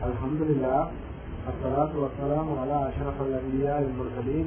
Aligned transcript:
الحمد 0.00 0.42
لله 0.42 0.90
الصلاة 1.48 1.92
والسلام 1.94 2.48
على 2.52 2.78
أشرف 2.88 3.16
الأنبياء 3.20 3.78
المرسلين 3.80 4.46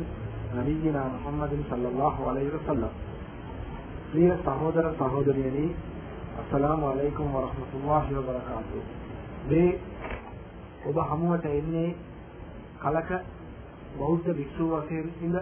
നബീന 0.56 0.98
മുഹമ്മദ് 1.14 1.58
സല്ലാഹു 1.70 2.22
അലൈഹി 2.30 2.52
വസ്ലം 2.56 2.94
പ്രിയ 4.12 4.30
സഹോദര 4.48 4.86
സഹോദരിയനി 5.02 5.66
അസ്സലാമു 6.42 6.86
അലൈക്കും 6.92 7.28
വറഹമത്തുല്ലാഹി 7.36 8.12
വബറകാത്തു 8.18 8.80
මේ 9.50 9.62
ඔබ 10.90 10.98
හමුවට 11.10 11.46
එන්නේ 11.52 11.84
කලක 12.84 13.12
බෞද්ධ 14.00 14.30
වික්ෂු 14.40 14.66
වශයෙන් 14.74 15.08
ඉඳ 15.26 15.38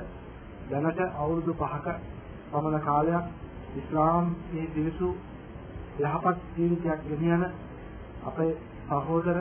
දැනට 0.71 0.99
අවුරුදු 1.17 1.51
5ක 1.61 1.87
පමණ 2.51 2.77
කාලයක් 2.87 3.25
ඉස්ලාම් 3.75 4.25
මේ 4.51 4.67
දිවිසු 4.75 5.09
යහපත් 6.03 6.37
ජීවිතයක් 6.55 6.99
ගෙනියන 7.09 7.43
අපේ 8.25 8.51
සහෝදර 8.89 9.37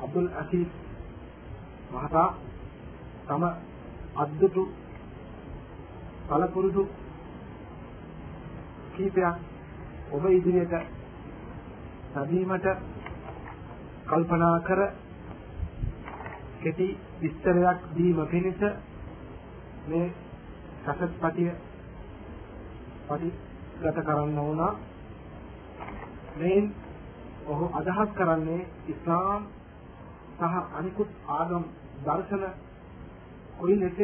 අබ්දුල් 0.00 0.28
අසීස් 0.34 0.70
මහතා 1.92 2.28
තම 3.26 3.44
අද්දුටු 4.16 4.62
කලපුරුදු 6.28 6.82
කීපයක් 8.92 9.36
ඔබ 10.10 10.24
ඉදිරියට 10.28 10.74
සැදීමට 12.12 12.66
කල්පනා 14.06 14.56
කර 14.60 14.80
කෙටි 16.60 16.88
විස්තරයක් 17.18 17.78
දීම 17.94 18.18
පිණිස 18.26 18.60
මේ 19.86 20.06
සසත් 20.84 21.12
පටිය 21.16 21.52
පටිගත 23.06 23.98
කරන්න 23.98 24.36
වුණා. 24.38 24.72
මේ 26.36 26.60
ඔහු 27.46 27.64
අදහස් 27.74 28.10
කරන්නේ 28.14 28.68
ඉස්ලාම් 28.86 29.42
සහ 30.40 30.56
අනිකුත් 30.74 31.10
ආගම් 31.28 31.64
දර්ශන 32.04 32.44
කොයි 33.58 33.76
ලෙස 33.76 33.98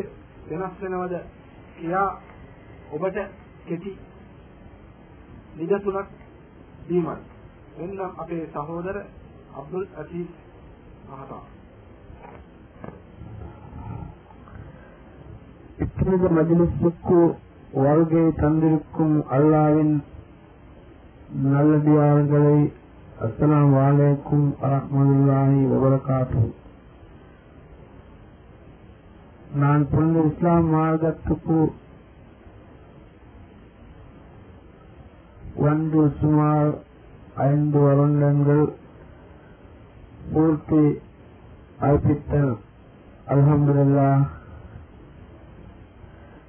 වෙනස් 0.48 0.74
වෙනවද 0.80 1.14
කියලා 1.76 2.10
ඔබට 2.90 3.18
කෙටි 3.66 3.92
නිදසුනක් 5.56 6.08
දීමයි. 6.86 7.16
එන්න 7.76 8.00
අපේ 8.14 8.44
සහෝදර 8.48 8.96
අබ්දුල් 9.54 9.86
අසීස් 9.96 10.30
මහතා. 11.06 11.44
ඉක්මනට 15.78 16.24
මජලිස්කු 16.32 17.18
වර්ගයේ 17.74 18.28
තන්දිරුක්කුම් 18.34 19.12
අල්ලාවින් 19.28 19.92
නල්ලදියාංගලේ 21.44 22.72
அஸ்லாம் 23.16 23.70
வலைக்கும் 23.74 24.46
வரமதுல்லாஹி 24.60 25.60
வபரகாத்து 25.70 26.42
நான் 29.56 29.84
புனித 29.86 30.24
இஸ்லாம் 30.26 30.66
மார்க்கத்துக்கு 30.68 31.58
ಒಂದು 35.66 36.00
ಸುಮಾರು 36.18 36.72
ಐದು 37.44 37.84
ವರುಂಡಗಳು 37.84 38.66
ಪೂರ್ತಿ 40.32 40.82
ಅರ್ಪಿತ್ತರು 41.80 42.52
அல்ஹம்துல்லா 43.28 44.10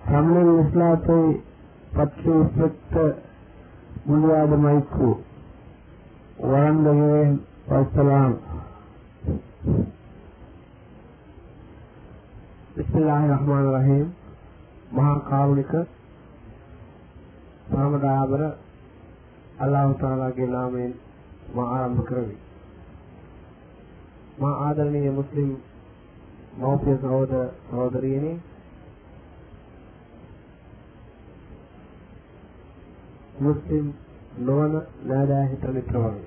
தமிழில் 0.10 0.60
இஸ்லாத்தை 0.60 1.22
பற்றி 1.96 2.36
பெற்ற 2.58 2.96
முடியாத 4.06 4.58
மைக்கு 4.66 5.10
وعليه 6.40 7.36
والسلام 7.68 8.34
بسم 12.78 12.98
الله 12.98 13.26
الرحمن 13.26 13.64
الرحيم 13.66 14.08
මහා 14.94 15.16
කාරුණික 15.30 15.74
සාමදාබර 17.72 18.42
අල්ලාහ් 19.60 19.90
තාලාගේ 19.94 20.48
නාමයෙන් 20.48 20.94
මා 21.56 21.68
ආරම්භ 21.72 22.04
කරමි. 22.04 22.38
මා 24.40 24.56
ආදරණීය 24.60 25.12
මුස්ලිම් 25.12 25.52
මෞපිය 26.60 26.98
සහෝදර 26.98 27.46
සහෝදරියනි 27.70 28.34
මුස්ලිම් 33.42 33.86
නොවන 34.40 34.74
නෑදෑ 35.04 35.46
හිත 35.48 35.64
මිත්‍රවරුනි 35.70 36.26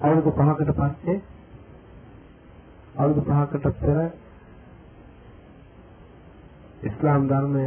අවුරුදු 0.00 0.30
පහකට 0.32 0.72
පස්සේ 0.74 1.16
අවුරුදු 2.94 3.22
පහකට 3.22 3.66
පෙර 3.78 3.98
ඉස්ලාම් 6.82 7.26
ධර්මය 7.26 7.64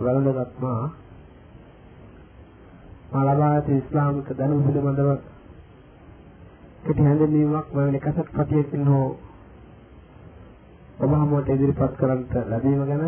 වැළඳගත් 0.00 0.60
මා 0.60 0.82
මා 3.10 3.24
ලබා 3.26 3.50
ඇති 3.50 3.72
ඉස්ලාමික 3.76 4.28
දැනුම 4.34 4.62
පිළිබඳව 4.62 5.10
කෙටි 6.82 7.02
හැඳින්වීමක් 7.02 7.66
මෙවැනි 7.70 8.00
කසට් 8.00 8.28
පතියකින් 8.36 8.86
හෝ 8.86 9.08
ඔබ 11.00 11.10
හමුවට 11.14 11.48
ඉදිරිපත් 11.50 11.92
කරන්නට 11.96 12.34
ලැබීම 12.46 12.86
ගැන 12.86 13.04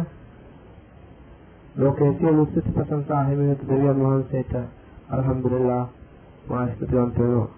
ලෝකයේ 1.75 2.13
සියලු 2.15 2.47
සිත 2.47 2.75
ප්‍රශංසා 2.75 3.23
හිමිවෙත 3.23 3.63
දෙවියන් 3.69 4.01
වහන්සේට 4.01 4.53
අල්හම්දුලිල්ලාහ් 5.11 5.85
මා 6.49 6.67
ස්තුතිවන්ත 6.69 7.19
වෙනවා 7.19 7.49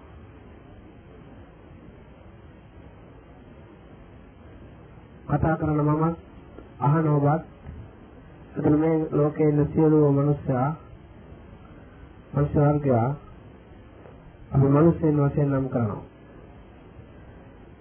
කතා 5.29 5.57
කරන 5.57 5.79
මම 5.81 6.03
අහන 6.81 7.07
ඔබත් 7.09 7.43
එතන 8.57 8.75
මේ 8.77 8.97
ලෝකයේ 9.11 9.49
ඉන්න 9.49 9.67
සියලුම 9.67 10.15
මනුස්සයා 10.15 10.69
මනුෂ්‍ය 12.31 12.59
වර්ගයා 12.59 13.07
අපි 14.51 14.67
මනුස්සයන් 14.67 15.17
වශයෙන් 15.19 15.49
නම් 15.49 15.67
කරනවා. 15.69 16.03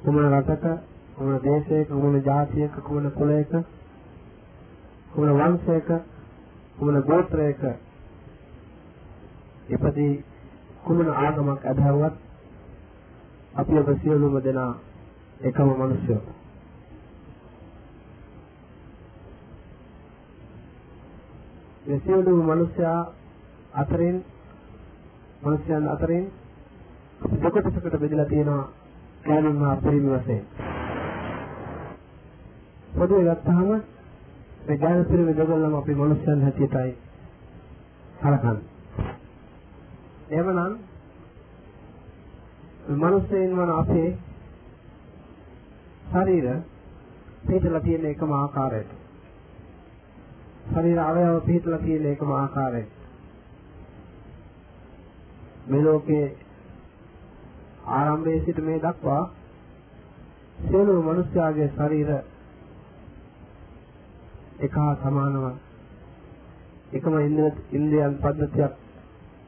කුමන 0.02 0.26
රටක, 0.30 0.64
කුමන 1.16 1.38
දේශයක, 1.40 1.88
කුමන 1.90 2.16
ජාතියක, 2.22 2.72
කුමන 2.82 3.10
කුලයක, 3.10 3.52
කුමන 5.10 5.30
වංශයක, 5.32 5.88
කුමන 6.74 7.02
ගෝත්‍රයක 7.02 7.62
ඉපදී 9.68 10.24
කුමන 10.82 11.08
ආගමක් 11.08 11.60
අදහුවත් 11.64 12.14
අපි 13.54 13.78
ඔබ 13.78 13.88
සියලුම 13.98 14.34
දෙනා 14.40 14.72
එකම 15.40 15.68
මනුස්සයෝ. 15.70 16.22
මේ 21.84 22.00
සියලුම 22.00 22.40
මනුෂ්‍යයා 22.42 23.00
අතරින් 23.74 24.16
මනුෂ්‍යයන් 25.42 25.88
අතරින් 25.88 26.24
දෙකොටසකට 27.34 27.98
බෙදලා 27.98 28.24
තියෙනවා 28.26 28.70
කෑමෙන් 29.22 29.58
හා 29.58 29.76
පිරිමි 29.78 30.10
වශයෙන්. 30.14 30.44
පොදුවේ 32.94 33.34
ගත්තාම 33.34 33.93
මේ 34.64 34.76
ගෑනු 34.76 35.04
පිරිමි 35.04 35.34
දෙගොල්ලම 35.34 35.74
අපි 35.74 35.94
මනුෂ්‍යයන් 35.94 36.42
හැටියටයි 36.42 36.90
හලකන්නේ. 38.20 38.62
එවනම් 40.32 40.72
මනුෂ්‍යයන් 42.96 43.56
වන 43.56 43.70
අපේ 43.72 44.10
ශරීර 46.10 46.46
පිටලා 47.46 47.80
තියෙන 47.80 48.04
එකම 48.06 48.32
ආකාරයට 48.32 48.90
ශරීර 50.68 51.00
අවයව 51.00 51.40
පිටලා 51.46 51.78
තියෙන 51.78 52.06
එකම 52.06 52.30
ආකාරයට 52.32 52.92
මේ 55.66 55.82
ලෝකේ 55.82 56.26
ආරම්භයේ 57.88 58.44
සිට 58.44 58.58
මේ 58.62 58.78
දක්වා 58.80 59.22
සියලු 60.62 61.02
මනුෂ්‍යයාගේ 61.02 61.68
ශරීර 61.70 62.10
එක 64.60 64.72
හා 64.72 64.94
සමානව 64.94 65.44
එකම 66.92 67.14
ඉන්ද්‍රියන් 67.72 68.14
පද්ධතියක් 68.22 68.72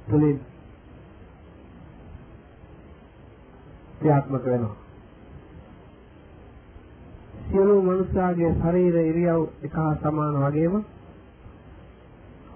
තුලින් 0.07 0.39
ක්‍රියාත්මක 3.99 4.45
වෙනවා 4.45 4.77
සියලු 7.47 7.83
මනුෂ්‍යයාගේ 7.83 8.53
ශරීර 8.53 8.97
ඉරියව් 9.03 9.43
එක 9.63 9.73
හා 9.73 9.93
සමාන 9.95 10.35
වගේම 10.37 10.75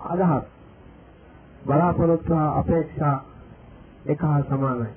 අදහස් 0.05 0.45
බලාපොරොත්තු 1.67 2.35
හා 2.35 2.59
අපේක්ෂා 2.59 3.25
එක 4.07 4.21
හා 4.21 4.43
සමානයි. 4.43 4.91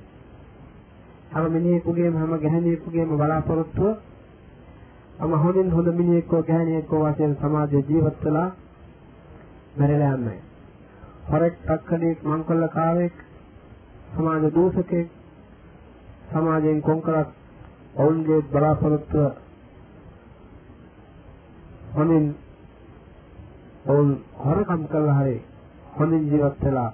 හැම 1.33 1.51
මිනිහෙකුගේම 1.51 2.15
හැම 2.15 2.33
ගැහණියෙකුගේම 2.39 3.09
බලාපොරොත්තුව 3.17 3.97
අම 5.18 5.31
හොඳින් 5.33 5.69
හොඳ 5.71 5.88
මිනිහෙක්ව 5.89 6.33
ගැහණියෙක්ව 6.42 6.94
වශයෙන් 7.04 7.36
සමාජයේ 7.36 7.86
ජීවත් 7.88 8.18
වෙලා 8.24 8.50
මැරෙලා 9.77 10.13
යන්නේ. 10.13 10.39
හොරෙක් 11.25 11.56
තක්කඩියෙක් 11.62 12.19
මංකොල්ලකාරයෙක් 12.24 13.15
සමාජ 14.13 14.44
දූෂකෙක් 14.51 15.07
සමාජයෙන් 16.30 16.81
කොන්කලක් 16.81 17.30
ඔවුන්ගේ 17.95 18.42
බලාපොරොත්තුව 18.44 19.31
හොඳින් 21.94 22.25
ඔවුන් 23.86 24.09
හොරකම් 24.36 24.83
කළා 24.88 25.18
හරි 25.19 25.38
හොඳින් 25.94 26.24
ජීවත් 26.25 26.59
වෙලා 26.62 26.92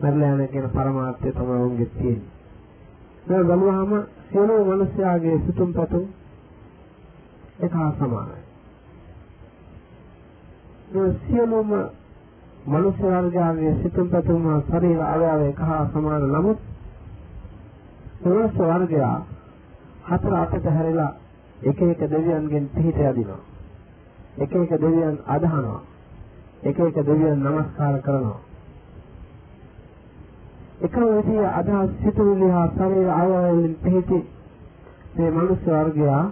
මරලා 0.00 0.34
යන 0.34 0.48
කියන 0.48 0.68
පරමාර්ථය 0.70 1.32
තමයි 1.32 1.56
ඔවුන්ගේ 1.56 1.88
තියෙන්නේ. 1.88 2.30
මේ 3.26 3.42
බලුවාම 3.44 3.92
සියලු 4.26 4.54
මිනිස්යාගේ 4.64 5.36
සිතුම් 5.38 5.70
පැතුම් 5.72 6.04
එක 7.58 7.72
හා 7.72 7.92
සමානයි. 7.92 8.40
මේ 10.92 11.10
සියලුම 11.20 11.70
මනුෂ්‍ය 12.66 13.06
වර්ගයාගේ 13.06 13.74
සිතුම් 13.82 14.08
පැතුම් 14.08 14.44
හා 14.44 14.60
ශරීර 14.62 15.00
අවයව 15.04 15.40
එක 15.42 15.58
හා 15.60 15.82
සමාන 15.88 16.24
නමුත් 16.28 16.58
මනුෂ්‍ය 18.22 18.62
වර්ගයා 18.62 19.16
හතර 20.04 20.34
අතට 20.34 20.66
හැරිලා 20.68 21.12
එක 21.62 21.80
එක 21.82 22.00
දෙවියන්ගෙන් 22.06 22.64
පිහිට 22.68 22.98
යදිනවා. 23.00 23.42
එක 24.36 24.52
එක 24.54 24.70
දෙවියන් 24.78 25.16
අදහනවා. 25.26 25.80
එක 26.62 26.78
එක 26.80 26.96
දෙවියන් 27.02 27.38
নমස්කාර 27.40 28.00
කරනවා. 28.00 28.40
එකම 30.78 31.04
විදිය 31.08 31.44
අදහස් 31.50 31.90
සිතුවිලි 32.02 32.48
හා 32.50 32.68
ශරීර 32.70 33.08
අවයවවලින් 33.10 33.74
පිහිටි 33.76 34.18
මේ 35.16 35.30
මනුෂ්‍ය 35.30 35.70
වර්ගයා 35.70 36.24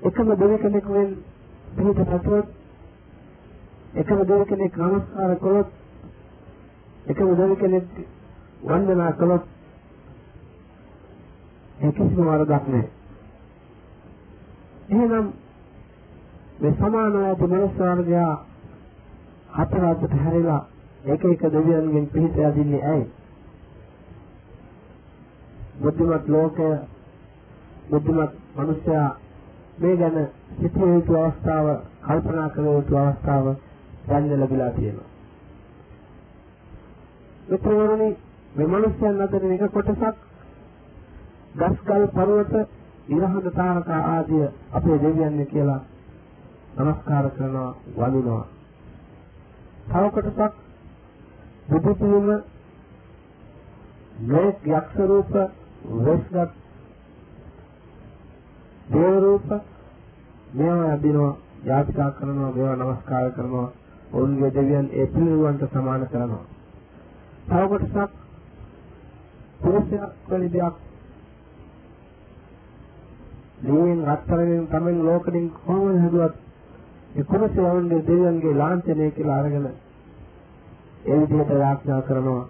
එකම 0.00 0.28
දෙවි 0.34 0.56
කෙනෙකුෙන් 0.58 1.10
පිහිට 1.70 2.00
පැතුවොත් 2.02 2.46
එකම 3.94 4.20
දෙවි 4.24 4.44
කෙනෙක් 4.44 4.76
නමස්කාර 4.78 5.32
කළොත් 5.36 5.68
එකම 7.06 7.34
දෙවි 7.34 7.56
කෙනෙක් 7.56 7.86
වන්දනා 8.62 9.12
කළොත් 9.12 9.44
ඒ 11.80 11.92
කිසිම 11.92 12.24
වරදක් 12.24 12.64
නැහැ. 12.66 12.90
එහෙනම් 14.90 15.26
මේ 16.60 16.72
සමාන 16.72 17.12
වූ 17.14 17.48
මනුෂ්‍ය 17.48 17.82
වර්ගයා 17.90 18.34
හතර 19.52 19.84
අතට 19.84 20.12
හැරිලා 20.14 20.62
එක 21.04 21.24
එක 21.26 21.42
දෙවියන්ගෙන් 21.52 22.06
පිහිට 22.08 22.36
යදින්නේ 22.38 22.84
ඇයි? 22.84 23.06
බුද්ධිමත් 25.80 26.28
ලෝකය 26.28 26.68
බුද්ධිමත් 27.90 28.32
මිනිසයා 28.56 29.10
මේ 29.80 29.96
ගැන 29.96 30.28
සිටිය 30.52 30.88
යුතු 30.88 31.16
අවස්ථාව 31.16 31.66
කල්පනා 32.00 32.48
කළ 32.48 32.66
යුතු 32.68 32.96
අවස්ථාව 32.96 33.46
දැන් 34.08 34.28
ලැබිලා 34.32 34.70
තියෙනවා. 34.70 35.08
මිත්‍රවරුනි 37.48 38.10
මේ 38.52 38.66
මිනිස්යන් 38.68 39.20
අතරින් 39.20 39.52
එක 39.52 39.64
කොටසක් 39.70 40.16
ගස්කල් 41.54 42.04
පර්වත 42.08 42.54
ඉරහඳ 43.08 43.46
තාරකා 43.52 44.02
ආදිය 44.08 44.46
අපේ 44.72 44.98
දෙවියන් 44.98 45.46
කියලා 45.46 45.80
නමස්කාර 46.76 47.30
කරනවා 47.30 47.70
වඳිනවා. 47.96 48.46
තව 49.86 50.04
කොටසක් 50.10 50.54
බුදු 51.68 51.94
පිළිම 51.94 52.28
මේ 54.24 54.48
යක්ෂ 54.68 54.96
රූප 55.04 55.32
වෙස්ගත් 55.98 56.59
දේව 58.90 59.14
රූප 59.20 59.48
මේවා 60.52 60.92
අදිනවා 60.92 61.34
යාත්‍රා 61.64 62.10
කරනවා 62.10 62.50
මේවා 62.50 62.76
නමස්කාර 62.76 63.30
කරනවා. 63.30 63.68
ඔවුන්ගේ 64.12 64.54
දෙවියන් 64.54 64.86
ඒ 64.92 65.06
පිළිරුවන්ට 65.06 65.64
සමාන 65.70 66.06
කරනවා. 66.06 66.44
තව 67.48 67.62
කොටසක් 67.68 68.12
පුරුෂයක් 69.60 70.02
වැනි 70.28 70.48
දෙයක්. 70.48 70.74
දීෙන් 73.62 74.00
අත්තරෙන් 74.06 74.66
තමයි 74.68 75.02
ලෝකෙකින් 75.02 75.46
කොහොමද 75.56 75.98
හදුවත් 76.04 76.34
ඒ 77.14 77.24
කුරුසයන්ගේ 77.24 78.06
දෙවියන්ගේ 78.06 78.54
ලාංඡනය 78.54 79.10
කියලා 79.10 79.38
අරගෙන 79.38 79.66
ඒ 81.04 81.20
විදිහට 81.20 81.52
යාඥා 81.56 82.02
කරනවා 82.02 82.44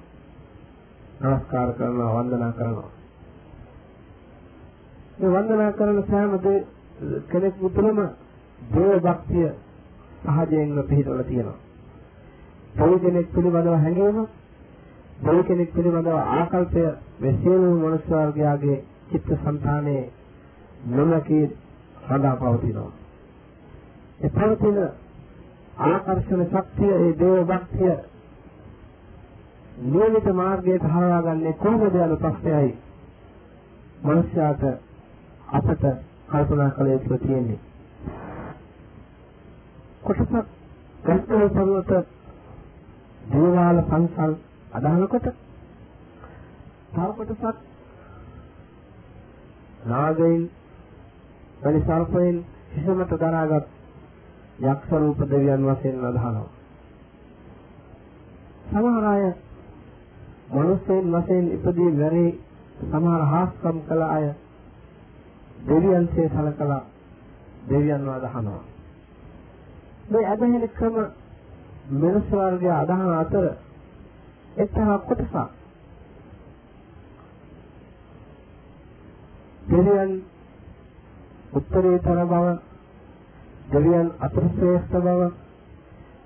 නමස්කාර 1.21 1.71
කරනවා 1.73 2.15
වන්දනා 2.17 2.53
කරනවා. 2.53 3.00
මේ 5.21 5.31
වන්දනා 5.31 5.73
කරන 5.73 6.03
සෑම 6.05 6.33
කෙනෙකු 7.29 7.69
තුළම 7.71 7.99
දේව 8.69 9.03
භක්තිය 9.03 9.49
සහජයෙන්ම 10.27 10.83
පිහිටවලා 10.85 11.25
තියෙනවා. 11.25 11.59
දෙවි 12.75 12.99
කෙනෙක් 12.99 13.27
පිළිබඳව 13.33 13.75
හැඟීම, 13.75 14.19
දෙවි 15.21 15.43
කෙනෙක් 15.45 15.71
පිළිබඳව 15.73 16.17
ආකල්පය 16.17 16.85
මේ 17.19 17.35
සියලුම 17.35 17.77
මනුෂ්‍ය 17.77 18.13
වර්ගයාගේ 18.13 18.85
චිත්ත 19.11 19.31
සංතානයේ 19.37 20.11
නොනකී 20.89 21.45
සදා 22.05 22.37
පවතිනවා. 22.37 22.93
ඒ 24.21 24.31
පවතින 24.31 24.79
ආකර්ෂණ 25.85 26.45
ශක්තිය 26.47 26.93
ඒ 26.95 27.13
දේව 27.19 27.47
භක්තිය 27.47 27.97
නියමිත 29.85 30.27
මාර්ගයට 30.35 30.85
හරවාගන්නේ 30.87 31.53
කොහොමද 31.55 31.95
යන 31.97 32.17
ප්‍රශ්නයයි 32.19 32.73
මනුෂ්‍යයාට 34.03 34.65
අපට 35.51 35.85
කල්පනා 36.29 36.71
කළ 36.71 36.89
යුතු 36.89 37.19
තියෙන්නේ. 37.19 37.59
කොටසක් 40.03 40.35
ගස්තල 41.05 41.43
පර්වත 41.49 41.91
දේවාල 43.31 43.79
පන්සල් 43.85 44.33
අදහනකොට 44.73 45.27
තව 46.91 47.09
කොටසක් 47.17 47.57
නාගයින් 49.85 50.43
වැනි 51.61 51.81
සර්පයන් 51.83 52.37
හිසමත 52.71 53.13
දරාගත් 53.17 53.67
යක්ෂ 54.63 54.91
රූප 54.93 55.21
දෙවියන් 55.27 55.63
වශයෙන් 55.67 56.05
අදහනවා. 56.05 56.49
සමහර 58.69 59.05
අය 59.07 59.25
මනුස්සයන් 60.51 61.07
වශයෙන් 61.13 61.47
ඉපදී 61.51 61.91
වැරේ 61.95 62.31
සමහර 62.83 63.23
හාස්කම් 63.27 63.77
කළ 63.89 64.03
අය 64.09 64.27
දෙවියන්සේ 65.61 66.29
සලකලා 66.29 66.83
දෙවියන්ව 67.65 68.09
අදහනවා. 68.09 68.63
මේ 70.11 70.27
අදහන 70.27 70.69
ක්‍රම 70.71 70.97
මනස 71.93 72.27
වර්ගය 72.33 72.71
අදහන 72.73 73.03
අතර 73.15 73.45
එක්තරා 74.57 74.99
කොටසක් 75.01 75.35
දෙවියන් 79.69 80.13
උත්තරීතර 81.53 82.21
බව 82.25 82.47
දෙවියන් 83.71 84.09
අතිශ්‍රේෂ්ඨ 84.21 84.99
බව 84.99 85.21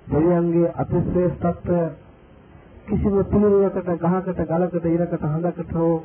දෙවියන්ගේ 0.07 0.73
අතිශ්‍රේෂ්ඨත්වය 0.75 1.81
කිසිම 2.85 3.15
පිළිවෙලකට 3.25 3.89
ගහකට 4.03 4.41
ගලකට 4.49 4.85
ඉරකට 4.87 5.25
හඳකට 5.25 5.73
හෝ 5.73 5.95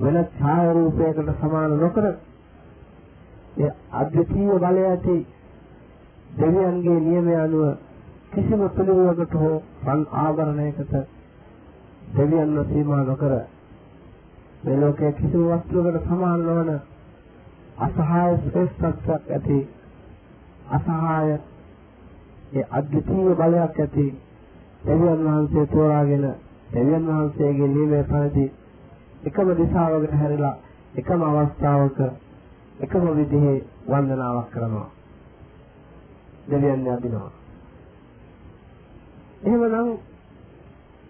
වෙන 0.00 0.16
ඡාය 0.32 0.66
රූපයකට 0.72 1.30
සමාන 1.38 1.72
නොකර 1.76 2.04
ඒ 3.58 3.70
අද්විතීය 3.92 4.58
බලය 4.58 4.82
ඇති 4.84 5.16
දෙවියන්ගේ 6.34 7.00
නියමය 7.00 7.34
අනුව 7.36 7.64
කිසිම 8.30 8.62
පිළිවෙලකට 8.70 9.34
හෝ 9.34 9.56
සං 9.82 10.02
ආවරණයකට 10.16 10.94
දෙවියන්ව 12.14 12.58
සීමා 12.66 13.02
නොකර 13.04 13.32
මේ 14.62 14.76
ලෝකයේ 14.76 15.12
කිසිම 15.12 15.42
වස්තුවකට 15.48 16.06
සමාන 16.06 16.40
නොවන 16.42 16.70
අසහාය 17.78 18.32
ශ්‍රේෂ්ඨත්වයක් 18.38 19.30
ඇති 19.30 19.58
අසහාය 20.70 21.28
ඒ 22.52 22.64
අද්විතීය 22.72 23.34
බලයක් 23.34 23.78
ඇති 23.78 24.06
දෙවියන් 24.86 25.20
වහන්සේ 25.24 25.66
තෝරාගෙන 25.66 26.26
දෙවියන් 26.72 27.06
වහන්සේගේ 27.08 27.68
නියමයේ 27.68 28.04
පරිදි 28.04 28.46
එකම 29.26 29.48
දිශාවකට 29.54 30.14
හැරිලා 30.14 30.56
එකම 30.94 31.22
අවස්ථාවක 31.22 31.98
එකම 32.80 33.04
විදිහේ 33.16 33.64
වන්දනාවක් 33.88 34.50
කරනවා. 34.50 34.88
දෙවියන් 36.50 36.86
යදිනවා. 36.88 37.30
එහෙමනම් 39.42 39.88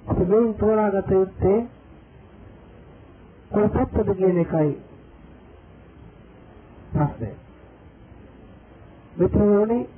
අපි 0.04 0.24
මේ 0.24 0.52
තෝරාගත 0.54 1.10
යුත්තේ 1.10 1.58
කොහොමද 3.50 4.16
කියන 4.16 4.38
එකයි 4.38 4.70
ප්‍රශ්නේ. 6.90 7.34
මෙතනෝනේ 9.16 9.88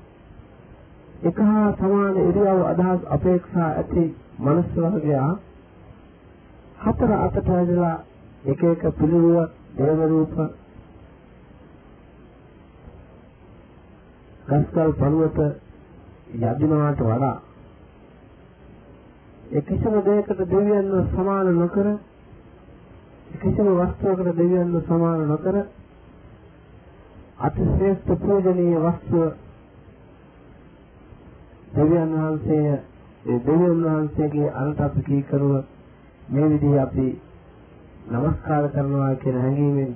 එක 1.23 1.39
හා 1.39 1.73
සමාන 1.73 2.17
ඉරියව් 2.19 2.61
අදහස් 2.65 3.03
අපේක්ෂා 3.07 3.71
ඇති 3.71 4.05
මනස 4.39 4.69
වර්ගයා 4.77 5.31
හතර 6.83 7.11
අතට 7.17 7.49
ඇදලා 7.51 7.97
එක 8.45 8.63
එක 8.65 8.83
පිළිවෙල 8.93 9.51
දේව 9.77 10.01
රූප 10.07 10.35
ගස්කල් 14.47 14.91
පර්වත 14.95 15.39
යදිනවාට 16.35 17.01
වඩා 17.01 17.37
ඒ 19.51 19.63
කිසිම 19.63 19.95
දෙයකට 20.03 20.41
දෙවියන්ව 20.41 20.95
සමාන 21.09 21.53
නොකර 21.55 21.89
කිසිම 23.37 23.69
වස්තුවකට 23.75 24.37
දෙවියන්ව 24.37 24.77
සමාන 24.83 25.21
නොකර 25.29 25.57
අතිශ්‍රේෂ්ඨ 27.41 28.13
පූජනීය 28.19 28.79
වස්තුව 28.79 29.29
දෙවියන් 31.73 32.11
වහන්සේ 32.15 32.73
ඒ 33.25 33.39
දෙවියන් 33.41 33.85
වහන්සේගේ 33.85 34.51
අරට 34.57 34.81
අපි 34.81 35.03
කීකරුව 35.03 35.72
මේ 36.33 36.49
විදිහේ 36.49 36.81
අපි 36.81 37.07
নমස්කාර 38.09 38.65
කරනවා 38.69 39.15
කියන 39.17 39.39
හැඟීමෙන් 39.39 39.93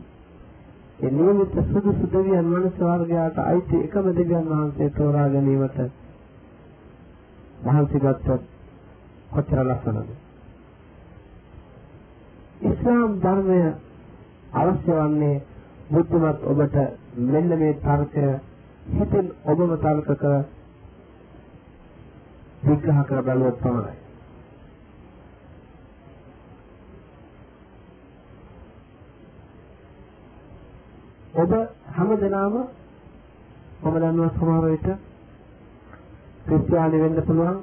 ඒ 0.98 1.10
නියමිත 1.12 1.54
සුදුසු 1.64 2.06
දෙවියන් 2.08 2.46
මනස 2.46 2.76
වර්ගයාට 2.80 3.38
අයිති 3.40 3.76
එකම 3.78 4.06
දෙවියන් 4.12 4.46
වහන්සේ 4.46 4.90
තෝරා 4.90 5.28
ගැනීමට 5.28 5.78
මහන්සි 7.64 7.98
ගත්තොත් 7.98 8.42
කොච්චර 9.30 9.60
ලස්සනද 9.62 10.10
ඉස්ලාම් 12.62 13.12
ධර්මය 13.18 13.60
අවශ්‍ය 14.54 14.92
වන්නේ 14.94 15.42
බුද්ධමත් 15.88 16.40
ඔබට 16.44 16.76
මෙන්න 17.26 17.50
මේ 17.56 17.78
තර්කය 17.80 18.26
හිතෙන් 18.90 19.26
ඔබම 19.44 19.70
තර්ක 19.78 20.08
කර 20.14 20.34
විග්‍රහ 22.62 23.00
කර 23.04 23.22
බලුවොත් 23.22 23.56
පමණයි. 23.58 24.05
ඔබ 31.36 31.52
හැමදෙනාම 31.90 32.54
මම 33.80 33.94
දන්නවා 33.94 34.30
සමහර 34.30 34.64
විට 34.66 34.88
ක්‍රිස්තියානි 36.44 36.98
වෙන්න 37.00 37.22
පුළුවන් 37.22 37.58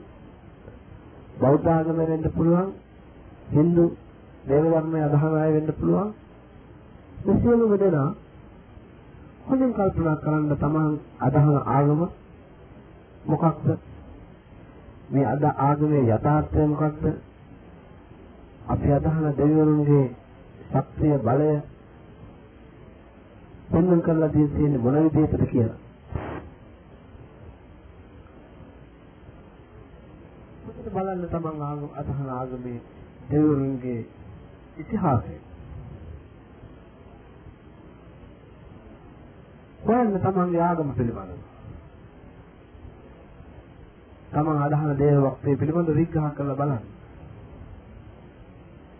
බෞද්ධ 1.40 1.68
ආගම 1.70 1.98
වෙන්න 2.04 2.32
පුළුවන් 2.32 2.70
Hindu 3.50 3.86
දේව 4.44 4.66
ධර්මය 4.66 5.00
අදහන 5.02 5.36
අය 5.36 5.52
වෙන්න 5.54 5.70
පුළුවන්. 5.72 6.10
මේ 7.18 7.40
සියලුම 7.40 7.74
දෙනා 7.78 8.10
හොඳින් 9.46 9.72
කල්පනා 9.74 10.16
කරන්න 10.16 10.56
තමන් 10.56 10.90
අදහන 11.20 11.58
ආගම 11.68 12.02
මොකක්ද? 13.26 13.68
මේ 15.10 15.26
අද 15.26 15.44
ආගමේ 15.60 16.04
යථාර්ථය 16.08 16.66
මොකක්ද? 16.68 17.06
අපි 18.68 18.88
අදහන 18.92 19.26
දෙවිවරුන්ගේ 19.34 20.06
ශක්තිය 20.66 21.16
බලය 21.20 21.50
පෙන්වන්න 23.72 24.02
කරලා 24.02 24.30
දී 24.30 24.48
තියෙන්නේ 24.50 24.82
මොන 24.82 25.00
විදිහටද 25.06 25.46
කියලා 25.48 25.80
බලන්න 30.90 31.26
තමන් 31.28 31.64
ආගම 31.64 31.90
අදහන 31.96 32.30
ආගමේ 32.32 32.80
දෙවිවරුන්ගේ 33.30 34.02
ඉතිහාසය 34.78 35.36
හොයන්න 39.84 40.20
තමන්ගේ 40.20 40.62
ආගම 40.62 40.92
පිළිබඳව. 40.92 41.40
තමන් 44.32 44.62
අදහන 44.62 44.92
දේව 44.98 45.24
වක්තේ 45.26 45.56
පිළිබඳව 45.56 45.96
විග්‍රහ 45.96 46.30
කරලා 46.34 46.56
බලන්න. 46.56 46.84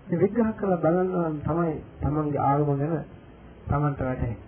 මේ 0.08 0.20
විග්‍රහ 0.20 0.52
කරලා 0.56 0.80
බලනවා 0.80 1.30
තමයි 1.44 1.76
තමන්ගේ 2.02 2.44
ආගම 2.44 2.74
ගැන 2.74 2.98
තමන්ට 3.68 4.02
වැටහෙන්නේ. 4.02 4.43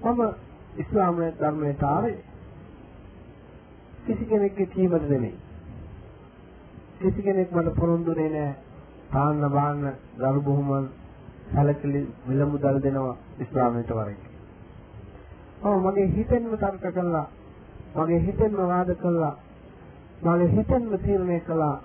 මම 0.00 0.20
ඉස්ලාමයේ 0.76 1.30
ධර්මයට 1.32 1.82
ආවේ 1.84 2.18
කිසි 4.04 4.24
කෙනෙක්ගේ 4.24 4.66
කීමද 4.68 5.04
නෙමෙයි. 5.04 5.38
කිසි 6.98 7.22
කෙනෙක් 7.22 7.50
මට 7.52 7.74
පොරොන්දුනේ 7.74 8.28
නැහැ. 8.28 8.54
තාන්න 9.10 9.42
බාන්න 9.50 9.82
දරු 10.18 10.40
බොහොමන් 10.42 10.86
සැලකලි 11.48 12.00
විලමුදල් 12.28 12.78
දෙනවා 12.80 13.16
ඉස්ලාමයට 13.38 13.90
වරෙන්. 13.90 14.16
ඔව් 15.62 15.76
මගේ 15.80 16.06
හිතෙන්ම 16.08 16.52
තර්ක 16.54 16.84
කළා. 16.92 17.26
මගේ 17.96 18.20
හිතෙන්ම 18.20 18.56
වාද 18.64 18.90
කළා. 18.96 19.34
මගේ 20.24 20.48
හිතෙන්ම 20.48 20.98
තීරණය 20.98 21.40
කළා. 21.42 21.76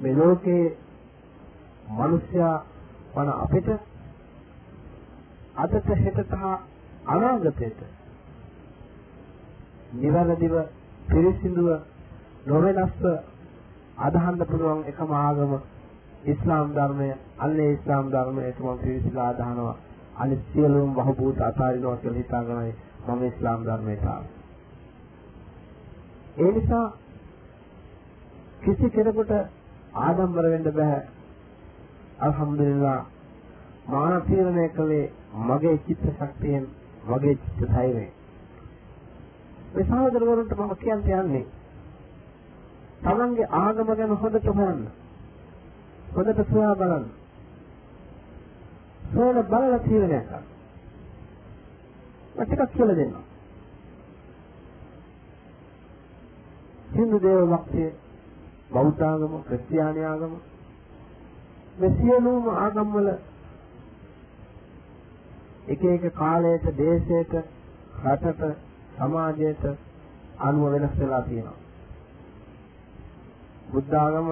මේ 0.00 0.14
ලෝකේ 0.14 0.64
මිනිසයා 1.90 2.56
වන 3.14 3.28
අපිට 3.34 3.68
අදට 5.56 5.88
හෙටට 5.98 6.32
හා 6.34 6.56
අනාගතයට 7.06 7.80
නිවැරදිව 9.94 10.54
පිරිසිදුව 11.06 11.68
නොවෙනස්ව 12.46 13.04
අදහන්න 14.00 14.40
පුළුවන් 14.44 14.80
එකම 14.86 15.10
ආගම 15.14 15.52
ඉස්ලාම් 16.26 16.72
ධර්මය 16.72 17.10
අන්නේ 17.38 17.70
ඉස්ලාම් 17.72 18.06
ධර්මයට 18.10 18.58
මම 18.60 18.78
පිළිසිලා 18.78 19.28
අදහනවා 19.28 19.76
අනිත් 20.16 20.42
සියලුම 20.52 20.90
බහූත 20.94 21.38
අතාරිනවා 21.42 21.96
කියලා 21.96 22.18
හිතාගෙනයි 22.18 22.72
මම 23.06 23.20
ඉස්ලාම් 23.24 23.60
ධර්මයට 23.64 24.06
ආවේ 24.06 24.36
ඒ 26.38 26.52
නිසා 26.52 26.86
කිසි 28.62 28.90
කෙනෙකුට 28.90 29.30
ආඩම්බර 29.96 30.46
වෙන්න 30.46 30.66
බෑ. 30.70 30.98
අල්හම්දුලිල්ලා 32.20 32.98
මාන 33.86 34.22
තීරණය 34.22 34.68
කළේ 34.70 35.12
මගේ 35.42 35.76
චිත්ත 35.78 36.04
ශක්තියෙන් 36.12 36.66
මගේ 37.04 37.36
චිත්ත 37.36 37.60
ධෛර්යයෙන් 37.64 38.12
මේ 39.72 39.84
සහෝදරවරුන්ට 39.84 40.52
මම 40.54 40.74
කියන්න 40.76 41.06
යන්නේ 41.14 41.46
තමන්ගේ 43.02 43.46
ආගම 43.52 43.88
ගැන 43.90 44.12
හොඳට 44.14 44.48
හොයන්න. 44.50 44.82
හොඳට 46.12 46.40
සොයා 46.50 46.74
බලන්න. 46.74 47.04
සොයන 49.08 49.38
බලලා 49.44 49.78
තීරණය 49.80 50.20
කරන්න. 50.20 50.46
මම 52.34 52.44
ටිකක් 52.44 52.72
කියලා 52.72 52.96
දෙන්නම්. 52.96 53.22
හින්දු 56.92 57.16
දේව 57.18 57.46
භක්තිය 57.46 57.90
බෞද්ධ 58.70 59.02
ආගම, 59.02 59.32
ක්‍රිස්තියානි 59.42 60.02
ආගම 60.04 60.34
මේ 61.76 61.92
සියලුම 61.92 62.48
ආගම් 62.56 62.88
වල 62.92 63.08
එක 65.66 65.84
එක 65.84 66.14
කාලයට, 66.14 66.66
දේශයට, 66.74 67.32
රටට, 68.04 68.42
සමාජයට 68.96 69.64
අනුව 70.38 70.72
වෙනස් 70.72 70.98
වෙලා 70.98 71.22
තියෙනවා. 71.22 71.58
බුද්ධ 73.68 73.94
ආගම, 73.96 74.28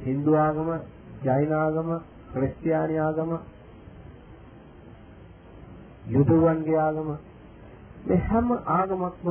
Hindu 0.00 0.36
ආගම, 0.36 0.68
ජෛන 1.22 1.52
ආගම, 1.54 1.90
ක්‍රිස්තියානි 2.30 2.98
ආගම, 2.98 3.32
යුදවන්ගේ 6.06 6.78
ආගම 6.78 7.08
මේ 8.02 8.20
හැම 8.24 8.52
ආගමක්ම 8.68 9.28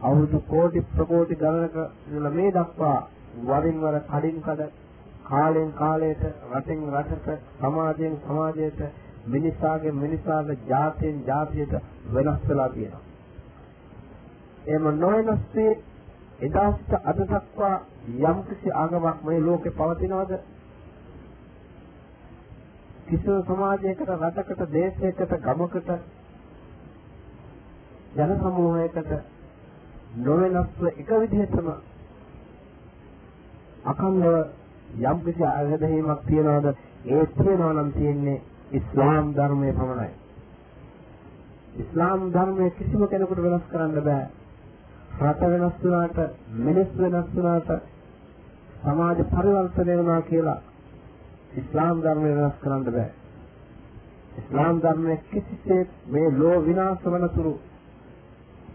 අවුරුදු 0.00 0.38
කෝටි 0.44 0.80
ප්‍රකෝටි 0.88 1.36
ගණනක 1.36 1.76
ඉඳලා 2.06 2.32
මේ 2.32 2.50
දක්වා 2.52 2.98
වරින් 3.42 3.78
වර 3.80 3.96
කඩින් 4.02 4.42
කඩ 4.42 4.66
කාලෙන් 5.24 5.70
කාලයට 5.74 6.24
රටෙන් 6.50 6.82
රටට 6.92 7.28
සමාජයෙන් 7.58 8.16
සමාජයට 8.20 8.80
මිනිසාගේ 9.26 9.92
මිනිසාගේ 9.94 10.58
ජාතියෙන් 10.68 11.26
ජාතියට 11.26 11.74
වෙනස් 12.14 12.48
වෙලා 12.48 12.68
තියෙනවා. 12.68 13.02
එහෙම 14.66 14.84
නොවෙනස් 14.96 15.42
වී 15.54 15.72
එදා 16.40 16.72
සිට 16.72 16.92
අද 17.04 17.18
දක්වා 17.22 17.76
යම් 18.22 18.38
කිසි 18.42 18.70
ආගමක් 18.72 19.22
මේ 19.22 19.40
ලෝකේ 19.40 19.72
පවතිනවද? 19.72 20.32
කිසිම 23.06 23.42
සමාජයකට 23.44 24.10
රටකට 24.10 24.62
දේශයකට 24.72 25.34
ගමකට 25.40 25.90
ජන 28.14 28.36
සමූහයකට 28.38 29.10
නොවෙනස්ව 30.18 30.82
එක 30.86 31.10
විදිහටම 31.14 31.68
අකණ්ඩව 33.84 34.36
යම් 35.02 35.18
කිසි 35.22 35.44
අගදහීමක් 35.44 36.20
තියනවාද 36.26 36.66
ඒ 37.06 37.26
තියනවා 37.32 37.72
නම් 37.72 37.90
තියෙන්නේ 37.92 38.40
ඉස්ලාම් 38.74 39.26
ධර්මයේ 39.32 39.72
පමණයි. 39.72 40.10
ඉස්ලාම් 41.76 42.20
ධර්මයේ 42.30 42.70
කිසිම 42.72 43.02
කෙනෙකුට 43.08 43.40
වෙනස් 43.40 43.64
කරන්න 43.70 44.00
බෑ. 44.00 44.24
රට 45.20 45.40
වෙනස් 45.52 45.76
වුණාට 45.82 46.18
මිනිස් 46.58 46.90
වෙනස් 46.96 47.28
වුණාට 47.34 47.70
සමාජ 48.80 49.18
පරිවර්තනය 49.26 49.84
වෙනවා 49.88 50.22
කියලා 50.22 50.60
ඉස්ලාම් 51.54 51.96
ධර්මය 52.00 52.30
වෙනස් 52.32 52.56
කරන්න 52.62 52.84
බෑ. 52.86 53.10
ඉස්ලාම් 54.38 54.80
ධර්මයේ 54.80 55.22
කිසිසේත් 55.26 55.90
මේ 56.06 56.28
ලෝ 56.32 56.56
විනාශ 56.60 57.04
වනතුරු 57.06 57.54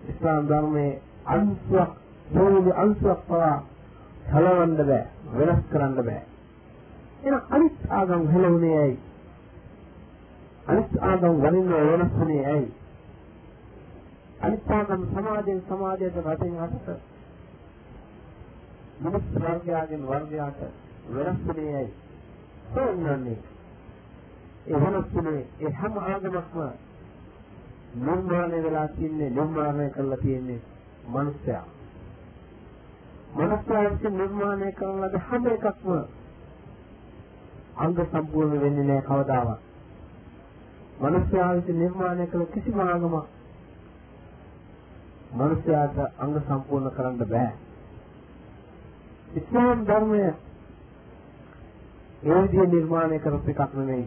ඉස්ලාම් 0.09 0.47
ධර්මයේ 0.47 1.01
අංශයක් 1.27 1.91
මොනවාද 2.33 2.67
අංශයක් 2.77 3.19
පවා 3.27 3.55
හලවන්න 4.31 4.73
බෑ 4.79 5.03
වෙනස් 5.35 5.61
කරන්න 5.71 5.93
බෑ. 5.99 6.23
එහෙනම් 7.21 7.41
අනිත් 7.49 7.77
ආගම් 7.91 8.23
හැලුනේ 8.27 8.77
ඇයි? 8.77 8.97
අනිත් 10.69 10.91
ආගම් 11.01 11.35
වලින් 11.41 11.67
වෙනස් 11.69 12.11
වුණේ 12.13 12.45
ඇයි? 12.45 12.73
අනිත් 14.39 14.69
ආගම් 14.69 15.01
සමාජයෙන් 15.11 15.61
සමාජයට 15.67 16.17
රටින් 16.25 16.59
රටට 16.63 16.99
මිනිස් 18.99 19.25
වර්ගයාගෙන් 19.35 20.03
වර්ගයාට 20.07 20.59
වෙනස් 21.09 21.39
වෙන්නේ 21.47 21.87
තෝරන්නේ 22.73 23.37
ඒ 24.67 24.81
වෙනස් 24.83 25.09
වෙන්නේ 25.15 25.45
ඒ 25.59 25.71
හැම 25.73 25.97
ආගමක්ම 25.99 26.59
නිර්මාණය 27.97 28.63
වෙලා 28.63 28.87
තින්නේ 28.89 29.29
නිර්මාණය 29.31 29.89
කරලා 29.89 30.17
තින්නේ 30.17 30.61
මනුස්සයා. 31.07 31.65
මනුස්සයා 33.35 33.83
විසින් 33.85 34.17
නිර්මාණය 34.17 34.71
කරන 34.73 35.01
ලද 35.01 35.15
හැම 35.21 35.47
එකක්ම 35.47 35.89
අංග 37.77 37.97
සම්පූර්ණ 38.05 38.61
වෙන්නේ 38.61 38.85
නැහැ 38.85 39.07
කවදාවත්. 39.07 39.68
මනුස්සයා 40.99 41.55
විසින් 41.55 41.79
නිර්මාණය 41.79 42.27
කළ 42.27 42.45
කිසිම 42.47 42.79
ආගමක් 42.79 43.25
මනුස්සයාට 45.33 45.97
අංග 46.17 46.33
සම්පූර්ණ 46.39 46.91
කරන්න 46.91 47.17
බෑ. 47.25 47.51
ඉස්ලාම් 49.33 49.85
ධර්මය 49.85 50.21
ඒ 50.21 50.33
විදිහේ 52.23 52.67
නිර්මාණය 52.67 53.19
කරපු 53.19 53.49
එකක් 53.51 53.73
නෙමෙයි. 53.73 54.05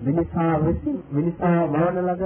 මිනිසා 0.00 0.54
විසින් 0.60 1.02
මිනිසා 1.10 1.58
වවන 1.68 1.98
ලද 2.06 2.22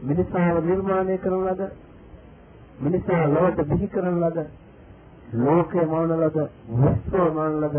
මිනිසාව 0.00 0.56
නිර්මාණය 0.62 1.18
කරන 1.18 1.44
ලද 1.46 1.62
මිනිසා 2.78 3.22
ලොවට 3.28 3.62
බිහි 3.64 3.88
කරන 3.88 4.18
ලද 4.20 4.38
ලෝකේ 5.34 5.84
මවන 5.84 6.12
ලද 6.18 6.36
විශ්වය 6.72 7.22
මවන 7.28 7.54
ලද 7.60 7.76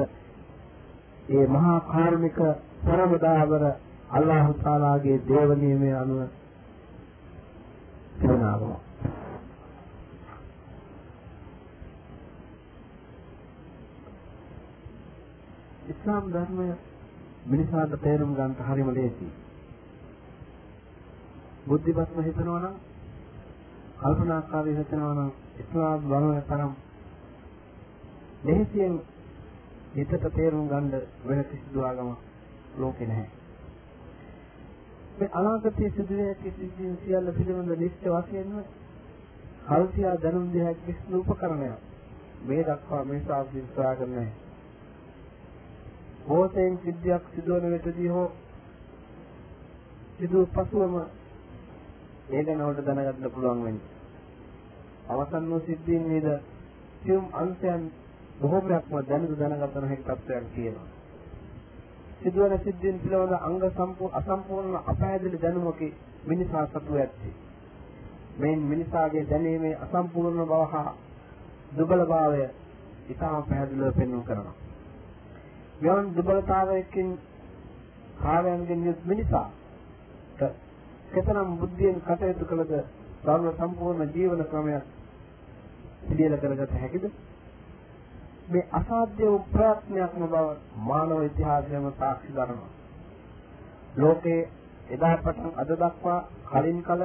ඒ 1.29 1.47
මහා 1.47 1.79
කාර්මික 1.81 2.39
පරමදාවර 2.87 3.63
අල්ලාහ් 4.11 4.45
තාලාගේ 4.57 5.17
දේව 5.25 5.49
නියමයේ 5.55 5.95
අනුව 5.95 6.19
තිරනාගම 8.17 8.71
ඉස්ලාම් 15.87 16.25
ධර්මය 16.29 16.67
මිනිසාට 17.45 17.93
තේරුම් 17.99 18.31
ගන්නට 18.33 18.61
හරිම 18.61 18.89
ලේසියි. 18.91 19.31
බුද්ධිමත්ව 21.67 22.17
හිතනවා 22.21 22.59
නම් 22.59 22.75
කල්පනාකාරී 23.97 24.75
හිතනවා 24.75 25.13
නම් 25.13 25.31
ඉස්ලාම් 25.57 25.99
ධර්මය 26.05 26.41
තරම් 26.43 26.73
ලේසියෙන් 28.43 28.95
හිතට 29.93 30.25
තේරුම් 30.31 30.65
ගන්න 30.67 31.05
වෙන 31.25 31.45
කිසිදු 31.45 31.79
ආගමක් 31.81 32.26
ලෝකේ 32.77 33.07
නැහැ. 33.07 33.29
මේ 35.17 35.29
අනාගතයේ 35.33 35.91
සිදුවේ 35.91 36.33
කිසි 36.37 36.71
සියල්ල 36.97 37.31
පිළිබඳ 37.33 37.71
නිශ්චය 37.77 38.09
වශයෙන්ම 38.11 38.57
කල්පියා 39.65 40.17
දැනුම් 40.17 40.49
දෙයක් 40.53 40.83
කිසි 40.85 41.15
උපකරණයක් 41.15 41.77
මේ 42.43 42.63
දක්වා 42.63 43.03
මේ 43.03 43.21
සාධින් 43.21 43.69
සොයාගන්නේ 43.75 44.15
නැහැ. 44.17 44.33
හෝතෙන් 46.27 46.79
සිද්ධියක් 46.79 47.23
සිදුවන 47.33 47.71
විටදී 47.71 48.09
හෝ 48.09 48.27
සිදු 50.17 50.39
පසුවම 50.49 50.95
ඒ 52.29 52.43
ගැන 52.43 52.61
උඩ 52.63 52.83
දැනගන්න 52.85 53.31
පුළුවන් 53.31 53.63
වෙන්නේ. 53.63 53.89
අවසන් 55.09 55.49
වූ 55.49 55.61
සිද්ධීන් 55.61 56.07
නේද 56.07 56.27
සියුම් 56.99 57.25
අන්තයන් 57.35 57.83
බොහෝමයක්ම 58.39 58.95
දැනුද 59.05 59.33
දැනගත 59.39 59.75
නොහැකි 59.75 60.03
තත්ත්වයක් 60.03 60.47
තියෙනවා. 60.53 60.96
සිදුවන 62.21 62.59
සිද්ධීන් 62.59 62.99
පිළිබඳ 62.99 63.33
අංග 63.39 63.59
සම්පූර්ණ 63.69 64.15
අසම්පූර්ණ 64.15 64.75
අපහැදිලි 64.85 65.37
දැනුමකි 65.37 65.87
මිනිසා 66.25 66.65
සතු 66.67 66.93
ඇත්තේ. 66.95 67.33
මේ 68.39 68.55
මිනිසාගේ 68.55 69.25
දැනීමේ 69.25 69.75
අසම්පූර්ණ 69.77 70.41
බව 70.43 70.63
හා 70.71 70.95
දුබලභාවය 71.71 72.41
ඉතාම 73.09 73.43
පැහැදිලිව 73.43 73.93
පෙන්වු 73.93 74.21
කරනවා. 74.21 74.55
යම් 75.83 76.05
දුබලතාවයකින් 76.15 77.09
කාර්යයන්ගෙන් 78.17 78.85
යුත් 78.85 78.99
මිනිසා 79.05 79.49
කෙතරම් 81.11 81.49
බුද්ධියෙන් 81.57 81.97
කටයුතු 82.01 82.45
කළද 82.45 82.73
සර්ව 83.23 83.45
සම්පූර්ණ 83.53 84.13
ජීවන 84.13 84.43
ක්‍රමයක් 84.45 84.83
පිළියෙල 86.03 86.37
කරගත 86.37 86.73
හැකිද? 86.73 87.05
මේ 88.47 88.65
අසාධ්‍ය 88.71 89.25
වූ 89.25 89.39
ප්‍රයත්නයක්ම 89.51 90.21
බව 90.25 90.35
මානව 90.83 91.23
ඉතිහාසයම 91.23 91.87
සාක්ෂි 91.93 92.33
දරනවා. 92.33 92.71
ලෝකේ 93.97 94.41
එදා 94.89 95.15
පටන් 95.17 95.53
අද 95.55 95.71
දක්වා 95.75 96.19
කලින් 96.45 96.79
කල 96.83 97.01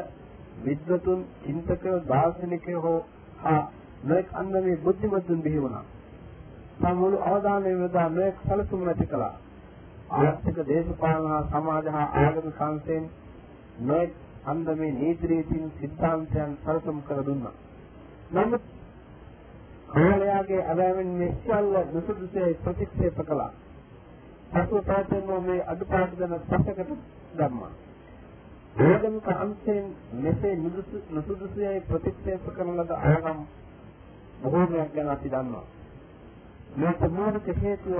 විද්වතුන්, 0.58 1.20
චින්තකයෝ, 1.42 1.98
දාර්ශනිකයෝ 2.08 2.82
හෝ 2.82 3.00
ආ 3.44 3.62
නොඑක් 4.04 4.28
අන්දමේ 4.34 4.76
බුද්ධිමතුන් 4.78 5.42
බිහි 5.42 5.62
වුණා. 5.62 5.84
සමුළු 6.78 7.18
අවධානය 7.24 7.72
යොදා 7.74 8.08
නොඑක් 8.10 8.36
සැලසුම් 8.46 8.84
නැති 8.84 9.06
කළා. 9.06 9.34
ආර්ථික 10.12 10.58
දේශපාලන 10.66 11.28
හා 11.28 11.42
සමාජ 11.50 11.86
හා 11.88 12.08
ආගම 12.18 12.46
සංස්ථෙන් 12.50 13.04
නොඑක් 13.82 14.12
අන්දමේ 14.46 14.92
නීති 14.92 15.26
රීතීන් 15.26 15.66
සිද්ධාන්තයන් 15.78 16.56
සැලසුම් 16.64 17.02
කර 17.02 17.20
දුන්නා. 17.24 17.54
නමුත් 18.32 18.71
කාලයාගේ 19.92 20.62
අරගෙන 20.66 21.10
මේ 21.14 21.32
සියල්ල 21.38 21.76
නුසුදුසේ 21.92 22.54
ප්‍රතික්ෂේප 22.56 23.18
කළා. 23.22 23.52
පසු 24.52 24.82
තාතෙන්නෝ 24.82 25.40
මේ 25.40 25.60
අඩුපාඩු 25.66 26.16
දන 26.18 26.34
පසකට 26.42 26.90
ධම්මා. 27.36 27.72
ආගමික 28.80 29.28
අංශයෙන් 29.36 29.86
මෙසේ 30.14 30.54
නුසුදුසුයි 31.10 31.80
ප්‍රතික්ෂේප 31.82 32.44
කරන 32.50 32.76
ලද 32.76 32.90
ආගම් 32.92 33.40
බොහෝමයක් 34.42 34.94
ගැන 34.94 35.08
අපි 35.08 35.28
දන්නවා. 35.28 35.64
මේ 36.76 36.92
ප්‍රමාණික 36.94 37.48
හේතුව 37.58 37.98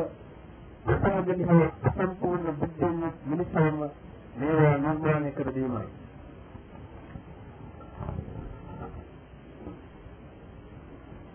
අසාධනික 0.87 1.51
සම්පූර්ණ 1.89 2.57
බුද්ධිය 2.57 3.11
මිනිසාම 3.27 3.83
මේවා 4.37 4.77
නිර්මාණය 4.79 5.31
කර 5.33 5.55
දීමයි. 5.55 6.02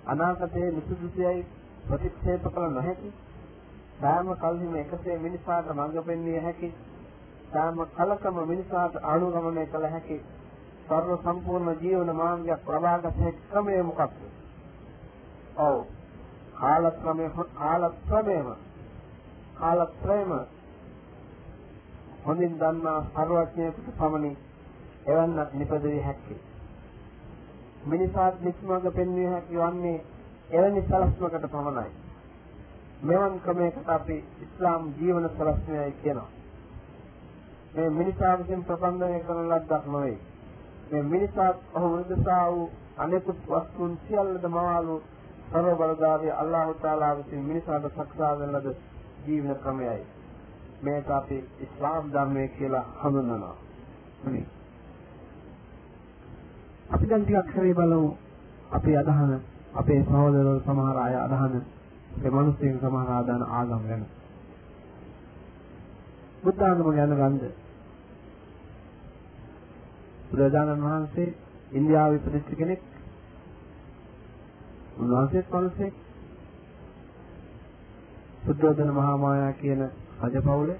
අනාගතයේ 0.07 0.71
නිසුදුසුයයි 0.71 1.45
ප්‍රතික්ෂේප 1.83 2.43
කළ 2.45 2.69
නොහැකි. 2.71 3.09
සෑම 3.97 4.29
කල්හිම 4.35 4.75
එකසේ 4.75 5.17
මිනිසාට 5.17 5.67
මඟ 5.71 6.03
පෙන්විය 6.03 6.39
හැකි. 6.39 6.69
සෑම 7.51 7.77
කලකම 7.93 8.37
මිනිසාට 8.45 8.95
අනුගමනය 9.05 9.65
කළ 9.67 9.87
හැකි. 9.87 10.17
සර්ව 10.85 11.09
සම්පූර්ණ 11.19 11.79
ජීවන 11.81 12.11
මාර්ගයක් 12.15 12.69
ලබාගත 12.69 13.15
හැකි 13.17 13.47
ක්‍රමය 13.49 13.83
මොකක්ද? 13.83 14.17
ඔව්. 15.59 15.77
කාලක්‍රමයේ 16.55 17.47
කාලක්‍රමයේම 17.55 18.49
කාලක්‍රමයේම 19.55 20.45
හොඳින් 22.25 22.59
දන්නා 22.59 22.99
සර්වඥයෙකුට 23.09 23.95
පමණි 23.95 24.31
එවන්නක් 25.07 25.53
නිපදවිය 25.53 25.99
හැකියි. 26.01 26.46
මිනිසාත් 27.85 28.41
නිස්මඟ 28.41 28.91
පෙන්විය 28.91 29.27
හැකි 29.27 29.57
වන්නේ 29.57 30.03
එවැනි 30.51 30.81
සලස්මකට 30.81 31.47
පමණයි. 31.47 31.91
මෙවන් 33.01 33.39
ක්‍රමයකට 33.39 33.89
අපි 33.89 34.23
ඉස්ලාම් 34.41 34.93
ජීවන 34.97 35.29
සලස්මයයි 35.29 35.91
කියනවා. 35.93 36.29
මේ 37.75 37.89
මිනිසා 37.91 38.39
විසින් 38.39 38.63
ප්‍රබන්ධනය 38.63 39.19
කරන 39.19 39.49
ලද්දක් 39.49 39.85
නොවේ. 39.87 40.17
මේ 40.91 41.03
මිනිසා 41.03 41.53
ඔහු 41.73 41.87
වෘදසා 41.89 42.51
වූ 42.51 42.71
අනෙකුත් 42.97 43.39
වස්තුන් 43.47 43.99
සියල්ලද 44.07 44.47
මවාලු 44.47 45.01
සර්ව 45.47 45.77
බලධාරී 45.77 46.31
අල්ලාහ් 46.33 46.75
තාලා 46.75 47.17
විසින් 47.17 47.43
මිනිසාට 47.43 47.89
සක්සා 47.91 48.39
දෙන 48.39 48.53
ලද 48.53 48.75
ජීවන 49.25 49.55
ක්‍රමයයි. 49.57 50.03
මේක 50.81 51.09
අපි 51.11 51.37
ඉස්ලාම් 51.59 52.13
ධර්මය 52.13 52.47
කියලා 52.49 52.85
හඳුන්වනවා. 53.01 53.55
අපි 56.97 57.07
දැන් 57.07 57.23
ටිකක් 57.23 57.49
හරි 57.53 57.73
බලමු. 57.73 58.17
අපි 58.69 58.91
අදහන 58.93 59.31
අපේ 59.73 60.01
සහෝදරවරු 60.03 60.59
සමහර 60.61 60.97
අය 60.97 61.15
අදහන 61.17 61.53
ඒ 62.17 62.29
මිනිස්සුන් 62.29 62.79
සමහර 62.79 63.09
ආදාන 63.09 63.41
ආගම් 63.49 63.81
ගැන. 63.83 64.03
බුද්ධ 66.43 66.61
ආගම 66.61 66.89
ගැන 66.89 67.11
ගන්ද 67.11 67.43
බුදුරජාණන් 70.27 70.83
වහන්සේ 70.83 71.35
ඉන්දියාවේ 71.71 72.19
ඉපදිච්ච 72.19 72.49
කෙනෙක්? 72.55 72.81
උන්වහන්සේත් 74.97 75.47
මිනිස්සෙක්. 75.49 75.93
සුද්ධෝදන 78.43 78.91
මහා 78.91 79.17
මායා 79.17 79.53
කියන 79.53 79.81
රජපෞලේ 80.23 80.79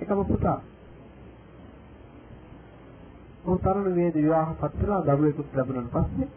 එකම 0.00 0.20
පුතා. 0.24 0.60
ඔහු 3.44 3.58
තරුණ 3.58 3.94
වේද 3.94 4.14
විවාහපත් 4.16 4.74
වෙලා 4.78 5.02
දරුවෙකුත් 5.02 5.48
ලැබුණාන් 5.54 5.90
පස්සේ 5.90 6.28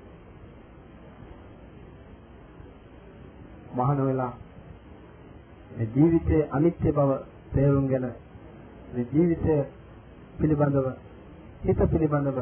මහාන 3.73 3.99
වෙලා 4.01 4.33
මේ 5.71 5.87
ජීවිතයේ 5.95 6.49
අනිත්‍ය 6.51 6.89
බව 6.91 7.11
තේරුම්ගෙන 7.51 8.07
මේ 8.89 9.07
ජීවිතය 9.11 9.55
පිළිබඳව 10.37 10.87
හිත 11.63 11.79
පිළිබඳව 11.85 12.37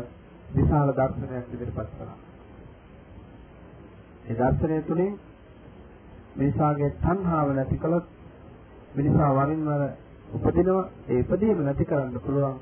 විශාල 0.52 0.90
දර්ශනයක් 0.94 1.54
ඉදිරිපත් 1.54 1.90
කළා. 1.92 2.18
ඒ 4.26 4.36
දර්ශනය 4.36 4.82
තුළින් 4.84 5.14
මිනිසාගේ 6.36 6.92
තණ්හාව 6.98 7.48
නැති 7.52 7.78
කළොත් 7.78 8.06
මිනිසා 8.96 9.32
වරින් 9.36 9.62
වර 9.66 9.84
උපදිනවා 10.36 10.86
ඒ 11.08 11.20
ඉපදීම 11.20 11.58
නැති 11.62 11.86
කරන්න 11.86 12.20
පුළුවන් 12.20 12.58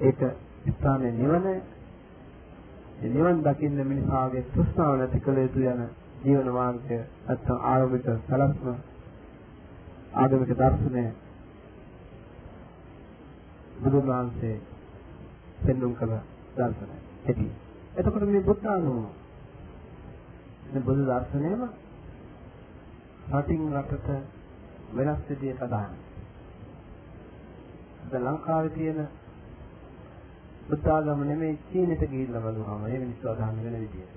ඒක 0.00 0.20
ස්ථානයේ 0.66 1.12
නිවන 1.12 1.46
ඒ 1.48 3.08
නිවන් 3.08 3.42
දකින්න 3.42 3.80
මිනිසාගේ 3.84 4.44
තෘෂ්ණාව 4.48 4.94
නැති 4.96 5.18
කළ 5.20 5.38
යුතු 5.38 5.60
යන 5.66 5.82
ජීවන 6.20 6.48
මාර්ගය 6.50 6.98
නැත්නම් 7.20 7.58
ආරම්භක 7.64 8.08
සලස්ම 8.22 8.66
ආගමික 10.14 10.52
දර්ශනය 10.54 11.04
බුදුන් 13.78 14.04
වහන්සේ 14.04 14.56
පෙන්වුම් 15.60 15.94
කළ 15.94 16.14
දර්ශනය. 16.56 16.96
ඇති. 17.24 17.46
එතකොට 17.94 18.24
මේ 18.24 18.42
බුද්ධ 18.42 18.66
ආගම 18.66 18.88
මේ 20.70 20.82
බුදු 20.82 21.02
දර්ශනයම 21.04 21.62
රටින් 23.30 23.62
රටට 23.74 24.08
වෙනස් 24.92 25.20
විදිහට 25.28 25.62
දාන. 25.66 25.92
අද 28.04 28.12
ලංකාවේ 28.20 28.70
තියෙන 28.70 29.00
බුද්ධ 30.68 30.88
ආගම 30.88 31.20
නෙමෙයි 31.24 31.58
චීනෙට 31.66 32.02
ගිහිල්ලා 32.04 32.42
බලුවාම 32.42 32.82
ඒ 32.86 32.98
මිනිස්සු 32.98 33.28
අදහන 33.28 33.60
වෙන 33.64 33.76
විදිහට. 33.76 34.16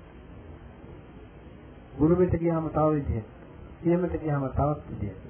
ගුරුමෙට 1.94 2.34
ගියාම 2.36 2.66
තව 2.70 2.88
විදිහට. 2.90 3.30
සියමට 3.78 4.16
ගියාම 4.16 4.44
තවත් 4.50 4.90
විදිහට. 4.90 5.24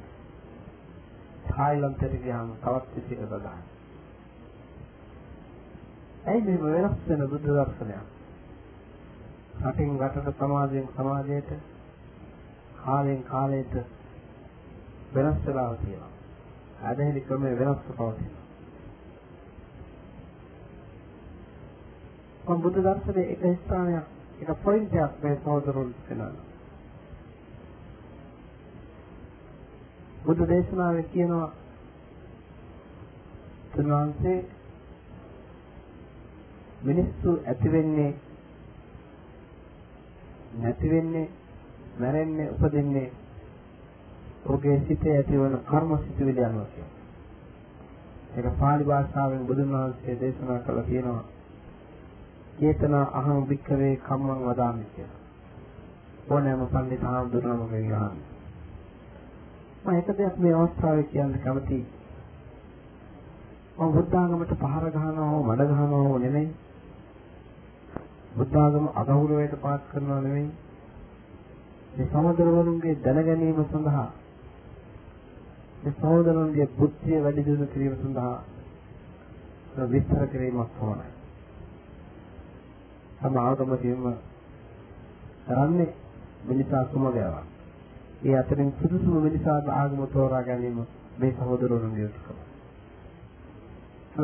තායිලන්තයට 1.47 2.17
ගියාම 2.23 2.51
තවත් 2.61 2.97
විදිහකට 2.97 3.33
අදහන. 3.33 3.63
ඇයි 6.25 6.43
මේ 6.43 6.75
වෙනස් 6.75 6.99
වෙන 7.09 7.25
බුද්ධ 7.29 7.49
දර්ශනයක්? 7.51 8.05
රටින් 9.63 9.99
රටට 10.01 10.39
සමාජයෙන් 10.39 10.89
සමාජයට 10.95 11.51
කාලෙන් 12.77 13.23
කාලයට 13.25 13.75
වෙනස් 15.15 15.47
වෙලා 15.47 15.75
තියෙනවා. 15.77 16.13
ආදෙහි 16.83 17.21
ක්‍රමයේ 17.23 17.59
වෙනස්ව 17.59 17.91
පවතිනවා. 17.91 18.42
මම 22.45 22.61
බුද්ධ 22.61 22.79
දර්ශනයේ 22.79 23.31
එක 23.35 23.43
ස්ථානයක් 23.57 24.07
එක 24.41 24.51
පොයින්ට් 24.59 24.95
එකක් 24.95 25.23
මේ 25.23 25.37
සහෝදරුන් 25.37 25.91
කියනවා. 25.99 26.33
බුදු 30.25 30.43
දේශනාවේ 30.47 31.05
කියනවා 31.05 31.51
තුන්වන්සේ 33.73 34.39
මිනිස්සු 36.83 37.31
ඇති 37.43 37.69
වෙන්නේ 37.69 38.13
නැති 40.55 40.91
වෙන්නේ 40.91 41.29
මැරෙන්නේ 41.99 42.49
උපදින්නේ 42.51 43.09
ඔහුගේ 44.45 44.79
සිතේ 44.81 45.17
ඇතිවන 45.17 45.55
කර්ම 45.63 45.91
සිතුවිලි 45.99 46.45
අනුව 46.45 46.67
කියනවා. 46.67 47.01
ඒක 48.37 48.59
පාලි 48.59 48.85
භාෂාවෙන් 48.85 49.47
බුදුන් 49.47 49.73
වහන්සේ 49.73 50.21
දේශනා 50.21 50.59
කළා 50.61 50.85
කියනවා. 50.85 51.25
චේතනා 52.53 53.07
අහං 53.13 53.49
වික්කවේ 53.49 53.97
කම්මං 53.99 54.41
වදාමි 54.45 54.87
කියලා. 54.95 55.21
ඕනෑම 56.29 56.67
පඬිත 56.67 57.03
හාමුදුරුවෝගේ 57.03 57.83
යහන්නේ. 57.83 58.33
මම 59.83 59.91
එක 59.93 60.09
දෙයක් 60.15 60.37
මේ 60.39 60.55
අවස්ථාවේ 60.55 61.07
කියන්න 61.07 61.39
කැමතියි. 61.39 61.85
මම 63.77 63.93
බුද්ධාගමට 63.93 64.53
පහර 64.57 64.85
ගහනවා 64.91 65.31
හෝ 65.31 65.43
මඩ 65.45 65.71
ගහනවා 65.71 66.03
හෝ 66.03 66.19
නෙමෙයි. 66.19 66.51
බුද්ධාගම 68.37 68.87
අගෞරවයට 68.95 69.55
පාත් 69.61 69.83
කරනවා 69.91 70.21
නෙමෙයි. 70.21 70.51
මේ 71.93 72.07
සමදරවරුන්ගේ 72.07 72.95
දැන 73.01 73.25
ගැනීම 73.25 73.65
සඳහා 73.67 74.11
මේ 75.81 75.95
සහෝදරන්ගේ 75.95 76.69
බුද්ධිය 76.75 77.23
වැඩි 77.23 77.45
දියුණු 77.45 77.67
කිරීම 77.67 77.97
සඳහා 77.97 78.37
විස්තර 79.89 80.25
කිරීමක් 80.29 80.83
ඕනයි. 80.83 81.12
තම 83.23 83.37
ආගමකින්ම 83.39 84.07
කරන්නේ 85.47 85.95
මිනිසා 86.45 86.85
සමගයවක්. 86.85 87.37
ඒ 88.23 88.37
අතරින් 88.37 88.73
සුදුසුම 88.73 89.15
මිනිසාට 89.19 89.69
ආගම 89.71 90.01
තෝරා 90.09 90.43
ගැනීම 90.43 90.79
මේ 91.19 91.33
සහෝදරවරුන්ගේ 91.33 92.03
යුතුකම. 92.03 92.39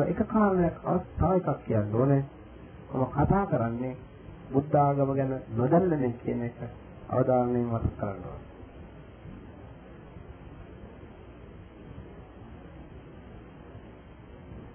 එක 0.03 0.19
කාරණයක් 0.27 0.75
තව 1.17 1.31
එකක් 1.31 1.59
කියන්න 1.63 1.95
ඕනේ. 1.95 2.23
මම 2.89 3.05
කතා 3.07 3.45
කරන්නේ 3.45 3.95
බුද්ධ 4.51 4.75
ආගම 4.77 5.09
ගැන 5.13 5.33
නොදන්න 5.51 6.13
කියන 6.15 6.41
එක 6.43 6.57
අවධානයෙන් 7.09 7.67
මතක් 7.67 7.95
කරගන්න 7.97 8.25
ඕනේ. 8.25 8.47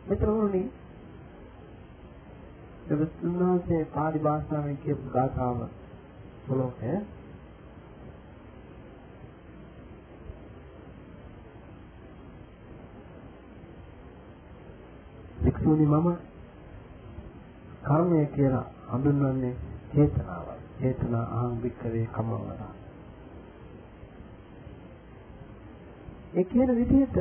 මෙතනෝනේ 0.06 0.84
දෙවස්තුන්වහන්සේ 2.87 3.83
පාලි 3.87 4.18
භාෂාවෙන් 4.18 4.77
කියපු 4.77 5.11
ගාථාව 5.11 5.61
පොළොවේ 6.47 6.99
වික්ෂුනි 15.44 15.87
මම 15.87 16.09
කර්මය 17.83 18.27
කියලා 18.27 18.66
හඳුන්වන්නේ 18.90 19.55
චේතනාවයි. 19.90 20.59
චේතනා 20.77 21.25
අහං 21.35 21.62
වික්කවේ 21.62 22.07
කමවලා. 22.09 22.70
ඒ 26.35 26.44
කියන 26.44 26.77
විදිහට 26.77 27.18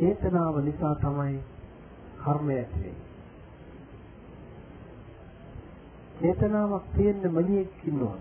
චේතනාව 0.00 0.64
නිසා 0.64 0.94
තමයි 0.96 1.38
කර්මය 2.18 2.54
ඇති 2.56 2.92
චේතනාවක් 6.20 6.84
තියෙන්න 6.96 7.32
මනියෙක් 7.32 7.72
ඉන්නවා. 7.84 8.18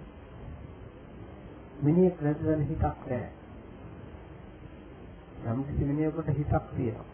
මිනිහෙක් 1.81 2.21
නැතිවෙන 2.21 2.61
හිතක් 2.61 2.83
නැහැ. 3.05 3.31
යම් 5.45 5.63
කිසි 5.63 5.85
මිනිහෙකුට 5.85 6.29
හිතක් 6.29 6.65
තියෙනවා. 6.75 7.05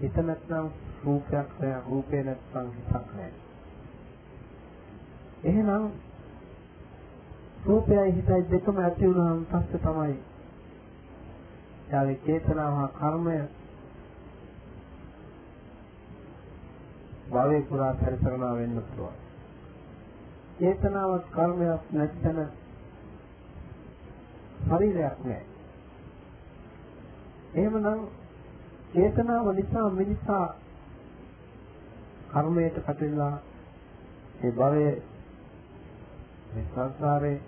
හිත 0.00 0.16
නැත්නම් 0.18 0.66
රූපයක් 1.04 1.50
නැහැ, 1.60 1.82
රූපේ 1.88 2.22
නැත්නම් 2.22 2.70
හිතක් 2.70 2.92
නැහැ. 2.92 3.32
එහෙනම් 5.44 5.84
රූපයයි 7.66 8.12
හිතයි 8.12 8.42
දෙකම 8.50 8.76
ඇති 8.78 9.06
වුණාම 9.06 9.46
පස්සේ 9.46 9.80
තමයි 9.80 10.16
යාගේ 11.90 12.20
චේතනාව 12.20 12.72
හා 12.74 12.90
කර්මය 12.90 13.36
භවයේ 17.30 17.62
පුරා 17.62 17.92
පරිසරණා 17.94 18.54
වෙන්න 18.54 18.76
පුළුවන්. 18.80 19.16
චේතනාවක් 20.58 21.24
කර්මයක් 21.30 21.82
නැත්නම් 21.92 22.38
ශරීරයක් 24.60 25.18
නැහැ. 25.20 25.44
එහෙමනම් 27.54 28.00
චේතනාව 28.92 29.46
නිසා 29.52 29.88
මිනිසා 29.92 30.46
කර්මයට 32.28 32.76
කටවිලා 32.78 33.36
මේ 34.38 34.52
භවයේ 34.52 34.94
මේ 36.50 36.66
සංසාරේ 36.66 37.38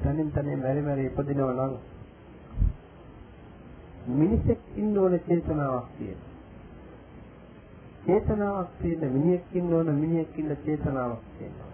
තනින් 0.00 0.28
තනින් 0.32 0.58
මෙරි 0.58 0.82
මෙරි 0.82 1.06
ඉපදිනවා 1.06 1.54
නම් 1.58 1.74
මිනිසෙක් 4.08 4.60
ඉන්න 4.74 4.98
ඕන 4.98 5.20
චේතනාවක් 5.20 5.88
තියෙන. 5.98 6.20
චේතනාවක් 8.04 8.70
තියෙන 8.78 9.12
මිනිහෙක් 9.12 9.44
ඉන්න 9.52 9.74
ඕන 9.74 9.94
මිනිහෙක් 9.94 10.38
ඉන්න 10.38 10.56
චේතනාවක් 10.58 11.22
තියෙනවා. 11.32 11.72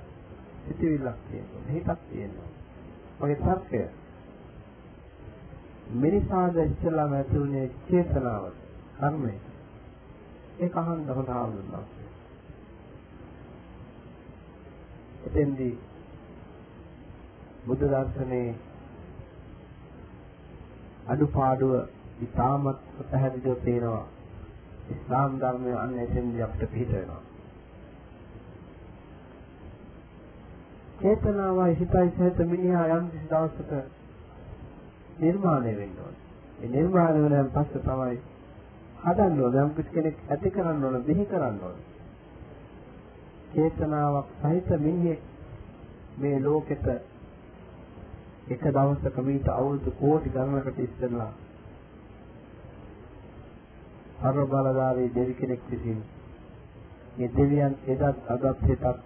සිතිවිල්ලක් 0.65 1.19
තියෙනවා. 1.25 1.63
හිතක් 1.69 2.01
තියෙනවා. 2.09 2.49
ඔය 3.21 3.35
තර්කය 3.37 3.83
මිනිසාද 5.95 6.57
ඉස්සලාම 6.59 7.13
ඇතුළේ 7.13 7.67
චේතනාව 7.87 8.45
කර්මය 8.95 9.35
ඒක 10.59 10.77
අහන්න 10.77 11.09
හොඳ 11.11 11.29
ආවුණා. 11.31 11.85
එතෙන්දී 15.27 15.75
බුද්ධ 17.67 17.85
දර්ශනේ 17.87 18.49
අඩුපාඩුව 21.07 21.73
ඉතාමත් 22.21 22.79
පැහැදිලිව 23.11 23.57
පේනවා. 23.59 24.07
ඉස්ලාම් 24.91 25.39
ධර්මය 25.39 25.73
අන්න 25.75 25.99
එතෙන්දී 25.99 26.43
අපිට 26.43 26.71
පිට 26.71 26.93
වෙනවා. 26.93 27.23
චේතනාවයි 30.99 31.75
හිතයි 31.75 32.11
සහිත 32.11 32.39
මිනිහා 32.47 32.87
යම් 32.91 33.09
කිසි 33.11 33.27
දවසක 33.27 33.73
නිර්මාණය 35.19 35.73
වෙන්න 35.77 35.99
ඕනේ. 35.99 36.23
ඒ 36.61 36.69
නිර්මාණය 36.69 37.25
වෙනන් 37.25 37.51
පස්සේ 37.51 37.83
තමයි 37.83 38.19
හදන්න 39.03 39.41
ඕනේ. 39.41 39.63
යම් 39.63 39.75
කිසි 39.75 39.91
කෙනෙක් 39.91 40.17
ඇති 40.29 40.51
කරන්න 40.51 40.85
ඕනේ, 40.85 41.03
බිහි 41.03 41.27
කරන්න 41.27 41.59
ඕනේ. 41.63 41.85
චේතනාවක් 43.53 44.29
සහිත 44.41 44.71
මිනිහෙක් 44.81 45.21
මේ 46.17 46.39
ලෝකෙට 46.41 46.87
එක 48.47 48.63
දවසක 48.69 49.17
මීට 49.23 49.49
අවුරුදු 49.51 49.91
කෝටි 49.93 50.31
ගණනකට 50.31 50.79
ඉස්සෙල්ලා 50.81 51.33
අර 54.25 54.37
බලදාරී 54.47 55.11
දෙවි 55.11 55.35
කෙනෙක් 55.35 55.63
විසින් 55.71 56.01
මේ 57.17 57.31
දෙවියන් 57.31 57.75
එදත් 57.87 58.03
අදත් 58.29 58.63
හෙටත් 58.63 58.99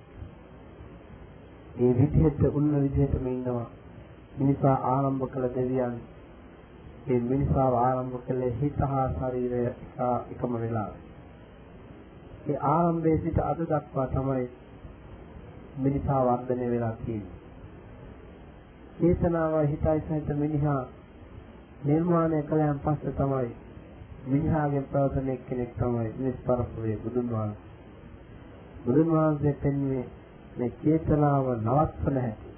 ඒ 1.79 1.93
විදිහට 1.95 2.43
උන්න 2.51 2.73
විදිහටම 2.77 3.27
ඉන්නවා 3.29 3.69
මිනිසා 4.39 4.77
ආරම්භ 4.87 5.27
කළ 5.29 5.47
දෙවියන් 5.55 5.95
ඒ 7.07 7.21
මිනිසාව 7.23 7.75
ආරම්භ 7.77 8.17
කළේ 8.23 8.53
හිත 8.61 8.81
හා 8.85 9.07
ශරීරය 9.11 9.63
එකම 10.31 10.53
වෙලාව. 10.57 10.93
ඒ 12.49 12.59
ආරම්භයේ 12.69 13.19
සිට 13.19 13.39
අද 13.43 13.61
දක්වා 13.65 14.07
තමයි 14.09 14.45
මිනිසා 15.79 16.21
වර්ධනය 16.25 16.67
වෙලා 16.71 16.95
තියෙන්නේ. 16.99 17.37
චේතනාව 18.99 19.55
හිතයි 19.67 20.01
සහිත 20.01 20.29
මිනිහා 20.37 20.83
නිර්මාණය 21.85 22.43
කළයන් 22.43 22.79
පස්සේ 22.79 23.13
තමයි 23.13 23.49
මිනිහාගේ 24.25 24.83
ප්‍රවතන 24.83 25.29
කෙනෙක් 25.45 25.73
තමයි 25.75 26.13
නිස්පරපුරේ 26.19 26.97
බුදුන් 26.97 27.29
වහන්සේ. 27.29 27.57
බුදුන් 28.85 29.09
වහන්සේ 29.09 29.53
පෙන්වන්නේ 29.55 30.05
මේ 30.57 30.71
චේතනාව 30.79 31.47
නවත්වන 31.57 32.17
හැටි. 32.17 32.51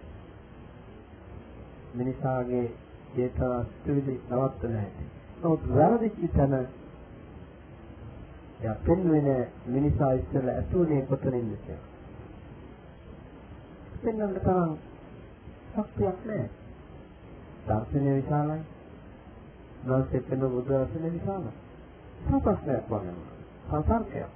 මිනිසාගේ 1.94 2.66
චේතනා 3.12 3.64
සිතුවිලි 3.64 4.14
නවත්වන 4.31 4.75
හැටි. 4.75 5.05
නමුත් 5.38 5.62
වැරදිච්ච 5.70 6.20
තැන 6.33 6.55
යා 8.61 8.77
පෙන්වෙන 8.77 9.29
මිනිසා 9.66 10.12
ඉස්සෙල්ලා 10.12 10.55
ඇතුලේ 10.55 11.03
කොතනින්ද 11.03 11.53
කියලා. 11.57 11.88
පෙන්වන්න 14.03 14.35
තරම් 14.37 14.73
ශක්තියක් 15.73 16.18
නැහැ. 16.25 16.51
දර්ශනය 17.66 18.14
විශාලයි. 18.16 18.79
වාසේ 19.84 20.20
පෙන 20.20 20.40
බුදු 20.40 20.60
දර්ශනය 20.68 21.08
විශාලයි. 21.10 21.52
සාපස්නයක් 22.22 22.84
වගේ. 22.88 23.14
සංසර්ගයක්. 23.66 24.30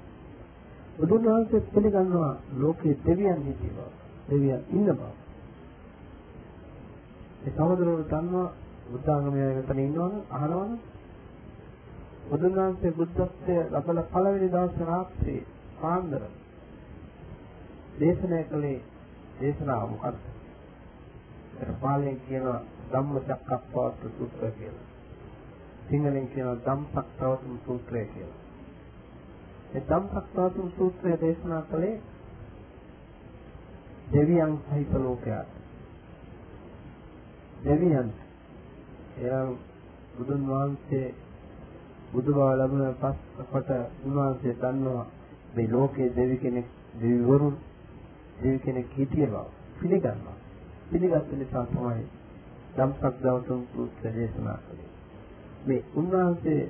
බුදුන් 0.98 1.22
වහන්සේ 1.24 1.60
පිළිගන්නවා 1.66 2.34
ලෝකයේ 2.52 2.98
දෙවියන් 3.06 3.40
හිටියවා. 3.42 3.90
දෙවියන් 4.28 4.62
ඉන්න 4.70 4.88
බව. 4.88 5.02
ඒ 7.44 7.50
සමදරවල 7.50 8.04
දන්නවා 8.04 8.48
බුද්ධාගමයේ 8.86 9.50
මෙතන 9.54 9.78
ඉන්නවනේ 9.78 10.22
අහනවනේ. 10.30 10.78
බුදුන් 12.30 12.54
වහන්සේ 12.54 12.92
බුද්ධත්වයේ 12.92 13.62
ලබලා 13.72 14.04
පළවෙනි 14.04 14.48
දවසේ 14.48 14.86
රාත්‍රියේ 14.86 15.46
පාන්දර 15.80 16.22
දේශනා 18.00 18.44
කළේ 18.44 18.78
දේශනාව 19.40 19.84
මොකක්ද? 19.90 20.16
ඒකට 21.54 21.80
පාලියෙන් 21.80 22.18
කියනවා 22.20 22.60
ධම්මචක්කප්පවත්ත 22.90 24.02
සූත්‍රය 24.16 24.50
කියලා. 24.52 24.93
සිංහලෙන් 25.88 26.28
කියනවා 26.28 26.56
ධම්සක්කවතුම් 26.58 27.58
සූත්‍රය 27.58 28.04
කියලා. 28.06 28.40
ඒ 29.74 29.82
ධම්සක්කවතුම් 29.82 30.68
සූත්‍රය 30.70 31.12
දේශනා 31.20 31.62
කළේ 31.64 31.96
දෙවියන් 34.12 34.52
සහිත 34.64 34.92
ලෝකයට. 34.96 35.48
දෙවියන් 37.64 38.08
එනම් 39.20 39.50
බුදුන් 40.16 40.42
වහන්සේ 40.44 41.14
බුදු 42.12 42.30
බව 42.32 42.48
ලැබුණ 42.52 42.94
පස්කොට 42.94 43.68
උන්වහන්සේ 44.04 44.54
දන්නවා 44.54 45.06
මේ 45.54 45.68
ලෝකයේ 45.68 46.14
දෙවි 46.16 46.36
කෙනෙක් 46.38 46.66
දෙවිවරුන් 46.94 47.56
දෙවි 48.40 48.58
කෙනෙක් 48.58 48.86
හිටිය 48.92 49.26
බව 49.26 49.46
පිළිගන්නවා. 49.78 50.36
පිළිගත් 50.90 51.30
නිසා 51.32 51.66
තමයි 51.66 52.04
ධම්සක් 52.76 53.14
දවතුන් 53.22 53.60
සූත්‍ර 53.72 54.04
දේශනා 54.12 54.58
කළේ. 54.58 54.93
මේ 55.64 55.84
උන්වහන්සේ 55.94 56.62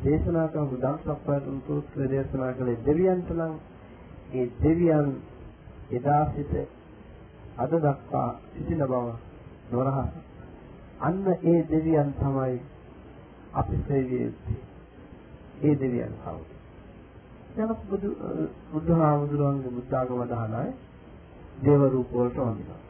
දේශනා 0.00 0.48
කරපු 0.48 0.76
ධම්සක් 0.76 1.26
දවතුන් 1.26 1.58
සූත්‍ර 1.66 2.08
දේශනා 2.08 2.52
කළේ 2.52 2.78
දෙවියන්ට 2.84 3.30
නම් 3.30 3.54
ඒ 4.32 4.46
දෙවියන් 4.62 5.08
එදා 5.90 6.24
සිට 6.26 6.52
අද 7.56 7.72
දක්වා 7.76 8.28
සිටින 8.50 8.82
බව 8.82 8.92
නොරහස. 9.70 10.10
අන්න 11.00 11.26
ඒ 11.44 11.60
දෙවියන් 11.64 12.10
තමයි 12.14 12.54
අපි 13.52 13.76
සේවිය 13.86 14.20
යුත්තේ. 14.20 14.60
ඒ 15.60 15.74
දෙවියන් 15.76 16.14
කවුද? 16.20 16.48
යන 17.56 17.70
බුදු 17.84 18.08
බුදුහාමුදුරන්ගේ 18.72 19.70
බුද්ධාගම 19.70 20.22
දහනයි 20.26 20.70
දේව 21.60 21.82
රූප 21.88 22.08
වලට 22.12 22.38
වඳිනවා. 22.38 22.80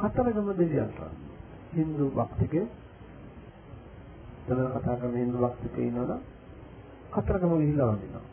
හතරගම 0.00 0.48
දෙවියන්ට 0.54 1.28
හින්දු 1.72 2.04
භක්තිකේ 2.10 2.66
දැන් 4.48 4.68
කතා 4.72 4.96
කරන 4.96 5.16
හින්දු 5.16 5.38
භක්තිකේ 5.38 5.86
ඉන්නවනම් 5.86 6.20
හතරගම 7.12 7.52
ගිහිල්ලා 7.54 7.90
වඳිනවා. 7.90 8.26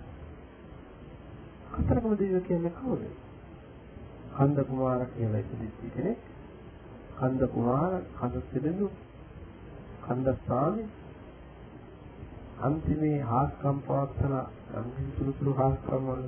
හතරගම 1.73 2.13
දෙවියෝ 2.13 2.41
කියන්නේ 2.41 2.73
කවුද? 2.73 3.01
කන්ද 4.33 4.57
කුමාර 4.63 5.01
කියලා 5.07 5.39
ඉතිරිච්ච 5.39 5.79
කෙනෙක්. 5.93 6.19
කන්ද 7.17 7.41
කුමාර, 7.47 7.91
කන්ද 8.13 8.35
සිරිඳු, 8.47 8.87
කන්ද 10.03 10.27
ස්වාමී 10.39 10.89
අන්තිමේ 12.59 13.21
හාස්කම් 13.23 13.77
පවත්තන 13.81 14.33
අන්තිම 14.73 15.07
සුළු 15.15 15.31
සුළු 15.33 15.51
හාස්කම් 15.53 16.07
වල 16.07 16.23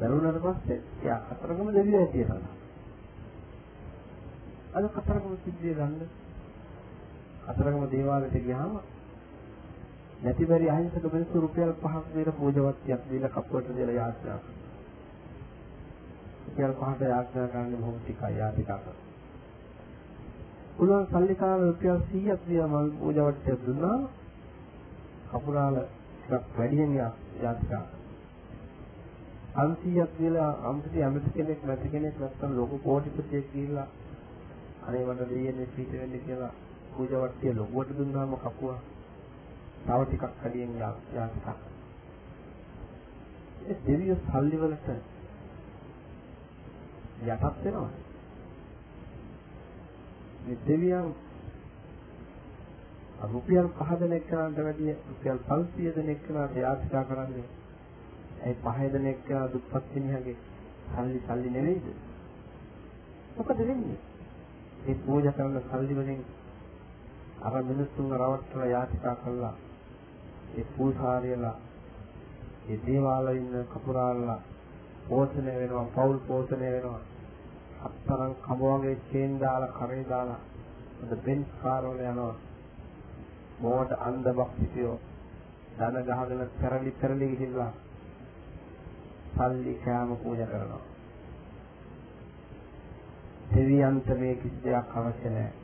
දරුණාට 0.00 0.42
පස්සේ 0.42 0.80
එයා 1.02 1.20
කතරගම 1.28 1.68
දෙවියෝ 1.72 2.06
කියලා. 2.06 2.52
අද 4.74 4.84
කතරගම 4.90 5.34
සිද්ධිය 5.44 5.74
ගන්න 5.74 5.94
කතරගම 7.46 7.84
දේවාලයට 7.90 8.36
ගියාම 8.40 8.74
නැති 10.22 10.44
බැරි 10.46 10.68
අහිංසක 10.68 11.06
මිනිස්සු 11.12 11.40
රුපියල් 11.40 11.72
5ක් 11.82 12.04
දීලා 12.14 12.34
පූජාවත්තියක් 12.34 13.02
දීලා 13.10 13.30
කපුවට 13.30 13.68
දීලා 13.76 13.96
යාත්‍රා 13.96 14.38
කරනවා. 14.38 14.68
රුපියල් 16.46 16.72
5ට 16.80 17.02
යාත්‍රා 17.06 17.48
කරන්නේ 17.48 17.78
බොහොම 17.78 17.96
ටිකයි 17.98 18.34
යාතිකා. 18.38 18.80
උලන් 20.78 21.06
සල්ලිකාර 21.06 21.60
රුපියල් 21.62 21.98
100ක් 22.02 22.38
දීලා 22.48 22.68
මල් 22.68 22.90
පූජාවත්තියක් 22.98 23.60
දුන්නා. 23.66 23.98
කපුරාල 25.30 25.76
ටිකක් 26.20 26.44
වැඩියෙන් 26.56 26.92
යාත්‍රා 27.42 27.84
500ක් 29.56 30.10
දීලා 30.18 30.50
අම්පිටි 30.64 31.02
ඇමති 31.02 31.30
කෙනෙක් 31.30 31.60
නැති 31.64 31.88
කෙනෙක් 31.88 32.14
නැත්තම් 32.18 32.50
ලොකු 32.56 32.78
කෝටිපතියෙක් 32.78 33.46
කියලා 33.52 33.88
අනේ 34.86 35.04
මට 35.06 35.28
දෙයියනේ 35.30 35.72
පිට 35.76 35.92
වෙන්න 35.92 36.16
කියලා 36.26 36.52
පූජා 36.94 37.22
වට්ටිය 37.22 37.54
ලොකුවට 37.54 37.96
දුන්නාම 37.98 38.36
කපුවා 38.38 38.80
තව 39.84 40.00
ටිකක් 40.02 40.24
කඩියෙන් 40.40 40.76
යාත්‍රා 40.78 41.56
ඒ 43.64 43.76
දෙවියෝ 43.84 44.16
සල්ලි 44.22 44.56
වලට 44.58 44.88
යටත් 47.24 47.64
වෙනවා. 47.64 47.90
මේ 50.44 50.58
දෙවියන් 50.66 51.14
රුපියල් 53.24 53.68
5 53.78 54.00
දෙනෙක් 54.00 54.26
කරාට 54.26 54.58
වැඩිය 54.58 54.96
රුපියල් 55.02 55.38
500 55.46 55.94
දෙනෙක් 55.96 56.20
කරාට 56.26 56.56
යාත්‍රා 56.56 57.04
කරන්නේ 57.04 57.48
ඒ 58.42 58.54
පහේ 58.62 58.92
දෙනෙක් 58.92 59.24
කරා 59.24 59.46
දුප්පත් 59.48 59.94
මිනිහගේ 59.94 60.36
සල්ලි 60.88 61.20
සල්ලි 61.20 61.50
නෙවෙයිද? 61.50 61.86
මොකද 63.36 63.58
වෙන්නේ? 63.60 63.98
ඒ 64.86 64.94
පූජා 64.96 65.32
කරන 65.32 65.60
සල්ලි 65.62 65.94
වලින් 65.94 66.20
අර 67.40 67.62
මිනිස්සුන් 67.62 68.10
රවට්ටලා 68.12 68.66
යාත්‍රා 68.66 69.16
කළා. 69.16 69.56
ඒ 70.56 70.64
පූජාරියලා 70.76 71.56
ඒ 72.68 72.78
දේවාලේ 72.86 73.34
ඉන්න 73.34 73.66
කපුරාල්ලා 73.66 74.40
පෝෂණය 75.08 75.54
වෙනවා 75.54 75.84
පෞල් 75.94 76.16
පෝෂණය 76.20 76.68
වෙනවා. 76.72 77.00
අත්තරන් 77.82 78.34
කම 78.36 78.60
වගේ 78.62 78.96
චේන් 79.08 79.40
දාලා 79.40 79.72
කරේ 79.72 80.04
දාලා 80.08 80.40
අද 81.02 81.12
බෙන්ස් 81.24 81.48
කාර් 81.62 81.84
වල 81.84 82.00
යනවා. 82.02 82.34
මොවට 83.60 83.92
අන්ධ 84.00 84.30
භක්තියෝ 84.32 84.98
ධන 85.76 85.96
ගහගෙන 86.04 86.42
පෙරලි 86.60 86.90
පෙරලි 86.92 87.26
ගිහිල්ලා 87.28 87.72
සල්ලි 89.34 89.74
කෑම 89.84 90.16
පූජා 90.16 90.46
කරනවා. 90.46 90.82
දෙවියන්ට 93.50 94.08
මේ 94.18 94.34
කිසි 94.36 94.58
දෙයක් 94.64 94.96
අවශ්‍ය 94.96 95.28
නැහැ. 95.28 95.63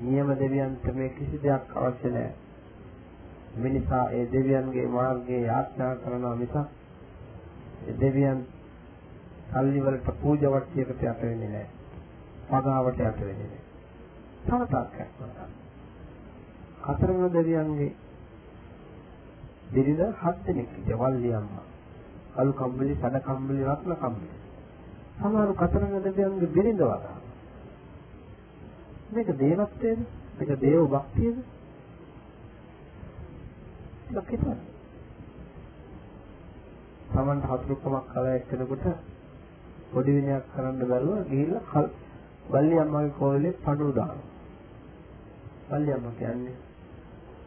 නියම 0.00 0.28
දෙවියන්ට 0.36 0.94
මේ 0.94 1.08
කිසි 1.10 1.42
දෙයක් 1.42 1.76
අවශ්‍ය 1.76 2.08
නැහැ 2.10 2.42
මිනිසා 3.56 4.06
ඒ 4.10 4.26
දෙවියන්ගේ 4.28 4.86
මාර්ගයේ 4.88 5.40
යාත්‍රා 5.42 5.94
කරනවා 5.96 6.36
මිසක් 6.36 6.56
ඒ 6.56 7.94
දෙවියන් 8.00 8.46
සල්ලි 9.50 9.80
වලට 9.80 10.08
පූජා 10.20 10.52
වට්ටියකට 10.52 11.02
යට 11.02 11.22
වෙන්නේ 11.22 11.48
නැහැ. 11.48 11.66
පගාවට 12.48 13.00
යට 13.00 13.20
වෙන්නේ 13.20 13.48
නැහැ. 13.48 13.60
තව 14.44 14.60
තාක්කයක් 14.68 15.10
වුණා. 15.18 15.48
කතරගම 16.84 17.26
දෙවියන්ගේ 17.30 17.90
බිරිඳ 19.70 20.02
හත් 20.14 20.36
දෙනෙක් 20.46 20.70
හිටියා 20.70 21.00
වල්ලි 21.02 21.34
අම්මා. 21.34 21.66
කළු 22.34 22.52
කම්බලි, 22.54 22.94
සඩ 22.94 23.22
කම්බලි, 23.22 23.64
රත්න 23.66 23.96
කම්බලි. 23.96 24.32
සමහර 25.18 25.52
කතරගම 25.56 25.98
දෙවියන්ගේ 26.00 26.48
බිරිඳ 26.48 26.82
වදා. 26.82 27.16
මේක 29.12 29.28
දේවත්වයේද? 29.36 29.98
මේක 30.38 30.50
දේව 30.60 30.84
භක්තියද? 30.88 31.36
ලකිතා. 34.12 34.56
Tamanට 37.08 37.44
හතුරුකමක් 37.44 38.06
කළා 38.06 38.34
එක්කෙනෙකුට 38.34 38.86
පොඩි 39.90 40.12
විනයක් 40.12 40.44
කරන්න 40.52 40.78
බැලුවා 40.82 41.24
ගිහිල්ලා 41.24 41.84
වල්ලි 42.48 42.76
අම්මාගේ 42.78 43.14
කෝලේ 43.14 43.58
පඳුරු 43.58 43.92
දානවා. 43.92 44.28
වල්ලි 45.70 45.92
අම්මා 45.92 46.14
කියන්නේ 46.14 46.56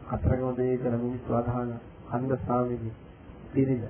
කතරගම 0.08 0.50
දෙවියන් 0.54 0.80
කරන 0.80 1.00
මිනිස්සු 1.00 1.30
අදහන 1.34 1.70
අන්ද 2.10 2.30
ස්වාමීනි 2.38 2.92
පිරිද. 3.52 3.84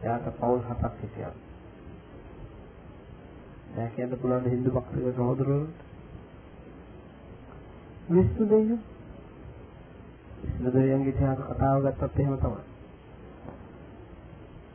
එයාට 0.00 0.26
පවුල් 0.36 0.60
හතක් 0.62 0.94
හිටියා. 1.00 1.34
දැන් 3.72 3.90
කියන්න 3.90 4.16
පුළුවන් 4.16 4.46
හින්දු 4.46 4.70
භක්තික 4.70 5.14
සහෝදරවරුන්ට. 5.14 5.78
විශ්ණු 8.08 8.44
දෙවියන් 8.46 8.80
විශ්ණු 10.42 10.72
දෙවියන්ගේ 10.72 11.08
ඉතිහාස 11.08 11.40
කතාව 11.40 11.78
ගත්තත් 11.84 12.18
එහෙම 12.18 12.36
තමයි. 12.38 12.62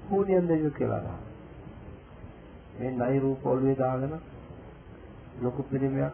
හූනියන් 0.07 0.47
දෙවියෝ 0.47 0.71
කියලා 0.71 0.99
ගන්නවා. 0.99 1.19
මේ 2.77 2.91
නයි 2.93 3.19
රූප 3.19 3.45
ඔළුවේ 3.45 3.75
දාගෙන 3.75 4.13
ලොකු 5.39 5.61
පිළිමයක් 5.63 6.13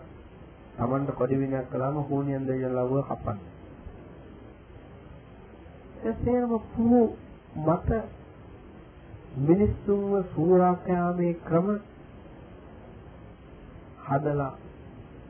Tamanට 0.76 1.10
කොඩි 1.14 1.36
විනයක් 1.36 1.70
කළාම 1.70 1.96
හූනියන් 2.04 2.48
දෙවියන් 2.48 2.76
ලව්ව 2.76 3.02
කපන්නේ. 3.04 3.52
එසේම 6.04 6.60
පුහු 6.70 7.02
මත 7.58 7.90
මිනිස්සුන්ව 9.40 10.14
සූරාකයාමේ 10.34 11.34
ක්‍රම 11.42 11.68
හදලා 14.04 14.52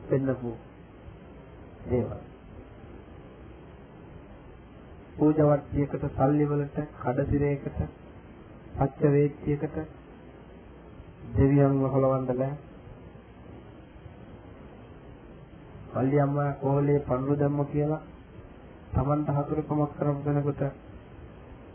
පෙන්නපු 0.08 0.52
දේවල්. 1.86 2.20
පූජාවට්ටියකට 5.16 6.06
සල්ලි 6.12 6.46
වලට 6.46 6.78
කඩසිරයකට 7.00 7.78
පච්ච 8.74 9.12
වේච්චියකට 9.12 9.76
දෙවියන්ව 11.34 11.84
හොලවන්න 11.88 12.26
බෑ. 12.32 12.54
පල්ලි 15.90 16.20
අම්මා 16.20 16.50
කොහොලේ 16.54 16.98
පඳුරු 17.02 17.36
දැම්ම 17.36 17.64
කියලා 17.66 18.02
Tamanta 18.92 19.32
හතුරුකමක් 19.34 19.90
කරපු 19.92 20.20
කෙනෙකුට 20.22 20.60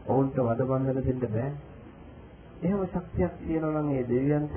ඔවුන්ට 0.06 0.38
වද 0.40 0.60
බන්ධන 0.64 1.02
දෙන්න 1.02 1.24
බෑ. 1.30 1.50
එහෙම 2.62 2.82
ශක්තියක් 2.86 3.34
තියෙනවා 3.40 3.82
නම් 3.82 3.90
ඒ 3.92 4.04
දෙවියන්ට 4.06 4.56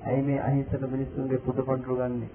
ඇයි 0.00 0.22
මේ 0.22 0.40
අහිංසක 0.40 0.82
මිනිස්සුන්ගේ 0.86 1.38
පුද 1.40 1.58
පඳුරු 1.60 1.96
ගන්නෙ? 1.96 2.28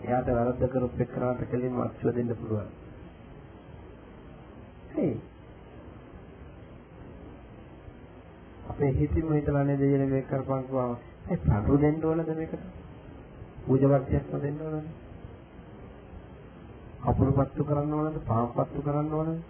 එයාට 0.00 0.28
වැරද්ද 0.30 0.64
කරපු 0.68 1.02
එක්කනට 1.02 1.44
කෙලින්ම 1.50 1.80
අක්ෂුව 1.80 2.12
දෙන්න 2.12 2.34
පුළුවන්. 2.34 2.68
ඒ 4.96 5.14
අපේ 8.66 8.92
හිතින්ම 8.92 9.32
හිතලා 9.32 9.64
නේද 9.64 9.80
දෙයනේ 9.80 10.08
මේක 10.08 10.28
කරපන් 10.28 10.62
කිව්වම 10.64 10.94
ඒ 11.26 11.36
පඳුරු 11.38 11.78
දෙන්න 11.78 12.04
ඕනද 12.04 12.30
මේකට? 12.32 12.62
පූජාවක්යක්ම 13.62 14.40
දෙන්න 14.40 14.62
ඕනද? 14.62 14.88
කපුරු 17.02 17.32
පත්තු 17.34 17.64
කරන්න 17.64 17.92
ඕනද? 17.94 18.16
පාම් 18.24 18.48
පත්තු 18.52 18.80
කරන්න 18.82 19.12
ඕනද? 19.14 19.42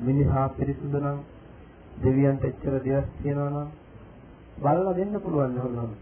මිනිහා 0.00 0.48
පිරිසුදු 0.50 0.98
නම් 0.98 1.18
දෙවියන්ට 1.98 2.44
එච්චර 2.44 2.74
දෙයක් 2.80 3.06
තියනවා 3.16 3.50
නම් 3.50 3.81
බලලා 4.62 4.92
දෙන්න 4.92 5.20
පුළුවන් 5.20 5.54
නෝනම. 5.54 5.94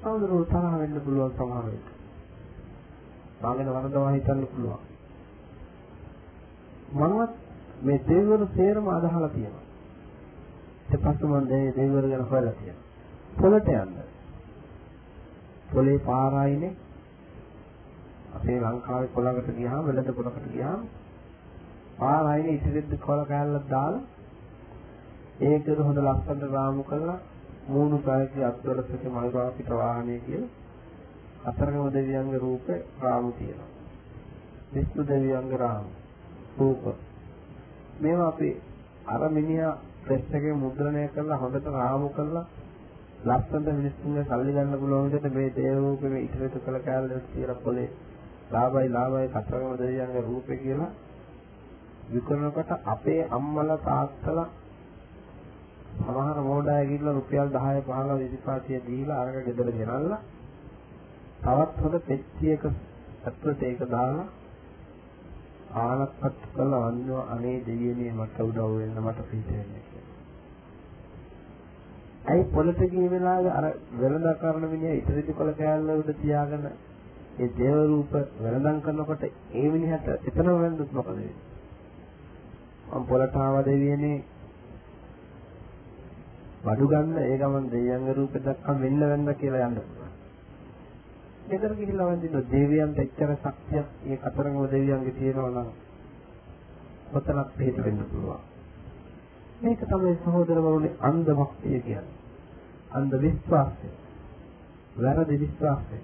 සමහරව 0.00 0.44
තරහ 0.44 0.78
වෙන්න 0.78 1.00
පුළුවන් 1.00 1.30
සමහර 1.30 1.64
වෙලාවට. 1.64 1.88
මාගෙන 3.42 3.66
වරදවා 3.66 4.10
හිතන්න 4.10 4.46
පුළුවන්. 4.46 4.78
මමත් 6.92 7.30
මේ 7.82 7.98
දෙවිවරු 7.98 8.46
සේරම 8.56 8.88
අදහලා 8.88 9.28
තියෙනවා. 9.28 9.64
ඊට 10.92 11.00
පස්සේ 11.00 11.28
මම 11.28 11.48
මේ 11.48 11.72
දෙවිවරු 11.76 12.08
ගැන 12.08 12.24
හොයලා 12.24 12.52
තියෙනවා. 12.52 12.84
පොළට 13.40 13.68
යන්න. 13.68 13.92
පොළේ 15.72 15.98
පාරායිනේ 15.98 16.76
අපේ 18.34 18.60
ලංකාවේ 18.60 19.06
පොළකට 19.06 19.50
ගියාම 19.56 19.86
වෙළඳ 19.86 20.10
පොළකට 20.14 20.52
ගියාම 20.52 20.80
පාරායිනේ 21.98 22.54
ඉතිරිද්ද 22.54 22.92
කොළ 23.00 23.22
කෑල්ලක් 23.24 23.66
දාලා 23.68 24.04
ඒකද 25.42 25.78
හොඳ 25.80 25.98
ලස්සනට 26.00 26.44
රාමු 26.50 26.82
කරලා 26.82 27.18
මූණු 27.68 27.98
පැයකේ 28.00 28.44
අත්වලසක 28.44 29.04
මල්වාපිට 29.10 29.70
වාහනේ 29.72 30.20
කියලා 30.20 30.54
අතරගම 31.44 31.88
දෙවියන්ගේ 31.90 32.38
රූපේ 32.38 32.78
රාමු 33.00 33.32
තියෙනවා. 33.32 33.70
විෂ්ණු 34.72 35.02
දෙවියන්ගේ 35.04 35.56
රාමු 35.56 35.90
රූප. 36.58 36.84
මේවා 38.00 38.28
අපි 38.28 38.48
අර 39.06 39.22
මිනිහා 39.30 39.78
ප්‍රෙස් 40.02 40.22
එකේ 40.30 40.54
මුද්‍රණය 40.54 41.08
කරලා 41.08 41.38
හොඳට 41.38 41.66
රාමු 41.72 42.08
කරලා 42.10 42.46
ලස්සනට 43.26 43.68
මිනිස්සුන්ගේ 43.72 44.24
සල්ලි 44.24 44.52
ගන්න 44.52 44.80
පුළුවන් 44.80 45.06
විදිහට 45.06 45.34
මේ 45.34 45.50
දේව 45.52 45.78
රූපේ 45.78 46.10
මේ 46.10 46.22
ඉතිරිත 46.22 46.56
කළ 46.58 46.78
කැලේ 46.80 47.20
කියලා 47.28 47.58
පොලේ 47.58 47.88
ලාභයි 48.52 48.88
ලාභයි 48.90 49.28
කතරගම 49.30 49.76
දෙවියන්ගේ 49.76 50.22
රූපේ 50.22 50.58
කියලා 50.58 50.92
විකරනකොට 52.08 52.70
අපේ 52.86 53.20
අම්මලා 53.30 53.78
තාත්තලා 53.82 54.48
සමහර 55.96 56.38
මොඩාය 56.44 56.86
ගිහිල්ලා 56.86 57.14
රුපියල් 57.14 57.48
10 57.52 57.84
15 57.84 58.18
විදිපාතිය 58.18 58.80
දීලා 58.86 59.20
අරක 59.20 59.38
ගෙදර 59.46 59.70
ගෙනල්ලා 59.74 60.20
තවත් 61.42 61.82
හොඳ 61.82 61.96
පෙට්ටියක 62.02 62.66
ඇතුළට 62.66 63.62
ඒක 63.62 63.80
දාලා 63.88 64.26
ආනක්පත් 65.82 66.44
කළා 66.52 66.82
අන්නවා 66.84 67.24
අනේ 67.30 67.56
දෙවියනේ 67.62 68.12
මට 68.12 68.38
උදව් 68.40 68.70
වෙන්න 68.74 69.00
මට 69.00 69.26
පිට 69.30 69.48
වෙන්න 69.48 69.72
කියලා. 69.82 70.14
ඇයි 72.26 72.44
පොළට 72.52 72.80
ගිය 72.86 73.08
වෙලාවේ 73.10 73.52
අර 73.52 73.66
වෙළඳ 73.96 74.30
කරන 74.36 74.68
මිනිහා 74.68 74.94
ඉතිරිදි 74.94 75.32
කොල 75.32 75.52
කෑල්ල 75.54 75.90
උඩ 75.94 76.14
තියාගෙන 76.20 76.70
ඒ 76.70 77.50
දේව 77.58 77.82
රූප 77.86 78.16
වෙළඳන් 78.40 78.80
කරනකොට 78.80 79.22
ඒ 79.26 79.68
මිනිහට 79.70 80.08
එතන 80.14 80.54
වෙන්දුත් 80.56 80.92
මොකද 80.92 81.12
වෙන්නේ? 81.12 81.55
මම 82.86 83.04
පොළට 83.04 83.36
ආව 83.36 83.56
දෙවියනේ 83.64 84.18
බඩු 86.64 86.86
ගන්න 86.86 87.18
ඒ 87.20 87.36
ගමන් 87.36 87.66
දෙවියන්ගේ 87.68 88.14
රූපේ 88.14 88.40
දක්වා 88.40 88.74
මෙන්න 88.76 89.00
වෙන්න 89.02 89.28
කියලා 89.34 89.66
යන්න 89.66 89.78
පුළුවන්. 89.78 90.12
ගෙදර 91.48 91.72
ගිහිල්ලා 91.74 92.08
වන්දින 92.08 92.36
දෙවියන්ට 92.48 92.98
එච්චර 92.98 93.32
ශක්තියක් 93.36 93.86
මේ 94.02 94.18
කතරගම 94.18 94.58
දෙවියන්ගේ 94.66 95.12
තියෙනවා 95.12 95.50
නම් 95.52 95.68
කොතනක් 97.08 97.50
පිට 97.56 97.76
වෙන්න 97.78 98.02
පුළුවන්. 98.06 98.40
මේක 99.58 99.80
තමයි 99.82 100.14
සහෝදරවරුනි 100.16 100.90
අන්ධ 101.00 101.32
භක්තිය 101.32 101.80
කියන්නේ. 101.80 102.16
අන්ධ 102.90 103.16
විශ්වාසය. 103.18 103.88
වැරදි 104.96 105.36
විශ්වාසය. 105.38 105.98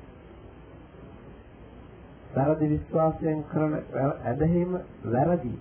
වැරදි 2.33 2.67
විශ්වාසයෙන් 2.69 3.45
කරන 3.45 3.75
ඇදහිම 4.25 4.73
වැරදි. 5.07 5.55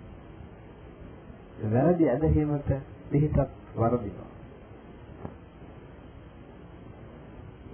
වැරදි 1.66 2.10
ඇදහිමට 2.10 2.72
පිටත් 3.10 3.38
වරදිනවා. 3.76 4.30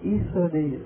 ඊශ්වර 0.03 0.47
දෙවියෝ 0.51 0.85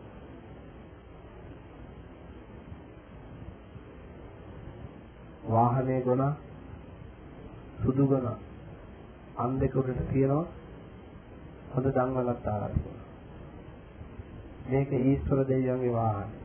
වාහනේ 5.48 6.02
ගොන 6.02 6.24
සුදු 7.82 8.08
ගොන 8.08 8.28
අන් 9.38 9.60
දෙක 9.60 9.76
උඩට 9.76 10.02
තියනවා 10.10 10.46
හොඳ 11.74 11.88
දන්වලක් 11.90 12.40
දාලා 12.46 12.70
තියෙනවා 12.70 13.02
මේක 14.68 14.92
ඊශ්වර 14.94 15.40
දෙවියන්ගේ 15.46 15.94
වාහනේ. 15.94 16.40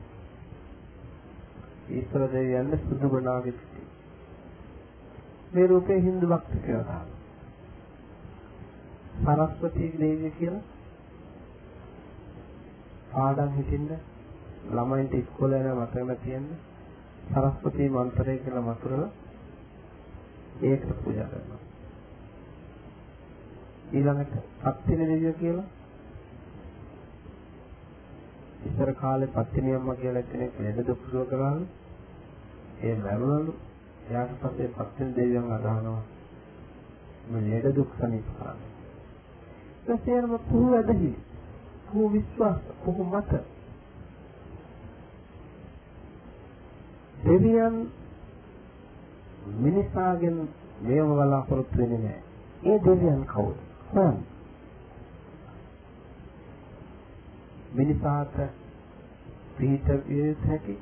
ඊශ්වර 1.89 2.23
දෙවියන්ගේ 2.31 2.79
සුදු 2.79 3.09
ගොනාගේ 3.09 3.53
පිටි. 3.53 3.86
මේ 5.53 5.67
රූපේ 5.67 5.99
හින්දු 6.01 6.25
භක්තිකයෝ 6.27 6.83
දානවා 6.83 7.17
සරස්වතී 9.19 9.91
දේවිය 9.99 10.31
කියලා 10.31 10.65
පාඩම් 13.11 13.51
හිටින්න 13.51 13.93
ළමයින්ට 14.71 15.13
ඉස්කෝලේ 15.13 15.61
යන 15.61 15.71
මතකම 15.75 16.11
තියෙන්නේ 16.17 16.59
සරස්වතී 17.29 17.89
මන්ත්‍රය 17.91 18.37
කියලා 18.39 18.63
මතුරලා 18.63 19.09
ඒකට 20.63 20.91
පූජා 20.99 21.27
කරනවා. 21.27 21.59
ඊළඟට 23.91 24.35
සත්තින 24.65 25.01
දෙවිය 25.03 25.33
කියලා 25.33 25.67
ඉස්සර 28.63 28.93
කාලේ 28.95 29.29
පත්තිනි 29.29 29.75
අම්මා 29.75 29.95
කියලා 29.95 30.25
කෙනෙක් 30.25 30.59
ලෙඩ 30.59 30.83
දුක් 30.87 31.01
සුව 31.09 31.25
කරාලු. 31.29 31.65
ඒ 32.83 32.95
මරුණලු. 32.97 33.53
එයාට 34.07 34.31
පස්සේ 34.41 34.67
පත්තිනි 34.69 35.15
දෙවියන් 35.15 35.51
අදහනවා. 35.51 36.01
මේ 37.29 37.41
ලෙඩ 37.43 37.75
දුක් 37.75 37.91
සනීප 37.95 38.27
කරන්න. 38.33 38.59
ඊටසේම 39.87 40.39
පුහු 40.41 40.73
ඇදහි. 40.73 41.11
පුහු 41.87 42.11
විශ්වාස, 42.11 42.61
පුහු 42.83 43.03
මත. 43.05 43.31
දෙවියන් 47.25 47.75
මිනිසාගෙන් 49.57 50.37
මේව 50.81 51.07
බලාපොරොත්තු 51.11 51.77
වෙන්නේ 51.77 51.99
නැහැ. 51.99 52.23
ඒ 52.65 52.79
දෙවියන් 52.81 53.25
කවුද? 53.25 53.57
හොයන්න. 53.91 54.17
මිනිසාට 57.73 58.35
පිහිට 59.57 59.87
විය 60.07 60.35
හැකි 60.43 60.79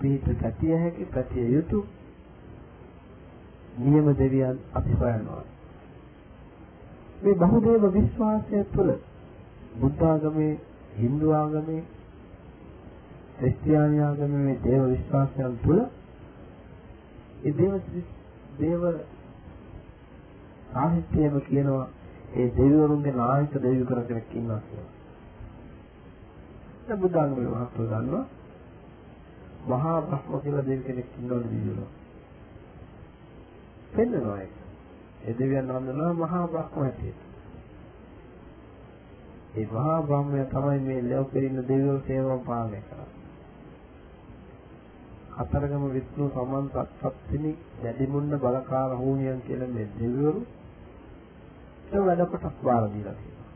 පිහිට 0.00 0.28
ගැතිය 0.38 0.76
හැකි 0.76 1.04
ප්‍රතිය 1.06 1.48
යුතු 1.52 1.86
නියම 3.80 4.06
දෙවියන් 4.14 4.56
අපි 4.74 4.92
හොයනවා 4.94 5.44
මේ 7.22 7.34
බහුදේව 7.34 7.82
විශ්වාසය 7.92 8.64
තුළ 8.72 8.90
බුද්ධ 9.76 10.02
ආගමේ 10.04 10.52
හින්දු 10.96 11.32
ආගමේ 11.32 11.82
ක්‍රිස්තියානි 13.38 13.98
ආගමේ 14.00 14.40
මේ 14.40 14.58
දේව 14.64 14.82
විශ්වාසයන් 14.88 15.54
තුළ 15.58 15.80
ඒ 17.44 17.52
දේව 17.52 17.74
දේව 18.58 18.82
සාහිත්‍යයම 20.70 21.40
කියනවා 21.40 21.86
ඒ 22.32 22.48
දෙවිවරුන්ගේ 22.56 23.14
නායක 23.14 23.52
දෙවිවරු 23.58 24.02
කෙනෙක් 24.02 24.28
ඉන්නවා 24.32 24.60
කියලා. 24.60 24.90
දැන් 26.86 27.00
බුද්ධාගමේ 27.00 27.48
මහත්ව 27.48 27.80
ගන්නවා 27.88 28.24
මහා 29.68 29.98
බ්‍රහ්ම 30.02 30.32
කියලා 30.40 30.66
දෙවි 30.66 30.82
කෙනෙක් 30.82 31.08
ඉන්නවනේ 31.18 31.50
දිවිවල. 31.50 31.99
පෙන්නනවා 33.92 34.38
ඒක. 34.38 34.54
ඒ 35.22 35.34
දෙවියන් 35.34 35.70
හඳුනනවා 35.70 36.12
මහා 36.14 36.46
බ්‍රහ්ම 36.46 36.76
හැටියට. 36.78 37.20
ඒ 39.56 39.66
මහා 39.66 40.02
බ්‍රහ්මයා 40.02 40.44
තමයි 40.46 40.78
මේ 40.80 41.00
ලෝකෙ 41.04 41.38
ඉන්න 41.40 41.58
දෙවියෝ 41.62 41.98
සේවම් 42.00 42.40
පාලනය 42.40 42.80
කරන්නේ. 42.82 43.18
හතරගම 45.38 45.84
විෂ්ණු 45.88 46.30
සමන්ත 46.30 46.74
සත්තිනි 46.94 47.52
දැඩිමුන්න 47.82 48.38
බලකාර 48.38 48.96
හෝනියන් 48.96 49.40
කියලා 49.40 49.68
මේ 49.68 49.88
දෙවිවරු 49.98 50.42
ඒ 51.92 52.00
වැඩ 52.00 52.24
කොටස් 52.28 52.56
බාර 52.62 52.84
දීලා 52.88 53.14
තියෙනවා. 53.14 53.52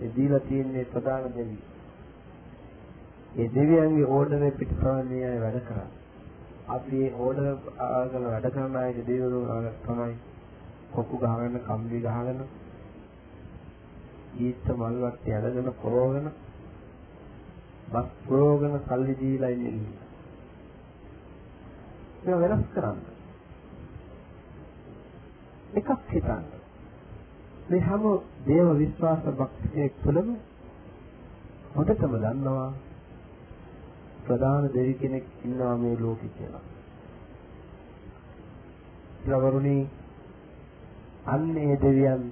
ඒ 0.00 0.10
දීලා 0.16 0.42
තියෙන්නේ 0.42 0.84
ප්‍රධාන 0.86 1.32
දෙවියෝ. 1.34 1.68
ඒ 3.36 3.48
දෙවියන්ගේ 3.54 4.06
ඕඩර් 4.08 4.42
එක 4.42 4.56
පිට 4.56 4.76
තමයි 4.76 5.08
මේ 5.10 5.26
අය 5.26 5.40
වැඩ 5.40 5.58
කරන්නේ. 5.64 5.99
අපි 6.70 6.90
මේ 6.92 7.14
ඕඩර් 7.16 7.46
අරගෙන 7.90 8.24
වැඩ 8.24 8.46
කරන 8.50 8.76
අයගේ 8.76 9.04
දෙවිවරු 9.04 9.40
තමයි 9.82 10.14
කොකු 10.92 11.16
ගහගෙන 11.18 11.56
කම්බි 11.60 11.98
ගහගෙන 12.00 12.40
ඊට 14.38 14.66
මල් 14.70 14.96
වට්ටි 15.02 15.30
අරගෙන 15.32 15.70
පොරවගෙන 15.80 16.28
බස් 17.88 18.08
පොරවගෙන 18.26 18.74
සල්ලි 18.80 19.14
දීලා 19.16 19.50
ඉන්නේ. 19.50 19.96
ඒක 22.22 22.38
වෙනස් 22.42 22.66
කරන්න. 22.74 23.00
එකක් 25.74 25.90
හිතන්න. 26.08 26.44
මේ 27.68 27.82
හැම 27.82 28.04
දේව 28.46 28.68
විශ්වාස 28.76 29.20
භක්තියෙක් 29.34 29.92
තුළම 30.02 30.28
හොඳටම 31.74 32.14
දන්නවා 32.16 32.70
ප්‍රධාන 34.30 34.64
දෙවි 34.72 34.94
කෙනෙක් 34.94 35.24
ඉන්නවා 35.44 35.76
මේ 35.76 35.96
ලෝකෙ 35.96 36.28
කියලා. 36.28 36.64
ඊළවරුනි 39.22 39.76
අන්න 41.26 41.56
ඒ 41.58 41.76
දෙවියන් 41.76 42.22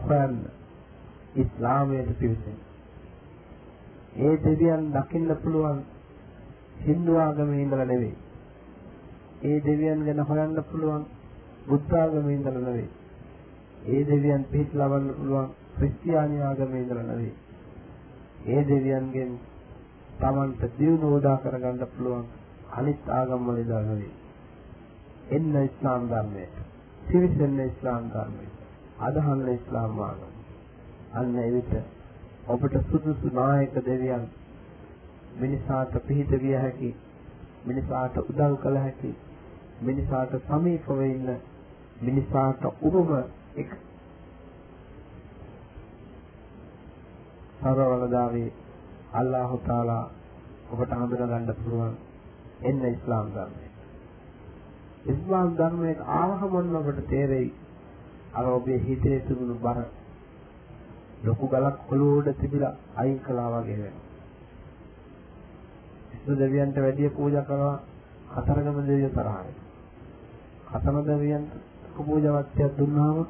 හොයන්න 0.00 0.36
ඉස්ලාමයට 1.34 2.10
පිවිසෙන. 2.18 2.58
ඒ 4.18 4.34
දෙවියන් 4.38 4.82
දකින්න 4.92 5.30
පුළුවන් 5.36 5.80
හින්දු 6.80 7.12
ආගමේ 7.16 7.62
ඉඳලා 7.62 7.84
නෙවෙයි. 7.84 8.16
ඒ 9.42 9.58
දෙවියන් 9.64 10.04
ගැන 10.04 10.20
හොයන්න 10.22 10.64
පුළුවන් 10.64 11.04
බුද්ධ 11.68 11.94
ආගමේ 11.94 12.34
ඉඳලා 12.34 12.60
නෙවෙයි. 12.60 12.88
ඒ 13.86 14.02
දෙවියන් 14.06 14.42
පිහිට 14.44 14.72
ලබන්න 14.74 15.14
පුළුවන් 15.14 15.48
ක්‍රිස්තියානි 15.76 16.42
ආගමේ 16.42 16.82
ඉඳලා 16.82 17.02
නෙවෙයි. 17.02 17.34
ඒ 18.46 18.62
දෙවියන්ගෙන් 18.68 19.32
Tamanට 20.18 20.62
දියුණුව 20.78 21.12
උදා 21.14 21.36
කරගන්න 21.38 21.84
පුළුවන් 21.88 22.24
අනිත් 22.72 23.10
ආගම් 23.10 23.46
වල 23.46 23.58
ඉඳලා 23.58 23.82
නෙවෙයි. 23.82 24.12
එන්න 25.30 25.54
ඉස්ලාම් 25.60 26.08
ධර්මයට. 26.08 26.56
පිවිසෙන්න 27.04 27.60
ඉස්ලාම් 27.60 28.10
ධර්මයට. 28.10 28.56
අදහන්න 29.00 29.48
ඉස්ලාම් 29.50 30.00
ආගම. 30.00 30.32
අන්න 31.12 31.38
එවිට 31.38 31.72
ඔබට 32.46 32.74
සුදුසු 32.84 33.30
නායක 33.32 33.74
දෙවියන් 33.82 34.28
මිනිසාට 35.36 35.98
පිහිට 36.02 36.30
විය 36.38 36.54
හැකි 36.56 36.90
මිනිසාට 37.64 38.16
උදව් 38.18 38.54
කළ 38.58 38.78
හැකි 38.78 39.10
මිනිසාට 39.82 40.32
සමීපව 40.44 41.02
ඉන්න 41.04 41.28
මිනිසාට 42.00 42.64
උරුම 42.82 43.12
එක 43.56 43.76
සරවලදාවේ 47.60 48.50
අල්ලාහ් 49.18 49.50
තාලා 49.62 50.04
ඔබට 50.70 50.92
හඳුනා 50.92 51.28
ගන්න 51.28 51.54
පුළුවන් 51.54 51.94
එන්න 52.62 52.82
ඉස්ලාම් 52.86 53.26
ධර්මය. 53.30 53.66
ඉස්ලාම් 55.06 55.48
ධර්මයට 55.54 56.00
ආවහම 56.14 56.76
ඔබට 56.76 57.00
තේරෙයි 57.06 57.48
අර 58.32 58.46
ඔබේ 58.48 58.78
හිතේ 58.78 59.18
තිබුණු 59.20 59.54
බර 59.56 59.78
ලොකු 61.22 61.44
ගලක් 61.46 61.76
ඔළුව 61.90 62.18
උඩ 62.18 62.28
තිබිලා 62.40 62.74
අයින් 62.96 63.18
කළා 63.20 63.48
වගේ 63.54 63.78
වෙනවා. 63.78 64.04
විෂ්ණු 66.10 66.34
දෙවියන්ට 66.36 66.76
වැඩිය 66.76 67.10
පූජා 67.10 67.42
කරනවා 67.42 67.78
කතරගම 68.34 68.78
දෙවිය 68.82 69.10
තරහයි. 69.10 69.52
කතරගම 70.68 70.98
දෙවියන්ට 71.04 71.50
පූජාවත්යක් 71.96 72.72
දුන්නාම 72.78 73.26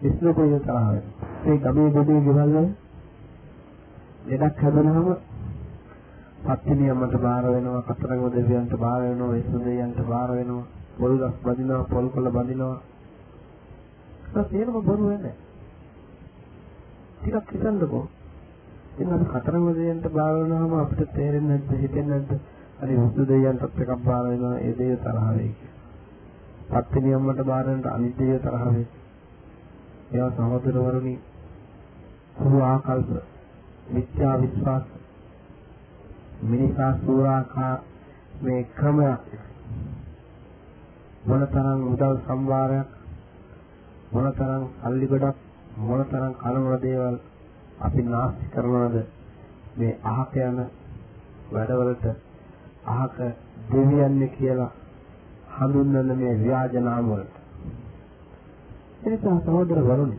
විෂ්ණු 0.00 0.34
පූජා 0.34 0.60
තරහයි. 0.60 1.00
මේ 1.44 1.58
ගමේ 1.58 1.90
ගොඩේ 1.90 2.20
ගෙවල් 2.20 2.40
වල 2.48 2.83
ලෙඩක් 4.24 4.58
හැදුනහම 4.58 5.08
පත්තිනි 6.40 6.86
අම්මට 6.90 7.14
බාර 7.18 7.44
වෙනවා 7.46 7.82
කතරගම 7.84 8.24
දෙවියන්ට 8.30 8.74
බාර 8.76 9.00
වෙනවා 9.02 9.30
විසු 9.30 9.58
දෙවියන්ට 9.58 10.00
බාර 10.04 10.30
වෙනවා 10.30 10.64
පොල් 10.94 11.12
ගස් 11.18 11.34
බඳිනවා 11.42 11.84
පොල් 11.84 12.06
කොළ 12.08 12.28
බඳිනවා. 12.30 12.78
ඒක 14.32 14.48
තේරම 14.48 14.76
බොරු 14.80 15.04
වෙන්නේ. 15.04 15.34
ටිකක් 17.18 17.52
හිතන්නකෝ. 17.52 18.04
එන්න 18.96 19.12
අපි 19.12 19.26
කතරගම 19.26 19.66
දෙවියන්ට 19.70 20.06
බාර 20.10 20.32
වෙනවාම 20.34 20.72
අපිට 20.76 21.12
තේරෙන්නේ 21.12 21.58
නැද්ද 21.58 21.76
හිතෙන්නේ 21.76 22.20
නැද්ද? 22.20 22.32
හරි 22.78 22.94
විසු 22.96 23.22
දෙවියන්ටත් 23.24 23.80
එකක් 23.80 23.92
බාර 24.02 24.24
වෙනවා 24.24 24.56
ඒ 24.58 24.72
දෙය 24.74 24.96
තරහ 24.98 25.28
වෙයි 25.30 25.52
පත්තිනි 26.70 27.14
අම්මට 27.14 27.40
බාර 27.44 27.64
වෙනට 27.66 27.86
අනිත් 27.88 28.16
දෙය 28.18 28.38
තරහ 28.40 28.64
වෙයි. 28.66 28.86
ඒවා 30.12 30.32
සහෝදරවරුනි 30.32 31.14
සුභ 32.34 32.60
ආකල්ප 32.64 33.33
මිත්‍යා 33.88 34.36
විශ්වාස 34.38 34.84
මිනිසා 36.42 36.92
සූරාකා 36.98 37.74
මේ 38.42 38.62
ක්‍රමයක් 38.74 39.24
මොනතරම් 41.26 41.80
උදව් 41.86 42.16
සම්භාරයක් 42.26 42.88
මොනතරම් 44.12 44.64
සල්ලි 44.76 45.06
ගොඩක් 45.06 45.36
මොනතරම් 45.80 46.32
කනවල 46.34 46.74
දේවල් 46.80 47.16
අපි 47.78 48.02
නාස්ති 48.04 48.44
කරනවද? 48.48 48.96
මේ 49.76 49.98
අහක 50.04 50.34
යන 50.38 50.58
වැඩවලට 51.52 52.04
අහක 52.86 53.16
දෙවියන්නේ 53.70 54.28
කියලා 54.30 54.72
හඳුන්වන 55.56 56.10
මේ 56.16 56.34
ව්‍යාජ 56.36 56.74
නාම 56.80 57.04
වලට. 57.06 57.34
එනිසා 59.04 59.38
සහෝදර 59.40 59.80
වරුනි 59.82 60.18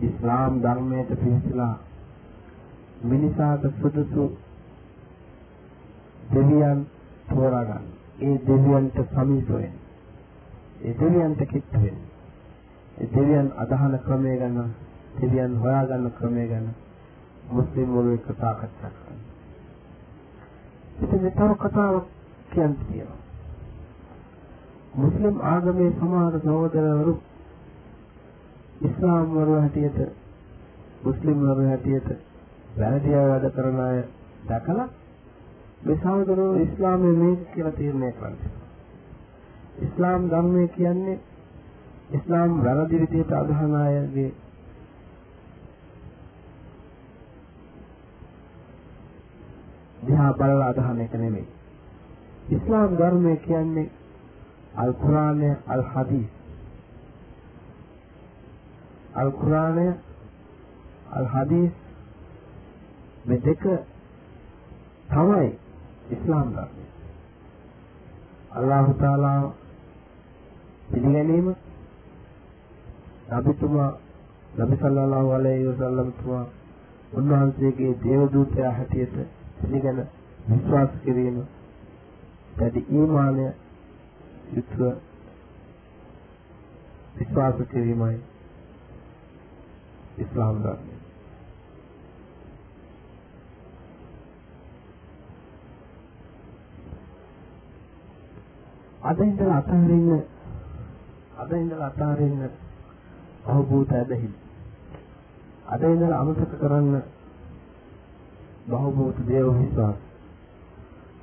ඉස්ලාම් 0.00 0.54
ධර්මයට 0.60 1.10
පිළිපදලා 1.14 1.74
මිනිසාට 3.02 3.62
සුදුසු 3.74 4.38
දෙවියන් 6.30 6.86
තෝරා 7.28 7.64
ගන්න. 7.64 7.84
ඒ 8.20 8.38
දෙවියන්ට 8.46 8.98
සමීප 9.08 9.48
වෙන්න. 9.50 9.76
ඒ 10.80 10.94
දෙවියන්ට 10.94 11.42
කිට්ට 11.46 11.72
වෙන්න. 11.74 11.98
ඒ 12.98 13.08
දෙවියන් 13.14 13.52
අදහන 13.56 13.98
ක්‍රමය 14.00 14.36
ගැන, 14.38 14.74
දෙවියන් 15.20 15.56
හොයාගන්න 15.56 16.10
ක්‍රමය 16.12 16.48
ගැන 16.48 16.68
මුස්ලිම් 17.50 17.88
වරු 17.88 18.12
එක්ක 18.12 18.28
සාකච්ඡා 18.34 18.90
කරන්න. 18.90 19.20
ඉතින් 20.98 21.22
මේ 21.22 21.30
තව 21.32 21.50
කතාවක් 21.56 22.06
කියන්න 22.50 22.76
තියෙනවා. 22.78 23.18
මුස්ලිම් 24.94 25.40
ආගමේ 25.42 25.90
සමහර 25.92 26.40
සහෝදරවරු 26.40 27.14
ඉස්ලාම් 28.80 29.26
වරු 29.30 29.54
හැටියට 29.54 29.98
මුස්ලිම් 31.04 31.38
වරු 31.40 31.64
හැටියට 31.64 32.27
වැරදි 32.78 33.14
අය 33.14 33.28
වැඩ 33.28 33.46
කරන 33.50 33.80
අය 33.80 33.98
දැකලා 34.48 34.88
මේ 35.82 35.96
සහෝදරෝ 35.96 36.52
ඉස්ලාමයේ 36.56 37.16
මේක 37.16 37.40
කියලා 37.52 37.72
තීරණය 37.72 38.12
කරන්නේ. 38.12 38.50
ඉස්ලාම් 39.80 40.22
ධර්මය 40.30 40.68
කියන්නේ 40.68 41.18
ඉස්ලාම් 42.10 42.50
වැරදි 42.64 43.00
විදිහට 43.00 43.32
අදහන 43.32 43.74
අයගේ 43.76 44.30
දිහා 50.06 50.32
බලලා 50.34 50.68
අදහන 50.68 51.00
එක 51.00 51.14
නෙමෙයි. 51.14 51.48
ඉස්ලාම් 52.50 52.96
ධර්මය 52.96 53.36
කියන්නේ 53.38 53.90
අල් 54.74 54.92
කුරානය 54.94 55.50
අල් 55.66 55.82
හදීස්. 55.84 56.30
අල් 59.14 59.30
කුරානය 59.32 59.86
අල් 61.10 61.26
හදීස් 61.26 61.87
මේ 63.28 63.40
දෙක 63.40 63.62
තමයි 65.08 65.48
ඉස්ලාම් 66.10 66.48
ධර්මය. 66.50 66.84
අල්ලාහ් 68.50 68.86
තාලා 68.96 69.40
පිළිගැනීම 70.88 71.48
නබිතුමා 73.30 73.92
නබි 74.58 74.76
සල්ලල්ලාහු 74.76 75.30
අලයිහි 75.30 75.66
වසල්ලම් 75.66 76.12
තුමා 76.12 76.46
උන්වහන්සේගේ 77.12 77.92
දේව 78.02 78.22
දූතයා 78.32 78.72
හැටියට 78.72 79.16
පිළිගෙන 79.58 80.00
විශ්වාස 80.48 80.90
කිරීම 81.04 81.38
දැඩි 82.58 82.86
ඊමානය 82.90 83.44
යුතුව 84.52 84.94
විශ්වාස 87.16 87.66
කිරීමයි 87.66 88.20
ඉස්ලාම් 90.18 90.62
ධර්මය. 90.62 90.97
අද 99.00 99.18
ඉඳලා 99.20 99.58
අතහරින්න 99.58 100.10
අද 101.36 101.50
ඉඳලා 101.52 101.86
අතහරින්න 101.88 102.42
අවබෝධ 103.46 103.92
ඇදහිලි. 103.92 104.34
අද 105.66 105.82
ඉඳලා 105.82 106.20
අමතක 106.20 106.52
කරන්න 106.52 107.02
බහුබෝධ 108.66 109.20
දේව 109.22 109.48
විශ්වාස. 109.54 109.98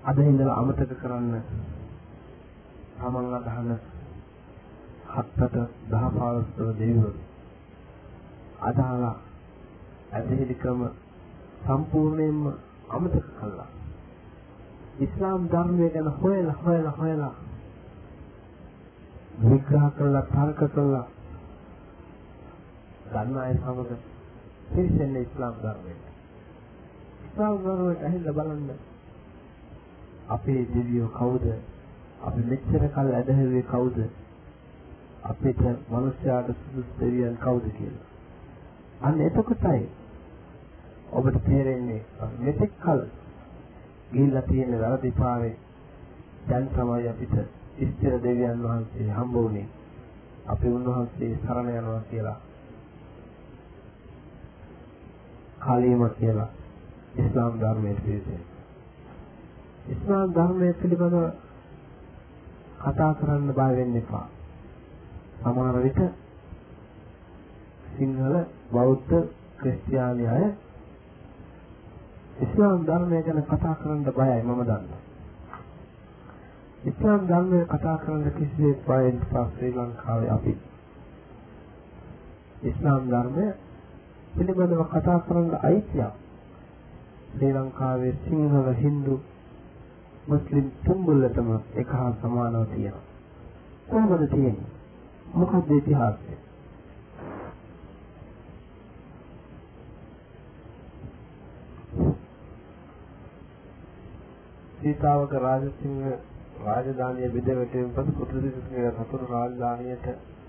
අද 0.03 0.17
ඉඳලා 0.19 0.55
අමතක 0.55 0.91
කරන්න 0.95 1.33
තමන් 2.95 3.33
අදහන 3.33 3.69
හත්තට 5.09 5.55
දහ 5.89 6.05
පාරස්තර 6.13 6.67
දෙවිවරු. 6.73 7.13
අදාලා 8.61 9.15
ඇදහිලි 10.11 10.55
ක්‍රම 10.55 10.81
සම්පූර්ණයෙන්ම 11.61 12.41
අමතක 12.89 13.25
කළා. 13.33 13.69
ඉස්ලාම් 14.97 15.41
ධර්මය 15.47 15.89
ගැන 15.89 16.09
හොයලා 16.13 16.57
හොයලා 16.57 16.93
හොයලා 16.93 17.33
විග්‍රහ 19.39 19.87
කළා 19.91 20.21
තර්ක 20.23 20.59
කළා 20.69 21.05
ගන්න 23.07 23.37
අය 23.37 23.53
සමග 23.55 23.89
පිළිසෙන්නේ 24.69 25.21
ඉස්ලාම් 25.21 25.55
ධර්මයට. 25.55 26.03
ඉස්ලාම් 27.25 27.57
ධර්මයට 27.59 28.03
ඇහිලා 28.03 28.33
බලන්න 28.33 28.69
අපේ 30.27 30.61
දෙවියෝ 30.67 31.09
කවුද? 31.09 31.45
අපි 32.21 32.41
මෙච්චර 32.43 32.87
කල් 32.89 33.11
ඇදහිුවේ 33.13 33.65
කවුද? 33.65 33.97
අපිට 35.23 35.61
මිනිස්යාට 35.89 36.49
සුදුසු 36.53 36.99
දෙවියන් 36.99 37.37
කවුද 37.37 37.65
කියලා. 37.71 38.07
අන්න 39.01 39.21
එතකොටයි 39.21 39.83
ඔබට 41.11 41.37
තේරෙන්නේ 41.43 42.01
මෙතෙක් 42.39 42.71
කල 42.79 43.01
ගිහිල්ලා 44.11 44.41
තියෙන 44.43 44.79
වැරදි 44.79 45.11
පාරේ 45.13 45.55
දැන් 46.47 46.67
තමයි 46.69 47.07
අපිට 47.07 47.35
ඉස්තර 47.77 48.13
දෙවියන් 48.19 48.63
වහන්සේ 48.63 49.11
හම්බ 49.11 49.33
වුණේ. 49.33 49.67
අපි 50.45 50.67
උන්වහන්සේ 50.69 51.37
සරණ 51.37 51.69
යනවා 51.71 52.01
කියලා 52.01 52.39
කලීම 55.59 56.09
කියලා 56.11 56.49
ඉස්ලාම් 57.15 57.53
ධර්මයේ 57.59 57.95
පිළිසෙන. 57.95 58.41
ඉස්ලාම් 59.87 60.29
ධර්මයේ 60.31 60.73
පිළිබඳව 60.73 61.25
කතා 62.81 63.13
කරන්න 63.13 63.47
බය 63.49 63.71
වෙන්න 63.73 63.95
එපා. 63.95 64.27
සමහර 65.41 65.77
විට 65.83 65.99
සිංහල 67.91 68.35
බෞද්ධ 68.71 69.15
ක්‍රිස්තියානි 69.59 70.25
අය 70.27 70.45
ඉස්ලාම් 72.39 72.79
ධර්මය 72.83 73.17
ගැන 73.21 73.43
කතා 73.45 73.75
කරන්න 73.75 74.03
බයයි 74.11 74.41
මම 74.43 74.61
දන්නවා. 74.61 75.04
ඉස්ලාම් 76.85 77.21
ධර්මය 77.25 77.59
කතා 77.67 77.97
කරන්න 77.97 78.31
කිසිසේත් 78.31 78.79
බයෙන් 78.85 79.17
පස්සේ 79.21 79.45
ශ්‍රී 79.51 79.73
ලංකාවේ 79.75 80.29
අපි 80.29 80.53
ඉස්ලාම් 82.63 83.07
ධර්මය 83.09 83.45
පිළිබඳව 84.33 84.83
කතා 84.89 85.19
කරන්න 85.21 85.55
අයිතියක් 85.61 86.13
ශ්‍රී 87.29 87.53
ලංකාවේ 87.53 88.13
සිංහල 88.21 88.69
හින්දු 88.75 89.15
මුස්ලිම් 90.25 90.71
තුන්බුල්ලටම 90.81 91.49
එක 91.75 91.89
හා 91.89 92.11
සමානව 92.13 92.65
තියෙනවා. 92.67 93.03
කොහොමද 93.87 94.29
තියෙන්නේ? 94.29 94.71
මොකක්ද 95.33 95.71
ඉතිහාසය? 95.71 96.37
සීතාවක 104.77 105.31
රාජසිංහ 105.39 106.01
රාජධානිය 106.59 107.29
බෙදවැටීම 107.29 107.89
පසු 107.91 108.11
පුදුසිංහගේ 108.13 108.91
සතුරු 108.93 109.25
රාජධානියට 109.27 110.07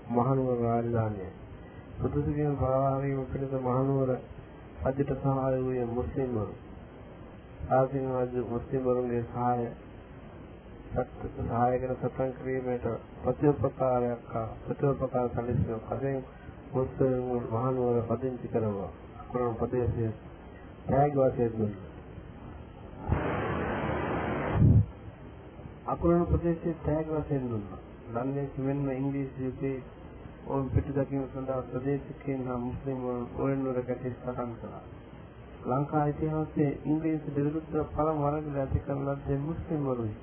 මහනුවර 0.09 0.61
රාජධානිය. 0.61 1.31
පුදුසිංහ 1.97 2.55
පරවාරීම 2.55 3.25
පිණිස 3.25 3.53
මහනුවර 3.61 4.11
රජයට 4.85 5.11
සහාය 5.17 5.59
වූයේ 5.61 5.87
මුස්ලිම්වරු. 5.87 6.53
ආසින් 7.71 8.05
රජු 8.13 8.45
මුස්ලිම්වරුන්ගේ 8.45 9.23
සහාය 9.25 9.67
සත්‍ය 10.89 11.27
සහායකන 11.39 11.93
සතන් 11.95 12.31
කිරීමට 12.33 12.87
ප්‍රතිඋපකාරයක් 13.21 14.29
හා 14.29 14.47
ප්‍රතිඋපකාර 14.61 15.27
සැලසීම 15.31 15.83
පදයෙන් 15.83 16.23
මුස්ලිම් 16.71 17.27
මහනුවර 17.49 18.01
පදිංචි 18.05 18.47
කරනවා. 18.47 18.91
කුරාන් 19.27 19.55
ප්‍රදේශයේ 19.55 20.13
ත්‍යාග 20.85 21.13
වාසයේ 21.15 21.49
දුන්නා. 21.51 21.96
අකුරණ 25.87 26.25
ප්‍රදේශයේ 26.25 26.75
ටැග් 26.77 27.09
වශයෙන් 27.09 27.45
දුන්නා. 27.47 27.79
ලන්ඩන් 28.13 28.63
මෙන්ම 28.63 28.87
ඉංග්‍රීසි 28.93 29.43
යුගයේ 29.43 29.83
ඔවුන් 30.47 30.69
පිටදකින් 30.69 31.25
සඳහා 31.25 31.61
ප්‍රදේශිකයන් 31.65 32.41
හා 32.45 32.57
මුස්ලිම් 32.59 33.03
ඕරෙන්වර 33.09 33.79
කැටි 33.83 34.11
සටන් 34.13 34.51
කළා. 34.57 34.81
ලංකා 35.65 36.01
ඉතිහාසයේ 36.05 36.71
ඉංග්‍රීසි 36.85 37.35
විරුද්ධ 37.35 37.77
පළමු 37.91 38.25
වරකට 38.25 38.57
ඇති 38.57 38.81
කරන 38.81 39.05
ලද්දේ 39.05 39.37
මුස්ලිම්වරුයි. 39.41 40.15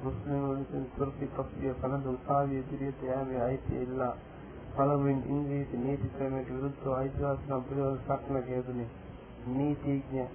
මුස්ලිම්වරුන් 0.00 0.88
තුර්කි 0.96 1.30
පක්ෂීය 1.32 1.76
කලඳ 1.76 2.08
උසාවිය 2.08 2.58
ඉදිරියට 2.58 3.04
යෑමේ 3.04 3.40
අයිතිය 3.42 3.82
ඉල්ලා 3.82 4.12
පළමුවෙන් 4.72 5.22
ඉංග්‍රීසි 5.28 5.76
නීති 5.78 6.10
ක්‍රමයට 6.12 6.50
විරුද්ධව 6.50 6.92
අයිතිවාසිකම් 6.94 7.68
පිළිබඳ 7.68 8.02
සටනක 8.02 8.50
යෙදුනේ 8.50 8.90
නීතිඥ 9.52 10.26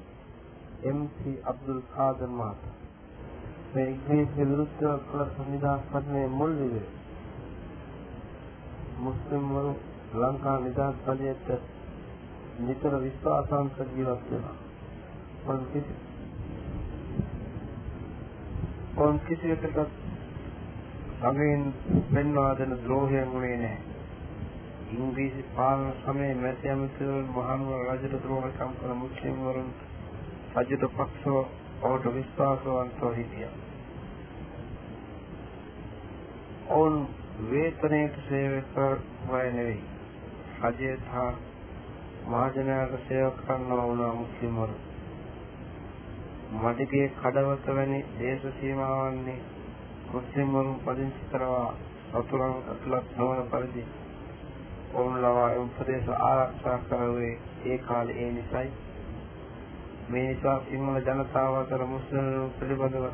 එම්.සී. 0.85 1.37
අබ්දුල් 1.45 1.83
කාදර් 1.91 2.33
මහතා. 2.33 2.82
මේ 3.73 3.89
ඉංග්‍රීසි 3.89 4.41
විරුද්ධව 4.41 4.99
කළ 5.03 5.21
සංවිධාන 5.29 5.79
පදනේ 5.87 6.27
මුල් 6.29 6.51
විදිය. 6.55 6.87
මුස්ලිම් 8.99 9.43
වරු 9.49 9.71
ලංකා 10.15 10.57
නිදහස් 10.59 10.99
පදයට 11.05 11.47
නිතර 12.59 12.93
විශ්වාසාන්ත 12.99 13.77
ජීවත් 13.77 14.27
වෙනවා. 14.27 14.55
පොන් 15.43 15.61
කිසි 15.67 15.93
පොන් 18.95 19.19
කිසියකට 19.21 19.79
ගමෙන් 21.21 21.63
පෙන්වා 22.09 22.53
දෙන 22.53 22.77
ද්‍රෝහයෙන් 22.79 23.29
උනේ 23.29 23.57
නැහැ. 23.57 23.81
ඉංග්‍රීසි 24.93 25.43
පාලන 25.55 25.91
සමයේ 25.99 26.33
මැති 26.35 26.69
ඇමතිවරුන් 26.69 27.27
මහනුවර 27.31 27.81
රජට 27.87 28.15
ද්‍රෝහකම් 28.23 28.71
කළ 28.77 28.95
මුස්ලිම් 28.95 29.35
වරුන් 29.41 29.69
රජට 30.55 30.89
පක්ෂව 30.91 31.62
ඔහුට 31.83 32.05
විශ්වාසවන්තව 32.11 33.13
හිටියා. 33.13 33.55
ඔවුන් 36.69 36.95
වේතනයට 37.45 38.19
සේවය 38.27 38.61
කරවයි 38.69 39.51
නෙවෙයි. 39.51 39.83
රජයට 40.63 41.07
හා 41.07 41.31
මහජනයාට 42.27 42.93
සේව 43.07 43.31
කරනවා 43.39 43.87
වුණා 43.87 44.13
මුස්ලිම්වරු. 44.15 44.77
මඩගේ 46.55 47.07
කඩවත 47.15 47.75
වැනි 47.75 47.99
දේශ 48.17 48.47
සීමාවන්නේ 48.55 49.39
මුස්ලිම්වරුන් 50.09 50.79
පදිංචි 50.81 51.27
කරවා 51.29 51.69
සතුරන් 52.07 52.55
අතුලත් 52.69 53.17
නොවන 53.17 53.47
පරිදි 53.47 53.85
ඔවුන් 54.93 55.21
ලවා 55.21 55.51
එම් 55.53 55.69
ප්‍රදේශ 55.71 56.09
ආරක්ෂා 56.21 56.79
කරවේ 56.85 57.31
ඒ 57.65 57.77
කාලේ 57.79 58.17
ඒ 58.19 58.31
නිසයි 58.31 58.67
මේ 60.05 60.23
නිසා 60.23 60.57
සිංහල 60.63 60.97
ජනතාව 61.01 61.53
අතර 61.55 61.83
මුස්ලිම් 61.87 62.27
පිළිබඳව 62.57 63.05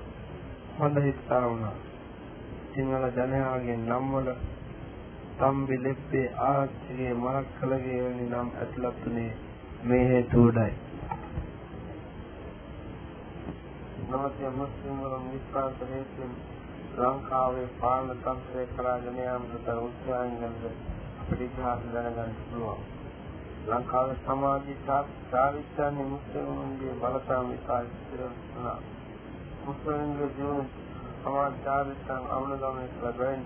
හොඳ 0.77 0.97
හිත් 0.99 1.19
තරවුණා 1.27 1.75
සිංහල 2.71 3.05
ජනයාගේ 3.15 3.77
නම් 3.77 4.11
වල 4.11 4.29
තම්බි 5.37 5.77
ලෙප්පේ 5.79 6.27
ආච්චිගේ 6.45 7.13
මරක්කලගේ 7.15 7.99
වැනි 7.99 8.25
නම් 8.25 8.53
ඇතුළත් 8.57 9.07
උනේ 9.07 9.31
මේ 9.83 10.03
හේතු 10.07 10.43
උඩයි 10.43 10.73
නවතිය 14.09 14.49
මුස්ලිම් 14.53 14.95
වරුන් 14.99 15.25
විශ්වාස 15.31 15.83
හේතුවෙන් 15.87 16.33
ලංකාවේ 16.97 17.67
පාලන 17.79 18.15
තන්ත්‍රය 18.19 18.63
කරාගෙන 18.71 19.19
යාමට 19.19 19.67
උත්සාහයෙන්ද 19.79 20.63
අපිට 21.19 21.41
ඉතිහාස 21.41 21.83
දැනගන්න 21.93 22.33
පුළුවන්. 22.41 22.98
ලංකාවේ 23.68 24.16
සමාජීය 24.20 24.78
චාරිත්‍රාන්නේ 24.86 26.06
මුස්ලිම්න්ගේ 26.06 26.94
බලපෑම 26.94 27.48
විකාශිත 27.48 28.12
වුණා. 28.14 28.78
මුස්ලිම්ගේ 29.64 30.30
ජීවන 30.32 30.66
සමාජ 31.20 31.52
චාරිත්‍රාන් 31.64 32.30
අනුගමනය 32.30 32.86
කළ 32.90 33.00
බැවින් 33.02 33.44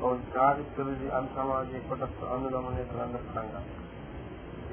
ඔවුන් 0.00 0.22
චාරිත්‍රවලදී 0.32 1.12
අන් 1.12 1.28
සමාජයේ 1.34 1.82
කොටස් 1.88 2.22
අනුගමනය 2.28 2.84
කරන්න 2.84 3.12
පටන් 3.16 3.48
ගත්තා. 3.48 3.64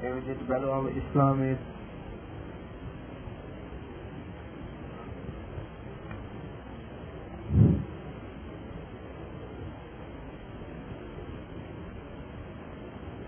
ඒ 0.02 0.14
විදිහට 0.14 0.46
බැලුවම 0.48 0.88
ඉස්ලාමයේ 0.94 1.58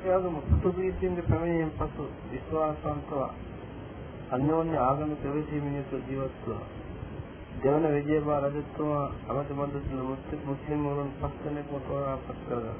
ඒ 0.06 0.16
වගේම 0.16 0.36
පෘථුවීසින්ගේ 0.41 1.24
ප්‍රමේයයෙන් 1.24 1.70
පසු 1.74 2.03
විශ්වාසවන්තව 2.28 3.22
අන්‍යෝන්‍ය 4.30 4.76
ආගමික 4.80 5.24
විශ්ීමිනියතු 5.30 6.01
ජීවත් 6.01 6.36
වුණා. 6.41 6.68
දෙවන 7.58 7.88
විජයබා 7.89 8.38
රජතුමා 8.45 9.08
අමතමන්දතුන 9.30 10.03
මුස්ලිම් 10.43 10.86
වරුන් 10.86 11.10
පස් 11.16 11.41
දෙනෙක් 11.41 11.74
තෝරා 11.82 12.18
පත් 12.20 12.38
කරගත්තා. 12.43 12.78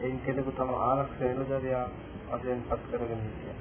එයින් 0.00 0.18
කෙනෙකු 0.20 0.50
තම 0.52 0.72
ආරක්ෂක 0.82 1.20
නිලධාරියා 1.22 1.84
වශයෙන් 2.30 2.64
පත් 2.64 2.82
කරගෙන 2.90 3.22
හිටියා. 3.22 3.58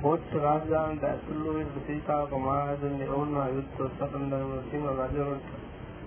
පොත් 0.00 0.38
රාජධානීට 0.38 1.04
ඇතුළු 1.06 1.50
වූ 1.50 1.84
සීතාවක 1.84 2.32
මහරජුන්ගේ 2.40 3.10
ඔවුන්ව 3.10 3.38
යුද්ධ 3.50 3.84
සතන්දරව 3.88 4.52
සිංහ 4.66 4.88
රජවරුන්ට 4.92 5.48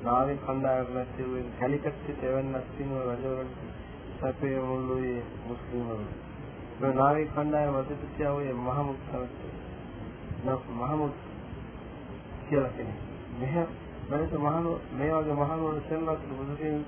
නාවික 0.03 0.43
කණ්ඩායමක් 0.43 0.93
නැති 0.93 1.27
වූ 1.27 1.45
කැලිකට් 1.57 2.03
සිට 2.03 2.27
එවන්නක් 2.27 2.75
සිංහ 2.75 2.93
රජවරුන්ට 2.99 3.80
සැපේ 4.21 4.59
මුල්ලුවේ 4.61 5.23
මුස්ලිම්වරු. 5.47 6.05
මේ 6.81 6.93
නාවික 6.93 7.29
කණ්ඩායම 7.35 7.75
අධිපතියා 7.75 8.33
වූ 8.33 8.55
මහමුද් 8.59 8.99
නක් 10.45 10.61
මහමුද් 10.71 11.13
කියලා 12.47 12.69
කෙනෙක්. 12.69 12.99
මෙහ 13.39 13.55
මනස 14.09 14.31
මහනු 14.37 14.71
මේ 14.97 15.11
වගේ 15.11 15.33
මහනුවර 15.33 15.81
සෙල්ලත් 15.89 16.21
බුදුකින් 16.29 16.85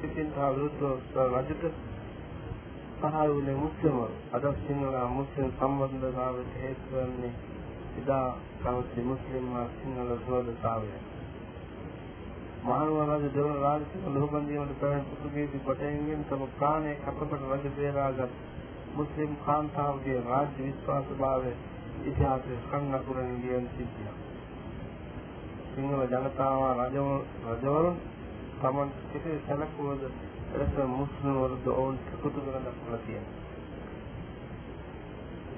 සිටින් 0.00 0.32
තා 0.32 0.50
විරුද්ධව 0.50 1.36
රජුට 1.36 1.64
පහළ 3.00 3.30
වුණේ 3.30 3.56
මුස්ලිම්වරු. 3.56 4.14
අද 4.32 4.44
සිංහල 4.66 4.96
මුස්ලිම් 5.10 5.48
සම්බන්ධතාවයට 5.52 6.52
හේතු 6.62 6.92
වන්නේ 6.92 7.34
ඉදා 7.98 8.28
කවති 8.62 9.00
මුස්ලිම් 9.02 9.46
සිංහල 9.76 10.10
සෝදතාවය. 10.26 11.11
මහනුවර 12.62 13.08
රජ 13.12 13.24
දෙවන 13.30 13.56
රාජසිංහ 13.58 14.04
ලෝබන්දියමට 14.10 14.74
පැවැත් 14.80 15.06
පෘතුගීසි 15.10 15.58
කොටයෙන්ගෙන් 15.60 16.24
තම 16.24 16.42
ප්‍රාණය 16.52 16.92
කැපකොට 16.98 17.42
රජ 17.48 17.64
බේරාගත් 17.72 18.32
මුස්ලිම් 18.92 19.32
කාන්තාවගේ 19.40 20.18
රාජ්‍ය 20.22 20.60
විශ්වාසභාවය 20.60 21.52
ඉතිහාසයේ 22.02 22.58
සංගකුරෙන් 22.64 23.32
ලියන 23.40 23.66
සිද්ධියක්. 23.70 24.16
සිංහල 25.68 26.02
ජනතාව 26.06 26.62
රජවරුන් 26.80 27.96
තමන් 28.60 28.90
සිටේ 29.02 29.38
සැලකුවද 29.46 30.02
එලෙස 30.54 30.74
මුස්ලිම් 30.90 31.34
වරුද 31.36 31.66
ඔවුන් 31.68 31.96
එකතු 32.06 32.28
කර 32.30 32.58
දක්වලා 32.58 33.00
තියෙනවා. 33.00 33.38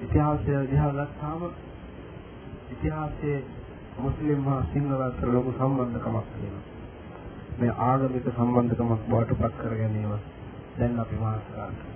ඉතිහාසය 0.01 0.53
දිහා 0.67 0.93
ගත්තාම 0.93 1.41
ඉතිහාසයේ 2.71 3.39
මුස්ලිම් 3.99 4.39
හා 4.45 4.61
සිංහල 4.71 5.01
අතර 5.03 5.27
ලොකු 5.29 5.51
සම්බන්ධකමක් 5.53 6.31
තියෙනවා. 6.31 6.74
මේ 7.57 7.75
ආගමික 7.81 8.25
සම්බන්ධකමක් 8.29 9.05
බවට 9.09 9.37
පත් 9.37 9.53
කර 9.57 9.77
ගැනීම 9.77 10.17
දැන් 10.77 10.99
අපි 10.99 11.15
මාස්කාරා 11.17 11.93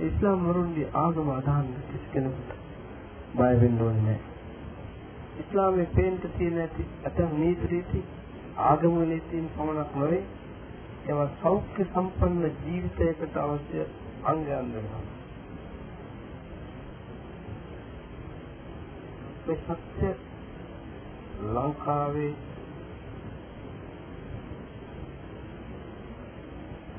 ඉස්ලාම් 0.00 0.44
වරුන්ගේ 0.44 0.90
ආගම 0.94 1.30
අදහන්න 1.30 1.72
කිසි 1.86 2.12
කෙනෙකුට 2.12 2.52
බය 3.34 3.54
වෙන්න 3.60 3.80
ඕනේ 3.80 4.02
නැහැ. 4.02 4.20
ඉස්ලාමයේ 5.38 5.88
පේන්ට 5.92 6.24
තියෙන 6.36 6.58
ඇති 6.58 6.86
ඇතම් 7.04 7.34
නීති 7.38 7.66
රීති 7.66 8.04
ආගම 8.64 8.96
නීතීන් 9.04 9.50
පමණක් 9.56 9.96
නොවේ 9.96 10.22
ඒවා 11.06 11.28
සෞඛ්‍ය 11.42 11.86
සම්පන්න 11.86 12.56
ජීවිතයකට 12.62 13.36
අවශ්‍ය 13.38 13.84
අංගයන් 14.24 14.72
වෙනවා. 14.72 15.02
මේ 19.46 19.58
සත්‍ය 19.58 20.14
ලංකාවේ 21.50 22.32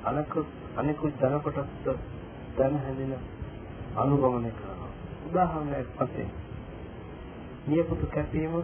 අනිකුත් 0.03 0.47
අනිකුත් 0.75 1.13
ජන 1.21 1.41
කොටස් 1.41 1.69
දැන 2.57 2.75
හැඳින 2.77 3.13
අනුගමනය 3.95 4.51
කරනවා. 4.51 4.91
උදාහරණයක් 5.25 5.87
වශයෙන් 5.91 6.31
නියපොතු 7.65 8.05
කැපීම 8.07 8.55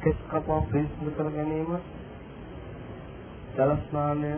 කෙස් 0.00 0.18
කපා 0.26 0.60
පිරිසිදු 0.64 1.10
කර 1.12 1.28
ගැනීම 1.30 1.72
ජල 3.54 3.72
ස්නානය 3.80 4.32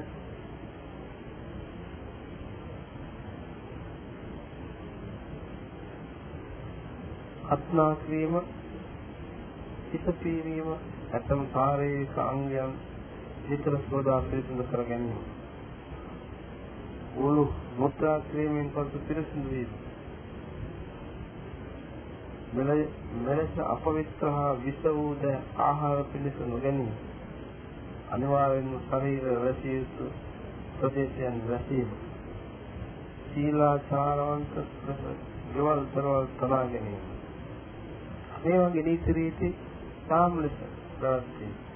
අත්නා 7.51 7.93
ක්‍රීම 7.97 8.35
හිත 9.89 10.07
පීරීම 10.19 10.69
ඇතම් 11.13 11.41
ශාරීරික 11.53 12.17
අංගයන් 12.25 12.73
විතර 13.51 13.75
සෝදා 13.81 14.21
පිරිසිදු 14.23 14.65
කර 14.65 14.83
ගැනීම. 14.85 15.23
උළු 17.19 17.45
මුත්‍රා 17.77 18.19
ක්‍රීමෙන් 18.23 18.69
පසු 18.71 18.99
පිරිසිදු 19.07 19.49
වීම. 19.49 19.71
මෙලෙස 23.21 23.59
අපවිත්‍ර 23.67 24.27
හා 24.29 24.53
විස 24.57 24.83
වූ 24.87 25.15
ද 25.17 25.25
ආහාර 25.59 26.05
පිළිස 26.07 26.37
නොගැනීම. 26.45 26.93
අනිවාර්යෙන්ම 28.11 28.77
ශරීර 28.83 29.25
රැසිය 29.37 29.75
යුතු 29.75 30.07
ප්‍රදේශයන් 30.77 31.41
රැසීම. 31.49 31.91
සීලාචාරවන්ත 33.27 34.55
ගෙවල් 35.55 35.83
දරවල් 35.93 36.31
තනා 36.37 36.65
ගැනීම. 36.67 37.03
මේ 38.43 38.61
වගේ 38.61 38.83
නීති 38.83 39.13
රීති 39.13 39.49
සාම 40.09 40.39
ලෙස 40.39 40.57
ප්‍රවර්තී. 40.93 41.70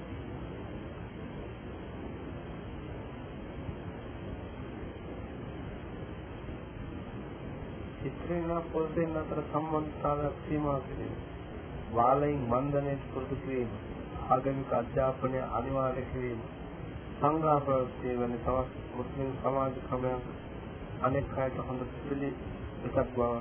ස්ත්‍රීලා 8.09 8.61
පුරුෂයන් 8.71 9.17
අතර 9.17 9.39
සම්බන්ධතාවයක් 9.43 10.35
සීමා 10.47 10.79
කිරීම. 10.79 11.15
වාලයින් 11.95 12.41
බන්ධනයේ 12.49 12.97
පුරුදු 13.13 13.35
කිරීම. 13.35 13.71
ආගමික 14.29 14.73
අධ්‍යාපනය 14.73 15.39
අනිවාර්ය 15.51 16.03
කිරීම. 16.13 16.41
සංඝා 17.19 17.59
ප්‍රවෘත්ති 17.59 18.19
වෙන 18.19 18.33
තවත් 18.45 18.71
මුස්ලිම් 18.97 19.29
සමාජ 19.43 19.75
ක්‍රමයන් 19.87 20.21
අනෙක් 21.01 21.37
අයට 21.37 21.57
හොඳ 21.67 21.81
පිළි 22.03 22.29
එකක් 22.85 22.97
බව 23.15 23.31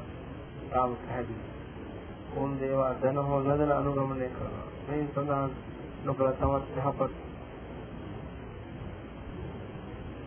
තාම 0.70 0.90
පැහැදිලි. 0.96 1.44
ඕන් 2.36 2.50
දේවා 2.60 2.92
දැන 3.02 3.18
හෝ 3.18 3.40
නොදැන 3.40 3.72
අනුගමනය 3.72 4.28
කරනවා. 4.28 4.66
මේ 4.88 5.06
සඳහන් 5.06 5.50
නොකළ 6.04 6.32
තවත් 6.32 6.76
යහපත් 6.78 7.12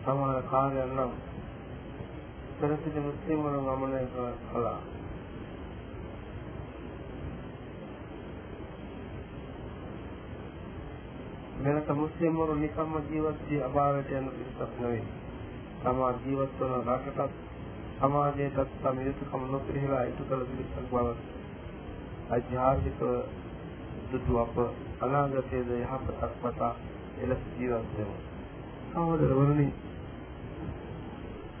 සමහර 0.04 0.38
කාර්යයන් 0.50 0.92
නම් 0.96 1.12
පෙරසිට 2.58 2.96
මුස්ලිම් 2.98 3.38
වරුන් 3.40 3.64
ගමනය 3.66 4.00
කළා. 4.44 4.80
වෙනත 11.60 11.88
මුස්ලිම් 11.92 12.36
වරු 12.36 12.54
නිකම්ම 12.56 12.94
ජීවත් 13.06 13.38
වී 13.48 13.62
අභාවයට 13.62 14.10
යන 14.12 14.28
පිරිසක් 14.30 14.72
නෙවෙයි. 14.78 15.02
තමා 15.80 16.12
ජීවත් 16.18 16.60
වන 16.60 16.74
රටටත් 16.88 17.34
සමාජයටත් 17.98 18.76
තම 18.78 19.00
යුතුකම 19.00 19.42
නොපිළිහෙලා 19.50 20.04
ඉටු 20.04 20.22
කළ 20.24 20.44
පිරිසක් 20.46 20.76
බව 20.86 21.08
අධ්‍යාත්මික 22.30 23.00
දුතු 24.10 24.38
අප 24.38 24.56
අනාගතයේද 25.00 25.70
යහපතක් 25.76 26.32
පතා 26.42 26.72
එලෙස 27.18 27.42
ජීවත් 27.56 27.92
වෙමු. 27.96 28.16
සහෝදරවරුනි 28.90 29.68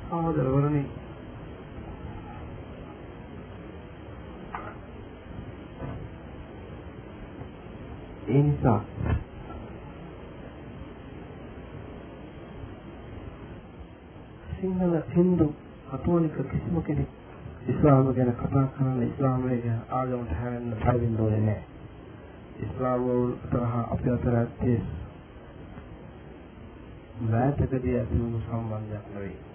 සහෝදරවරුනි 0.08 0.82
ඒ 8.28 8.42
නිසා 8.42 8.80
සිංහල 14.54 14.94
හින්දු 15.08 15.48
කතෝලික 15.88 16.38
කිසිම 16.44 16.82
කෙනෙක් 16.82 17.10
ඉස්ලාම 17.66 18.08
ගැන 18.12 18.32
කතා 18.34 18.64
කරන්න 18.68 19.02
ඉස්ලාමය 19.02 19.58
ගැන 19.58 19.82
ආගමට 19.90 20.32
හැරෙන්න 20.34 20.72
පරිදින්න 20.78 21.20
ඕනේ 21.20 21.40
නැහැ. 21.40 21.64
ඉස්ලාම 22.60 23.04
වල 23.04 23.36
තරහ 23.46 23.76
අපේ 23.76 24.14
අතර 24.14 24.34
ඇත්තේ 24.36 24.78
මෑතකදී 27.26 27.96
ඇති 27.96 28.18
වුණු 28.18 28.40
සම්බන්ධයක් 28.40 29.06
නෙවෙයි. 29.12 29.47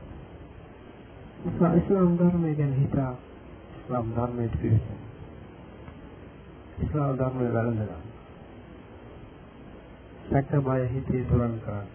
නිසා 1.45 1.73
ඉස්ලාම් 1.73 2.17
ධර්මය 2.17 2.55
ගැන 2.55 2.73
හිතා 2.73 3.11
ඉස්ලාම් 3.73 4.11
ධර්මයට 4.11 4.55
පිළිපදින්න. 4.55 5.01
ඉස්ලාම් 6.79 7.17
ධර්මය 7.17 7.47
වැළඳගන්න. 7.53 8.05
සැක 10.29 10.51
බය 10.61 10.81
හිතේ 10.89 11.23
තුරන් 11.25 11.55
කරන්න. 11.59 11.87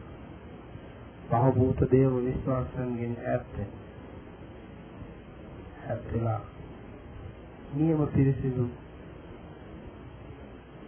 බහූත 1.30 1.80
දේව 1.90 2.12
විශ්වාසයෙන් 2.24 3.16
ඈත් 3.26 3.46
වෙන්න. 3.56 3.72
ඇත්තලා 5.88 6.40
නියම 7.74 8.00
පිරිසිදු 8.08 8.66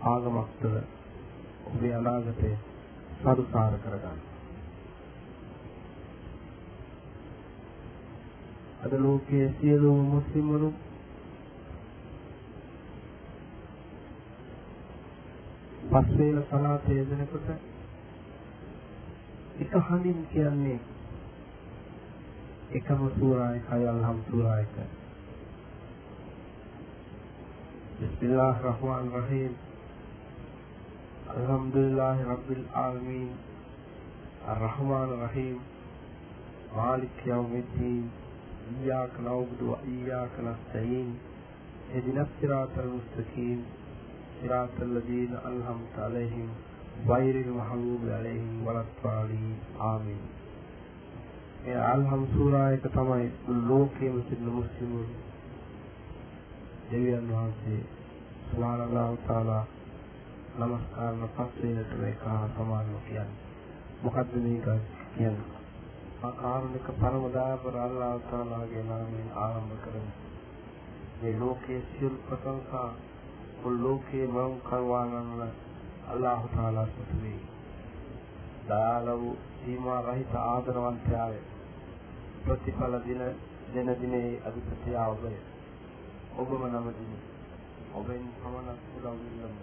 ආගමක් 0.05 0.51
තුළ 0.61 0.77
ඔබේ 1.67 1.95
අනාගතය 1.95 2.51
සරුසාර 3.19 3.75
කරගන්න. 3.79 4.30
අද 8.83 8.93
ලෝකයේ 8.95 9.49
සියලුම 9.55 9.99
මුස්ලිම්වරු 10.07 10.71
පස් 15.91 16.09
වේල 16.19 16.39
සලාත 16.45 16.89
යෙදෙනකොට 16.91 17.49
එක 19.61 19.73
හඳින් 19.83 20.21
කියන්නේ 20.27 20.81
එකම 22.71 23.01
සූරා 23.11 23.51
එකයි 23.53 23.87
අල්හම් 23.87 24.19
සූරා 24.25 24.59
එක. 24.59 24.75
බිස්මිල්ලාහ් 27.99 28.57
රහ්මාන් 28.65 29.11
රහීම්. 29.15 29.55
අල්හම්දුලිල්ලාහ් 31.31 32.17
රබ්බිල් 32.27 32.65
ආලමීන්. 32.75 33.33
අර්රහ්මාන් 34.47 35.11
රහීම්. 35.19 35.59
මාලික් 36.73 37.27
යව්මිද්දීන්. 37.29 38.07
إياك 38.83 39.11
نعبد 39.25 39.61
وإياك 39.63 40.35
نستعين 40.49 41.09
اهدنا 41.95 42.27
الصراط 42.29 42.75
المستقيم. 42.79 43.65
صراط 44.43 44.77
الذين 44.83 45.33
أنعمت 45.51 45.95
عليهم 45.99 46.49
غير 47.09 47.35
المغضوب 47.47 48.01
عليهم 48.09 48.67
ولا 48.67 48.83
الضالين. 48.87 49.57
آمين. 49.81 50.23
يا 51.67 51.95
الهم 51.95 52.27
سورة 52.35 52.77
كما 52.95 53.29
لوك 53.49 53.97
مثل 54.01 54.39
المسلمون 54.41 55.09
جميعا 56.93 57.21
نعطي 57.21 57.79
سبحان 58.53 58.81
الله 58.81 59.17
تعالى 59.29 59.65
نمسكار 60.61 61.13
نفسه 61.23 61.65
لتبعك 61.65 62.23
سمان 62.57 62.87
وكيان 62.95 63.31
مقدمين 64.05 64.61
كيان 64.65 64.75
مقدمين 64.75 64.81
كيان 65.19 65.37
මා 66.23 66.33
කාරුණික 66.33 66.89
පරම 66.95 67.25
දයාපර 67.31 67.77
අල්ලාහ් 67.79 68.15
තාලාගේ 68.27 68.83
නාමයෙන් 68.83 69.31
ආරම්භ 69.37 69.77
කරමු. 69.85 70.11
මේ 71.21 71.35
ලෝකයේ 71.39 71.81
සියලු 71.89 72.19
ප්‍රශංසා 72.27 72.91
මුල් 73.61 73.77
ලෝකයේ 73.83 74.27
මම 74.29 74.55
කරවානන 74.63 75.43
අල්ලාහ් 76.09 76.43
තාලා 76.49 76.87
සතුටුයි. 76.87 77.39
දාලව 78.69 79.23
සීමා 79.57 80.01
රහිත 80.03 80.35
ආදරවන්තයාය 80.41 81.37
ප්‍රතිඵල 82.43 82.95
දින 83.05 83.23
දෙන 83.75 83.89
දිනේ 84.01 84.31
අධිපතියා 84.45 85.09
ඔබය 85.09 85.35
ඔබම 86.37 86.63
නමදින 86.69 87.13
ඔබෙන් 87.95 88.25
පමණක් 88.37 88.83
උදව් 88.97 89.15
විඳින්න 89.19 89.57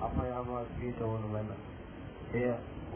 අප 0.00 0.16
යමා 0.24 0.64
පිට 0.74 1.00
වනු 1.04 1.28
මැන 1.28 1.50
එය 2.34 2.46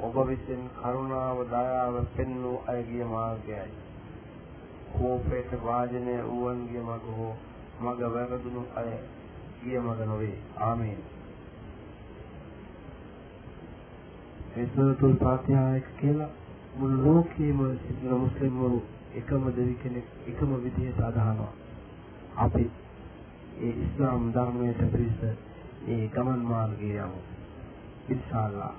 ඔබ 0.03 0.17
විසින් 0.27 0.63
කරුණාව 0.77 1.39
දයාව 1.49 2.01
පෙන්වූ 2.15 2.57
අයගේ 2.69 3.05
මාර්ගයයි 3.07 3.69
කෝපයට 4.93 5.51
වාජනය 5.63 6.17
වූවන්ගේ 6.25 6.83
මග 6.83 7.05
හෝ 7.17 7.35
මග 7.83 8.01
වැරදුණු 8.11 8.63
අය 8.77 8.91
ගිය 9.61 9.79
මග 9.81 9.99
නොවේ 10.07 10.37
ආමේන් 10.63 11.01
ඒ 14.57 14.67
සූරතුල් 14.69 15.17
ෆාතිහා 15.17 15.77
එක 15.77 15.89
කියලා 15.97 16.31
මුළු 16.75 16.97
ලෝකෙම 17.05 17.59
සිටින 17.79 18.15
මුස්ලිම්වරු 18.17 18.81
එකම 19.15 19.45
දෙවි 19.51 19.75
කෙනෙක් 19.77 20.07
එකම 20.27 20.51
විදිහට 20.57 21.01
අදහනවා. 21.01 21.53
අපි 22.37 22.65
ඒ 23.61 23.73
ඉස්ලාම් 23.79 24.29
ධර්මයට 24.33 24.83
පිළිස 24.93 25.21
ඒ 25.89 26.05
ගමන් 26.09 26.43
මාර්ගයේ 26.45 27.01
යමු. 27.01 27.21
ඉන්ෂාල්ලා 28.09 28.75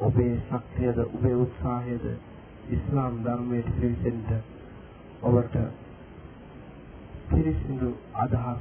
ඔබේ 0.00 0.34
ශක්තියද 0.40 0.98
ඔබේ 0.98 1.34
උත්සාහයද 1.36 2.04
ඉස්ලාම් 2.70 3.22
ධර්මයට 3.22 3.72
පිළිසෙන්න 3.74 4.42
ඔබට 5.22 5.56
පිරිසිදු 7.28 7.90
අදහස් 8.18 8.60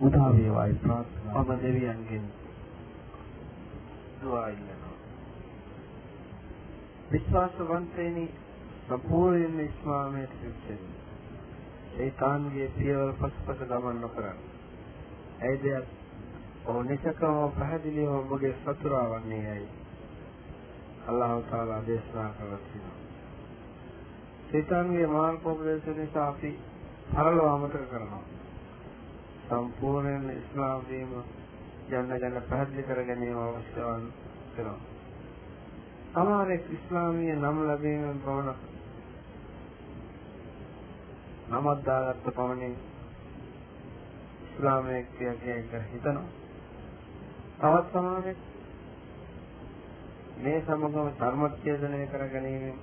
උදා 0.00 0.30
වේවායි 0.32 0.74
ප්‍රාර්ථනා 0.76 1.40
ඔබ 1.40 1.56
දෙවියන්ගෙන් 1.62 2.28
දුආ 4.20 4.48
ඉල්ලනවා 4.48 4.90
විශ්වාසවන්තයනි 7.10 8.30
සම්පූර්ණයෙන්ම 8.88 9.60
ඉස්ලාමයට 9.60 10.32
පිළිපදින්න. 10.32 10.86
ඒකාන්ගේ 11.98 12.68
පියවර 12.70 13.12
පසුපස 13.14 13.60
ගමන් 13.64 14.00
නොකරන්න. 14.00 14.40
ඒ 15.40 15.56
දෙයක් 15.62 15.86
ඕනෙකකම 16.66 17.38
පැහැදිලිව 17.52 18.10
ඔබගේ 18.12 18.54
සතුරා 18.56 19.04
වන්නේ 19.10 19.42
ඇයි? 19.50 19.68
අල්ලාහ් 21.10 21.32
තාලා 21.44 21.80
දේශනා 21.86 22.28
කරලා 22.32 22.60
තියෙනවා. 22.62 22.98
සීතන්ගේ 24.46 25.06
මාර්ගෝපදේශ 25.08 25.88
නිසා 25.94 26.28
අපි 26.28 26.50
පරලොව 27.10 27.48
අමතක 27.48 27.84
කරනවා. 27.88 28.24
සම්පූර්ණයෙන් 29.46 30.30
ඉස්ලාම් 30.32 30.82
වීම 30.88 31.12
යන්න 31.90 32.16
යන 32.18 32.42
පැහැදිලි 32.42 32.82
කර 32.84 33.00
ගැනීම 33.04 33.38
අවශ්‍ය 33.38 33.80
වෙනවා. 33.84 34.78
සමහරෙක් 36.12 36.64
ඉස්ලාමීය 36.72 37.36
නම් 37.36 37.58
ලැබීමෙන් 37.66 38.20
පමණක් 38.20 38.60
නමක් 41.50 41.78
දාගත්ත 41.84 42.30
පමණින් 42.32 42.76
ඉස්ලාමයේ 44.44 45.02
කියන්නේ 45.12 45.82
හිතනවා. 45.88 46.28
තවත් 47.58 47.92
සමහරෙක් 47.94 48.49
මේ 50.40 50.60
සමගම 50.60 51.08
ධර්මත්‍යදනය 51.16 52.04
කර 52.08 52.22
ගැනීම 52.28 52.76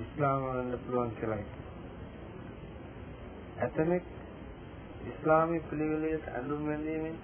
ඉස්ලාම 0.00 0.42
වලට 0.44 0.82
පුළුවන් 0.82 1.14
කියලා 1.14 1.38
ඇතමෙක් 3.58 4.04
ඉස්ලාමී 5.06 5.60
පිළිවෙලට 5.62 6.28
ඇඳුම් 6.30 6.62
වැඳීමෙන් 6.66 7.16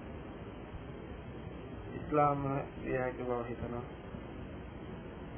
ඉස්ලාම 1.95 2.43
වියයක 2.81 3.17
බව 3.19 3.39
හිතනවා. 3.43 3.83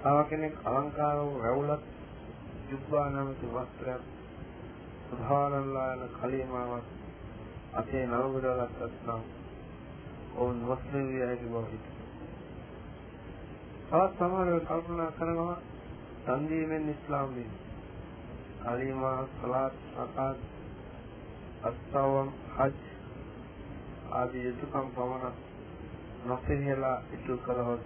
තව 0.01 0.17
කෙනෙක් 0.29 0.55
අලංකාර 0.65 1.17
වූ 1.19 1.35
රැවුලක් 1.39 1.83
ජුබ්බා 2.69 3.07
නමැති 3.09 3.47
වස්ත්‍රයක් 3.49 4.03
සුභානල්ලා 5.05 5.89
යන 5.93 6.07
කලිමාවක් 6.15 6.87
අතේ 7.73 8.05
නවගඩලක්වත් 8.07 8.95
නම් 9.05 9.21
ඔවුන් 10.35 10.57
මුස්ලිම් 10.63 11.05
වියයක 11.09 11.41
බව 11.43 11.63
හිතනවා. 11.67 11.94
තවත් 13.85 14.17
සමහරව 14.17 14.59
කල්පනා 14.61 15.11
කරනවා 15.11 15.57
සංදීමෙන් 16.21 16.89
ඉස්ලාම් 16.89 17.29
වීම. 17.31 17.51
කලිමා 18.61 19.19
සලාත් 19.33 19.75
සකාත් 19.87 20.39
අස්තවම් 21.63 22.29
හජ් 22.51 22.73
ආදී 24.11 24.45
යුතුයකම් 24.45 24.87
පමණක් 24.95 25.37
නොපෙහෙලා 26.25 26.97
ඉටු 27.13 27.37
කළහොත් 27.39 27.83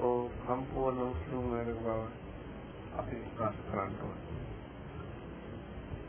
ඕ 0.00 0.20
සම්පූර්ණ 0.36 1.02
මුස්ලිම් 1.02 1.50
වෙන 1.50 1.72
බව 1.76 1.88
අපි 2.98 3.16
විශ්වාස 3.16 3.56
කරන්න 3.64 3.98
ඕනේ. 4.02 4.24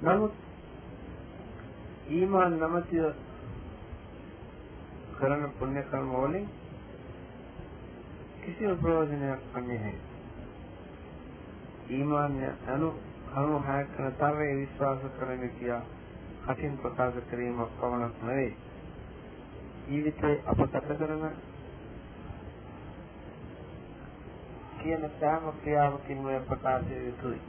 නමුත් 0.04 0.34
ඊමාන් 2.10 2.60
නැමැතිව 2.60 3.06
කරන 5.16 5.52
පුණ්‍ය 5.58 5.82
කර්ම 5.84 6.16
වලින් 6.16 6.48
කිසිම 8.50 8.78
ප්‍රයෝජනයක් 8.78 9.42
නැහැ. 9.56 9.94
ඊමාන්‍ය 11.90 12.48
අනු 12.68 12.90
කරුණු 13.28 13.60
හයක් 13.60 13.92
කරන 13.96 14.14
තරයේ 14.14 14.56
විශ්වාස 14.56 15.04
කරන 15.18 15.44
කියා 15.60 15.82
කටින් 16.46 16.78
ප්‍රකාශ 16.78 17.20
කිරීමක් 17.30 17.78
පමණක් 17.78 18.16
නෙවෙයි. 18.22 18.58
ජීවිතේ 19.88 20.36
අප 20.46 20.66
ගත 20.66 20.98
කරන 20.98 21.24
කියන 24.80 25.10
සෑම 25.20 25.50
ක්‍රියාවකින්ම 25.54 26.28
ප්‍රකාශ 26.48 26.92
යුතුයි. 27.00 27.42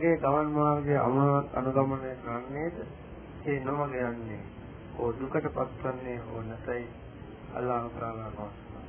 මගේ 0.00 0.16
ගමන් 0.16 0.48
මාර්ගයේ 0.48 0.98
අමාවත් 0.98 1.54
අනුගමනය 1.54 2.12
කරන්නේද? 2.16 2.76
ඒ 3.46 3.58
නොමග 3.60 3.94
යන්නේ 4.02 4.44
ඕ 4.98 5.10
දුකට 5.12 5.46
පත්වන්නේ 5.48 6.20
ඕ 6.26 6.42
නැතයි. 6.42 6.86
අල්ලාහ් 7.54 7.84
තාලා 7.90 8.30
පවසනවා. 8.30 8.84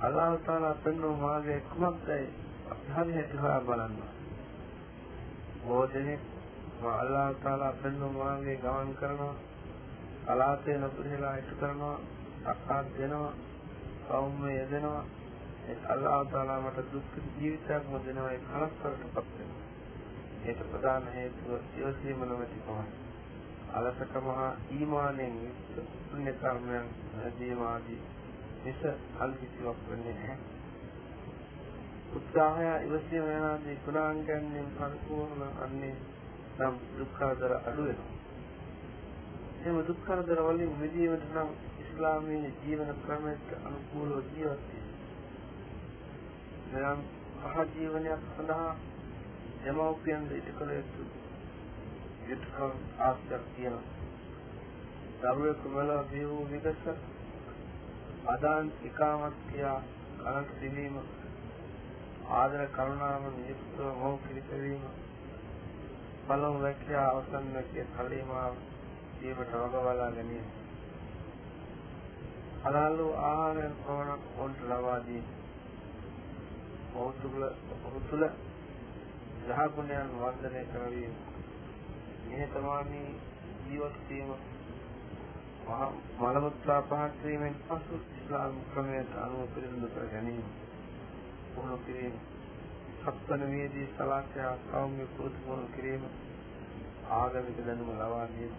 අල්ලාහ් 0.00 0.38
තාලා 0.38 0.74
පෙන්වන 0.74 1.20
මාර්ගය 1.20 1.60
කුමක්දයි? 1.62 2.26
අපි 2.70 2.86
හරියට 2.94 3.34
හොයා 3.40 3.60
බලන්න 3.60 3.96
බෝධනේ 5.64 6.18
අල්ලාහ් 6.92 7.34
තාලා 7.42 7.72
පෙන්වන 7.74 8.14
මාර්ගයේ 8.14 8.56
ගමන් 8.56 8.94
කරනවා. 8.94 9.34
අලාතේ 10.26 10.78
නොපිරලා 10.78 11.34
ඉටු 11.34 11.54
කරනවා. 11.56 11.98
අක්කාත් 12.46 12.86
දෙනවා. 12.98 13.32
සෞම්‍ය 14.08 14.48
යෙදෙනවා. 14.50 15.04
ඒ 15.04 15.23
අල්ලාහ් 15.64 16.26
තාලා 16.26 16.60
මට 16.60 16.92
දුක් 16.92 17.14
ජීවිතයක් 17.36 17.84
මොදෙනවා 17.88 18.30
ඒ 18.30 18.40
කලස්තරටපත් 18.40 19.30
වෙනවා. 19.34 19.62
ඒක 20.44 20.58
ප්‍රධාන 20.66 21.06
හේතුව 21.10 21.52
යොසීම 21.76 22.18
නොමැති 22.22 22.58
කමයි. 22.60 22.88
අලසකම 23.72 24.26
හා 24.30 24.50
ඊමානෙන් 24.70 25.38
යුක්ත 25.42 25.72
පුණ්‍ය 26.06 26.32
කර්මයන් 26.34 26.90
ජීවාදී 27.38 28.00
මිස 28.64 28.84
අල්කිසිවක් 29.18 29.80
වෙන්නේ 29.88 30.14
නැහැ. 30.14 30.38
උත්සාහය 32.14 32.68
ඉවසීම 32.86 33.26
යනාදී 33.30 33.78
ගුණාංගයන් 33.84 34.70
පරිපූර්ණ 34.74 35.42
අන්නේ 35.62 35.96
නම් 36.58 36.76
දුක්ඛදර 36.96 37.52
අඩු 37.60 37.82
වෙනවා. 37.82 38.14
එහෙම 39.58 39.82
දුක්ඛදර 39.86 40.40
වලින් 40.42 40.78
මිදීමට 40.78 41.28
නම් 41.30 41.50
ඉස්ලාමීය 41.80 42.54
ජීවන 42.60 42.96
ක්‍රමයට 43.02 43.48
අනුකූලව 43.62 44.32
ජීවත් 44.32 44.83
වෙනවා. 46.74 46.96
පහ 47.42 47.56
ජීවනයක් 47.72 48.22
සඳහා 48.30 48.70
දෙමව්පියන් 49.62 50.22
දෙට 50.28 50.48
කළ 50.52 50.70
යුතු 50.72 51.02
යුතුකම් 52.26 52.72
ආස්තක් 53.00 53.42
තියෙනවා. 53.50 53.94
දරුවෙකු 55.22 55.68
වල 55.70 55.90
බිහි 56.06 56.24
වූ 56.26 56.44
විගස 56.46 56.82
අදාන් 58.26 58.72
ඉකාමත් 58.84 59.36
කියා 59.46 59.78
කලක් 60.18 60.48
දිවීම 60.60 60.96
ආදර 62.32 62.62
කරුණාව 62.70 63.24
නියුක්තව 63.32 63.80
මොහු 63.94 64.16
පිළිපැදීම 64.18 64.84
පළමු 66.26 66.60
වැකියා 66.60 67.08
අවසන් 67.10 67.48
වැකිය 67.54 67.86
කලීමාව 67.92 68.54
ජීවිත 69.18 69.54
වගවලා 69.54 70.10
ගැනීම 70.10 70.46
හලාල් 72.62 72.98
වූ 72.98 73.12
ආහාරයෙන් 73.22 73.74
පමණක් 73.78 74.22
ඔවුන්ට 74.30 74.60
ලබා 74.66 75.00
දී 75.06 75.24
ඔහු 76.94 77.12
තුළ 77.20 77.44
ඔහු 77.84 78.00
තුළ 78.08 78.24
ග්‍රහගුණයන් 79.44 80.12
වර්ධනය 80.16 80.60
කරවීම 80.66 81.14
නිහතමානී 82.26 83.08
ජීවත් 83.64 83.96
වීම. 84.08 84.30
මලමුත්‍රා 86.18 86.82
පහත් 86.84 87.24
වීමෙන් 87.24 87.56
පසු 87.62 87.98
ඉස්ලාම් 88.14 88.56
ක්‍රමයට 88.68 89.18
අනුව 89.18 89.42
පිළිබඳ 89.54 89.86
කර 89.90 90.06
ගැනීම. 90.08 90.48
පුහුණු 91.50 91.78
කිරීම. 91.80 92.16
සත්වන 93.02 93.44
වේදී 93.48 93.86
සලාකයා 93.92 94.54
සෞම්‍ය 94.64 95.06
පුරුදු 95.16 95.60
කිරීම 95.74 96.08
ආගමික 97.12 97.62
දැනුම 97.62 97.94
ලබා 97.94 98.26
දීම. 98.30 98.58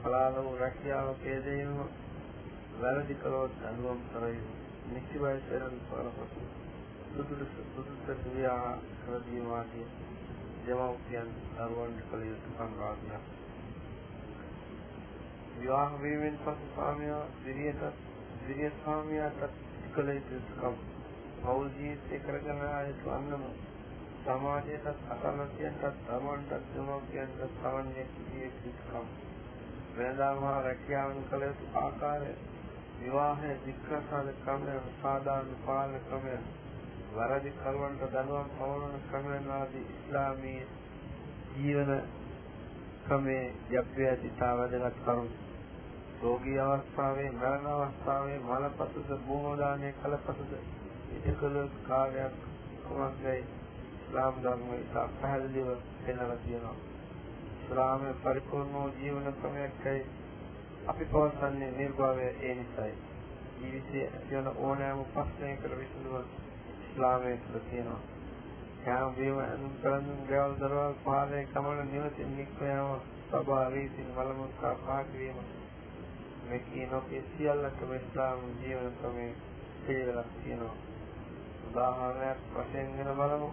පලාල 0.00 0.38
වූ 0.40 0.58
රැකියාව 0.58 1.10
කේදීම 1.20 1.74
වැරදි 2.78 3.14
කළොත් 3.16 3.66
අනුවම් 3.66 4.06
කරවීම. 4.10 4.46
නිසි 4.88 5.16
වයසෙන් 5.20 5.82
පරපසු 5.84 6.55
සුදුසු 7.16 7.46
සුදුසු 7.66 8.14
ක්‍රියා 8.16 8.72
කරදීම 8.98 9.46
ආදී 9.52 9.84
දෙමව්පියන් 10.64 11.28
දරුවන්ට 11.52 12.00
කළ 12.08 12.24
යුතු 12.24 12.50
කම් 12.56 12.72
රාජ්‍යයක් 12.78 13.28
විවාහ 15.56 15.94
වීමෙන් 15.98 16.36
පසු 16.40 16.66
ස්වාමියා 16.66 17.22
දිරියට 17.38 17.84
දිරිය 18.40 18.72
ස්වාමියාට 18.74 19.54
කළ 19.94 20.10
යුතුකම් 20.10 20.76
පෞල් 21.38 21.70
ජීවිතය 21.70 22.20
කරගෙන 22.20 22.60
ආයතු 22.66 23.12
අන්නම 23.12 23.46
සමාජයටත් 24.22 25.08
අසන්නතියන්ටත් 25.10 26.04
තමන්ටත් 26.04 26.68
දෙමව්පියන්ටත් 26.74 27.56
සමන්ය 27.56 28.06
කිසිය 28.10 28.44
යුතුකම් 28.44 29.08
වෙනදාම 29.96 30.44
රැකියාවන් 30.60 31.24
කළ 31.30 31.48
යුතු 31.48 31.72
ආකාරය 31.78 32.36
විවාහය 32.98 33.56
දික්කසාද 33.64 34.32
ක්‍රමය 34.40 34.78
සාධාරණ 34.98 35.58
පාලන 35.64 36.00
ක්‍රමය 36.04 36.38
වරදි 37.16 37.50
කරුවන්ට 37.54 38.02
දනුවම් 38.12 38.48
පවරන 38.54 38.96
ක්‍රමයන් 39.04 39.50
ආදී 39.52 39.84
ඉස්ලාමීය 39.90 40.64
ජීවන 41.56 41.92
ක්‍රමයේ 43.04 43.44
යක්ෂය 43.72 44.08
සිතා 44.18 44.50
වැදගත් 44.54 44.98
කරුණු. 45.00 45.30
රෝගී 46.20 46.58
අවස්ථාවේ 46.60 47.30
මරණ 47.32 47.66
අවස්ථාවේ 47.68 48.38
මලපසුද 48.40 49.10
භූමදානයේ 49.22 49.92
කලපසුද 49.94 50.52
ඉතිකල 51.12 51.56
කාර්යයක් 51.82 52.36
කොමත්යි 52.84 53.38
ඉස්ලාම් 53.96 54.34
ධර්මයේ 54.42 54.84
පැහැදිලිව 54.92 55.68
පෙන්වලා 56.00 56.38
තියෙනවා. 56.38 56.76
ඉස්ලාමයේ 57.58 58.16
පරිපූර්ණ 58.22 58.72
වූ 58.72 58.88
ජීවන 58.96 59.28
ක්‍රමයක්යි 59.34 60.00
අපි 60.86 61.04
පවසන්නේ 61.06 61.70
නිර්භවය 61.72 62.26
ඒ 62.42 62.54
නිසායි. 62.54 62.98
ජීවිතයේ 63.58 64.10
ඇතිවන 64.10 64.52
ඕනෑම 64.58 65.00
ප්‍රශ්නයකට 65.10 65.78
විසඳුම 65.78 66.45
ඉස්ලාමයේ 66.96 67.36
තුල 67.38 67.58
තියෙනවා 67.60 68.00
යාම 68.84 69.14
වේව 69.14 69.38
අනුන් 69.40 69.72
කරන්නේ 69.80 70.24
ගවල් 70.26 70.52
දරවල් 70.56 70.94
පාදේ 71.04 71.44
කමන 71.46 71.88
නිවසින් 71.88 72.30
නික්ම 72.36 72.60
යාම 72.64 73.00
සබාවීසින් 73.26 74.08
වලමුත්තා 74.16 74.74
පාකිරීම 74.80 75.38
මේ 76.44 76.58
කියනෝකේ 76.60 77.22
සියල්ලටම 77.28 77.92
ඉස්ලාම් 77.92 78.40
ජීවන 78.60 78.92
ක්‍රමයේ 78.94 79.34
පිළිවෙලක් 79.82 80.32
තියෙනවා. 80.36 80.76
උදාහරණයක් 81.66 82.40
වශයෙන් 82.54 82.96
ගෙන 82.96 83.12
බලමු. 83.14 83.50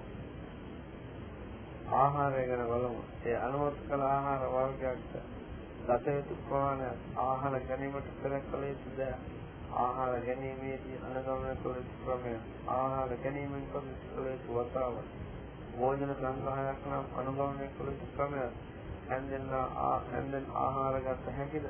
ආහාරය 1.93 2.47
ගැන 2.47 2.65
බලමු. 2.67 3.01
ඒ 3.25 3.37
අනුමත 3.39 3.85
කළ 3.87 4.03
ආහාර 4.03 4.49
වර්ගයක් 4.49 5.01
ගත 5.87 6.05
යුතු 6.09 6.41
ප්‍රමාණය 6.43 6.89
ආහාර 7.19 7.59
ගැනීමට 7.63 8.13
පෙර 8.21 8.41
කළ 8.43 8.63
යුතු 8.65 8.97
දෑ 8.97 9.42
ආහාර 9.75 10.15
ගැනීමේදී 10.21 10.97
අනුගමනය 11.03 11.53
කළ 11.57 11.77
යුතු 11.77 11.95
ක්‍රමය 12.01 12.33
ආහාර 12.71 13.13
ගැනීමෙන් 13.17 13.63
කළ 13.69 13.87
යුතු 14.25 14.57
වතාව. 14.57 14.97
භෝජන 15.73 16.11
සංග්‍රහයක් 16.11 16.83
නම් 16.87 17.05
අනුගමනය 17.19 17.67
කළ 17.71 17.89
යුතු 17.89 18.09
ක්‍රමය 18.11 18.43
හැන්දෙන් 19.07 20.45
ආහාර 20.57 20.99
ගත 21.01 21.33
හැකිද? 21.33 21.65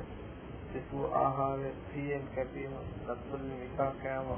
සිසු 0.70 1.06
ආහාරය 1.14 1.70
සියෙන් 1.84 2.28
කැපීම 2.34 2.74
සත්වලින් 2.98 3.54
විකාකෑම 3.58 4.28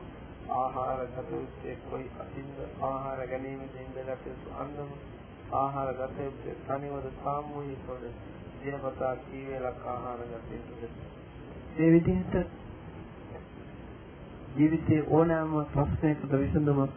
ආහාර 0.53 1.03
ගත 1.09 1.31
යුත්තේ 1.33 1.77
කොයි 1.85 2.07
අතින්ද? 2.19 2.59
ආහාර 2.83 3.27
ගැනීමෙන් 3.27 3.79
ඉඳගත් 3.79 4.27
යුතු 4.27 4.55
අන්නම 4.59 4.93
ආහාර 5.55 5.93
ගත 5.95 6.17
යුත්තේ 6.21 6.57
තනිවද 6.67 7.11
සාමූහිකවද? 7.19 8.07
දිනපතා 8.61 9.15
කී 9.23 9.43
වේලක් 9.49 9.83
ආහාර 9.89 10.23
ගත 10.27 10.49
යුතුද? 10.53 11.03
මේ 11.75 11.91
විදිහට 11.93 12.65
ජීවිතයේ 14.57 15.03
ඕනෑම 15.09 15.53
ප්‍රශ්නයකට 15.73 16.33
විසඳුමක් 16.35 16.95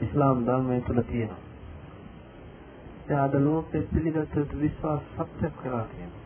ඉස්ලාම් 0.00 0.38
ධර්මයේ 0.46 0.80
තුල 0.80 1.00
තියෙනවා. 1.02 1.42
ඒ 3.08 3.14
අද 3.16 3.34
ලෝකෙ 3.40 3.78
පිළිගත් 3.84 4.36
විශ්වාස 4.60 5.02
සත්‍ය 5.12 5.50
කරලා 5.52 5.84
තියෙනවා. 5.84 6.24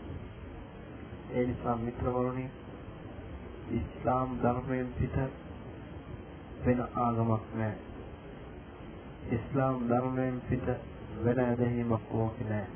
ඒ 1.31 1.47
නිසා 1.47 1.77
මිත්‍රවරුනි 1.77 2.47
ඉස්ලාම් 3.71 4.31
ධර්මයෙන් 4.43 4.89
පිට 4.99 5.17
වෙන 6.65 6.81
ආගමක් 6.97 7.45
නැහැ. 7.55 7.79
ඉස්ලාම් 9.31 9.77
ධර්මයෙන් 9.89 10.41
පිට 10.49 10.67
වෙන 11.25 11.39
ඇදහිීමක් 11.41 12.07
ලෝකේ 12.13 12.49
නැහැ. 12.49 12.69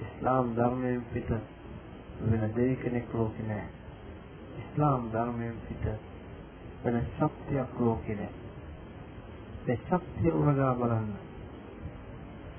ඉස්ලාම් 0.00 0.46
ධර්මයෙන් 0.56 1.02
පිට 1.12 1.30
වෙන 2.22 2.42
දෙවි 2.56 2.76
කෙනෙක් 2.76 3.14
ලෝකේ 3.14 3.46
නැහැ. 3.46 3.68
ඉස්ලාම් 4.60 5.02
ධර්මයෙන් 5.12 5.56
පිට 5.68 6.09
වෙන 6.84 7.02
ශක්තියක් 7.08 7.80
ලෝකේ 7.80 8.14
නැහැ. 8.14 8.34
ඒ 9.66 9.76
ශක්තිය 9.78 10.32
උරගා 10.32 10.74
බලන්න. 10.74 11.12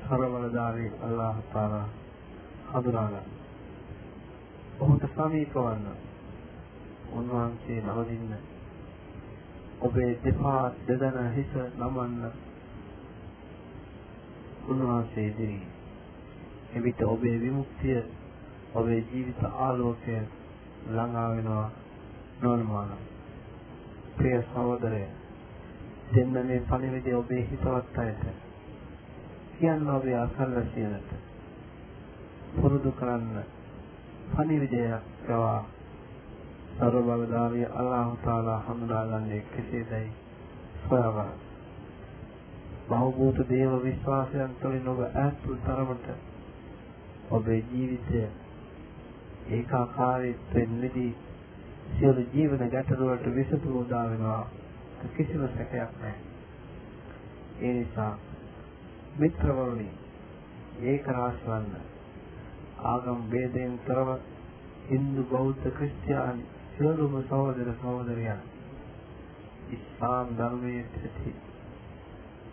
සරවලදාරී 0.02 0.92
අල්ලාහ් 1.02 1.36
තාලා 1.54 1.88
හඳුනා 2.70 3.08
ගන්න. 3.08 3.28
ඔහුට 4.80 5.04
සමීප 5.10 5.56
වන්න. 5.56 5.86
උන්වහන්සේ 7.12 7.82
නවදින්න. 7.84 8.34
ඔබේ 9.82 10.12
දෙපා 10.24 10.64
දෙදන 10.88 11.20
හිස 11.34 11.54
නමන්න. 11.76 12.32
උන්වහන්සේ 14.68 15.28
ඉදිරියේ. 15.28 15.70
එවිට 16.74 17.02
ඔබේ 17.04 17.38
විමුක්තිය 17.40 18.02
ඔබේ 18.74 19.06
ජීවිත 19.06 19.42
ආලෝකය 19.44 20.20
ළඟා 20.88 21.30
වෙනවා 21.32 21.70
නොඅනුමාන. 22.42 23.11
ප්‍රිය 24.14 24.42
සහෝදරය. 24.44 25.04
දෙන්න 26.12 26.34
මේ 26.42 26.62
පණිවිඩය 26.62 27.14
ඔබේ 27.14 27.44
හිතවත් 27.44 27.98
අයට. 27.98 28.24
කියන්න 29.54 29.90
ඔබේ 29.90 30.18
අසල්වැසියනට 30.18 31.14
පුරුදු 32.54 32.92
කරන්න. 32.94 33.38
පණිවිඩයක් 34.32 35.08
ගවා 35.26 35.60
සර්ව 36.74 37.06
බලධාරී 37.06 37.72
අල්ලාහ් 37.76 38.10
තාලා 38.20 38.60
හඳුනාගන්නේ 38.62 39.42
කෙසේදයි? 39.48 40.12
සොයාගන්න. 40.84 41.34
බහූත 42.90 43.38
දේව 43.50 43.74
විශ්වාසයන් 43.84 44.56
තුළින් 44.60 44.88
ඔබ 44.88 45.00
ඈත් 45.02 45.36
වූ 45.44 45.58
තරමට 45.62 46.08
ඔබේ 47.32 47.60
ජීවිතය 47.66 48.24
ඒකාකාරීත්වයෙන් 49.50 50.72
මිදී 50.76 51.12
සියලු 51.92 52.26
ජීවන 52.34 52.64
ගැටලු 52.70 53.06
වලට 53.06 53.36
විසඳුම 53.36 53.78
උදා 53.78 54.04
වෙනවා 54.10 54.44
කිසිම 55.10 55.48
සැකයක් 55.50 55.74
නැහැ. 55.96 56.14
ඒ 57.60 57.74
නිසා 57.74 58.14
මිත්‍රවරුනි 59.18 59.90
ඒක 60.84 61.08
රාශවන්න 61.10 61.74
ආගම් 62.86 63.20
ભેදයෙන් 63.30 63.80
තොරව 63.86 64.10
Hindu 64.88 65.24
බෞද්ධ 65.26 65.68
ක්‍රිස්තියානි 65.72 66.46
සියලුම 66.72 67.18
සහෝදර 67.24 67.74
සහෝදරියන් 67.76 68.42
ඉස්ලාම් 69.72 70.32
ධර්මයේ 70.38 70.86
ඇති 70.86 71.36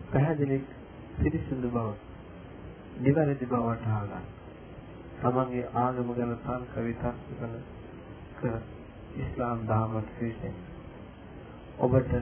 පැහැදිලි 0.08 0.58
පිරිසිදු 1.16 1.68
බව 1.68 1.86
නිවැරදි 3.00 3.46
බවට 3.46 3.86
ආගන්න. 3.92 4.26
තමන්ගේ 5.20 5.70
ආගම 5.76 6.10
ගැන 6.14 6.34
තර්ක 6.40 6.74
විතර්ක 6.82 7.22
කරන 7.30 7.54
කර 8.36 8.60
ඉස්ලාම් 9.16 9.60
ධර්මයට 9.66 10.10
විශේෂයෙන් 10.14 10.54
ඔබට 11.78 12.12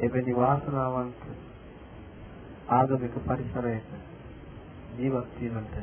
එවැනි 0.00 0.36
වාසනාවන්ත 0.36 1.20
ආගමික 2.70 3.14
පරිසරයක 3.24 3.88
ජීවත් 4.96 5.40
වීමට 5.40 5.76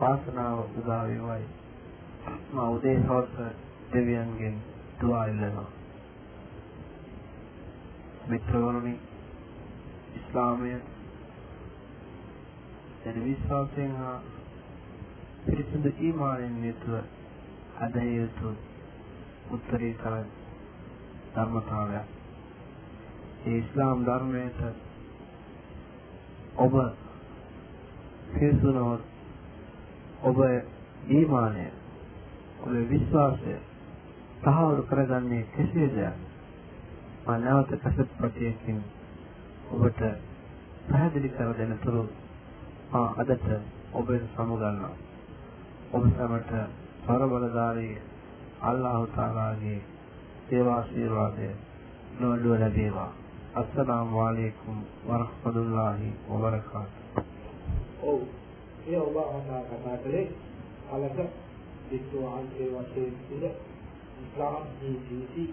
වාසනාව 0.00 0.58
උදා 0.78 1.02
වේවායි. 1.04 1.46
මා 2.52 2.68
උදේ 2.70 2.96
හවස 2.98 3.34
දෙවියන්ගෙන් 3.92 4.56
දුආ 5.00 5.24
ඉල්ලනවා. 5.26 5.70
මිත්‍රවරුනි 8.28 8.94
ඉස්ලාමය 10.16 10.72
දැන 13.04 13.24
විශ්වාසයෙන් 13.24 13.96
හා 13.96 14.16
පිරිසිදු 15.46 15.90
ඊමානෙන් 16.00 16.64
යුතුව 16.64 17.23
අධය 17.76 18.16
යුතු 18.16 18.48
උත්තරීතර 19.50 20.14
ධර්මතාවයක්. 21.34 22.06
ඒ 23.44 23.58
ඉස්ලාම් 23.58 24.04
ධර්මයට 24.04 24.60
ඔබ 26.56 26.74
පිරිසුනොත් 28.30 29.02
ඔබ 30.22 30.38
ඊමානය 31.08 31.66
ඔබේ 32.60 32.84
විශ්වාසය 32.86 33.56
තහවුරු 34.40 34.82
කරගන්නේ 34.84 35.42
කෙසේද? 35.46 35.96
මා 37.26 37.38
නැවත 37.38 37.70
කසත් 37.76 38.08
ප්‍රතියකින් 38.18 38.78
ඔබට 39.70 40.00
පැහැදිලි 40.86 41.28
කර 41.28 41.50
දෙන 41.54 41.78
තුරු 41.78 42.02
මා 42.90 43.14
අදට 43.16 43.46
ඔබෙන් 43.92 44.22
සමුගන්නවා. 44.30 44.94
ඔබ 45.92 46.02
සමට 46.06 46.83
පරබලධාරී 47.06 47.96
අල්ලාහ් 48.62 49.00
තාලාගේ 49.10 49.80
සේවා 50.44 50.76
ආශිර්වාදය 50.76 51.48
නොඅඩුව 52.16 52.54
ලැබේවා. 52.54 53.10
අස්සලාමු 53.54 54.20
අලයිකුම් 54.20 54.78
වරහ්මතුල්ලාහි 55.04 56.08
වබරකාතුහ්. 56.28 57.26
ඔව්. 58.04 58.20
ඒ 58.86 58.98
ඔබ 58.98 59.16
අහනා 59.18 59.62
කතා 59.64 59.96
කළේ 59.98 60.24
කලක 60.86 61.28
විද්වාන්සේ 61.90 62.68
වශයෙන් 62.72 63.14
තුල 63.22 63.44
ඉස්ලාම් 64.22 64.66
ජීවිතී 64.80 65.48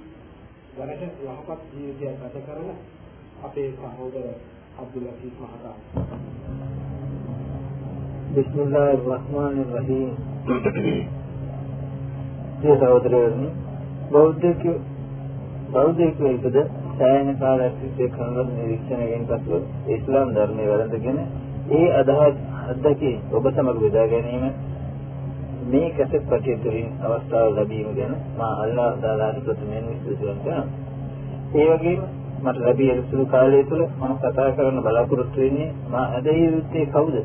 වරට 0.73 1.23
යහපත් 1.25 1.61
ජීවිතයක් 1.73 2.19
ගත 2.21 2.45
කරන 2.45 2.69
අපේ 3.43 3.69
සහෝදර 3.73 4.27
අබ්දුල් 4.77 5.05
ලතීෆ් 5.05 5.39
මහතා. 5.39 5.77
බිස්මිල්ලාහිර් 8.33 9.01
රහ්මානිර් 9.09 9.73
රහීම්. 9.75 11.20
මේ 12.61 12.77
සහෝදරයනි 12.77 13.47
බෞද්ධක 14.11 14.63
බෞද්ධක 15.71 16.19
ඉපද 16.27 16.57
සෑහෙන 16.97 17.29
කාලයක් 17.37 17.77
තිස්සේ 17.77 18.09
කරන 18.09 18.49
නිරීක්ෂණයෙන් 18.49 19.23
පසු 19.27 19.61
ඉස්ලාම් 19.95 20.33
ධර්මයේ 20.33 20.67
වැළඳගෙන 20.67 21.17
ඒ 21.71 21.87
අදහස් 21.93 22.35
අද්දකේ 22.65 23.15
ඔබ 23.31 23.49
සමග 23.49 23.77
බෙදා 23.79 24.05
ගැනීම 24.07 24.45
මේ 25.65 25.89
කැසට් 25.91 26.23
පටිය 26.27 26.57
තුළින් 26.57 26.89
අවස්ථාව 27.03 27.49
ලැබීම 27.55 27.89
ගැන 27.95 28.15
මා 28.37 28.53
අල්ලාහ් 28.59 28.89
තාලාට 28.99 29.43
ප්‍රථමයෙන් 29.43 29.85
විශ්වාසයෙන් 29.89 30.39
කරනවා. 30.39 30.63
ඒ 31.55 31.67
වගේම 31.71 32.01
මට 32.43 32.57
ලැබී 32.59 32.93
සුළු 33.03 33.25
කාලය 33.27 33.63
තුළ 33.65 33.83
මම 33.99 34.15
කතා 34.19 34.49
කරන්න 34.51 34.81
බලාපොරොත්තු 34.81 35.39
වෙන්නේ 35.39 35.69
මා 35.89 36.07
අද 36.15 36.27
යුත්තේ 36.35 36.85
කවුද? 36.87 37.15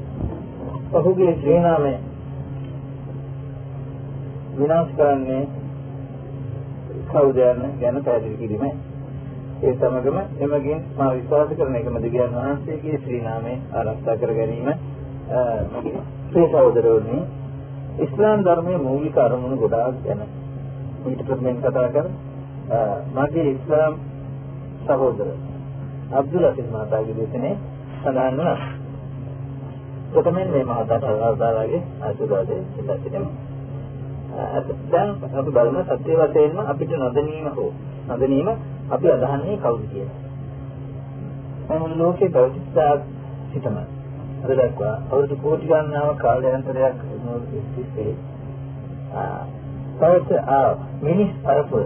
ඔහුගේ 0.93 1.33
ශ්‍රී 1.37 1.61
නාමය 1.61 1.93
විනාශ 4.57 4.93
කරන්නේ 4.95 5.43
කවුද 7.09 7.39
යන 7.39 7.61
ගැන 7.79 7.97
පැහැදිලි 8.01 8.37
කිරීමයි. 8.37 8.71
ඒ 9.59 9.75
සමගම 9.75 10.19
එමගින් 10.41 10.81
මා 10.97 11.11
විශ්වාස 11.13 11.51
කරන 11.53 11.77
එකම 11.77 11.97
දෙවියන් 11.99 12.35
වහන්සේගේ 12.35 12.99
ශ්‍රී 12.99 13.21
නාමය 13.23 13.53
ආරක්ෂා 13.73 14.17
කර 14.17 14.33
ගැනීම 14.33 14.69
මගේ 15.73 16.03
ශ්‍රී 16.27 16.47
සහෝදරවනි 16.49 17.19
ඉස්ලාම් 18.01 18.45
ධර්මයේ 18.45 18.81
මූලික 18.81 19.17
අරමුණු 19.19 19.57
ගොඩාක් 19.57 20.03
ගැන 20.05 20.21
ඊට 21.07 21.23
ප්‍රථමයෙන් 21.23 21.59
කතා 21.59 21.89
කර 21.91 22.07
මගේ 23.15 23.49
ඉස්ලාම් 23.51 23.99
සහෝදර 24.87 25.29
අබ්දුල් 26.13 26.45
අසීස් 26.45 26.71
මහතාගේ 26.71 27.15
දේශනේ 27.15 27.57
සඳහන් 27.99 28.37
වුණා. 28.37 28.59
ප්‍රථමයෙන් 30.13 30.51
මේ 30.51 30.65
මහතාට 30.67 31.05
අල්ලාහ්ගේ 31.07 31.83
ආශිර්වාදයෙන් 32.01 32.65
ඉල්ලා 32.79 32.99
සිටිනවා. 32.99 33.46
දැන් 34.37 35.11
අපි 35.33 35.51
බලමු 35.51 35.83
සත්‍ය 35.85 36.13
වශයෙන්ම 36.15 36.59
අපිට 36.65 36.91
නොදැනීම 36.97 37.49
හෝ 37.57 37.71
නොදැනීම 38.09 38.49
අපි 38.91 39.07
අදහන්නේ 39.11 39.57
කවුද 39.59 39.85
කියලා. 39.91 40.19
මොන 41.75 41.99
ලෝකේ 41.99 42.29
බෞද්ධ 42.29 42.59
සිතම 43.51 43.77
අද 44.43 44.51
දක්වා 44.53 44.95
අවුරුදු 45.03 45.37
කෝටි 45.37 45.67
ගණනාවක් 45.67 46.19
කාලයන්තරයක් 46.19 46.97
තිස්සේ 47.75 48.13
තවත් 49.99 50.31
ආ 50.49 50.69
මිනිස් 51.03 51.33
පරපුර 51.43 51.85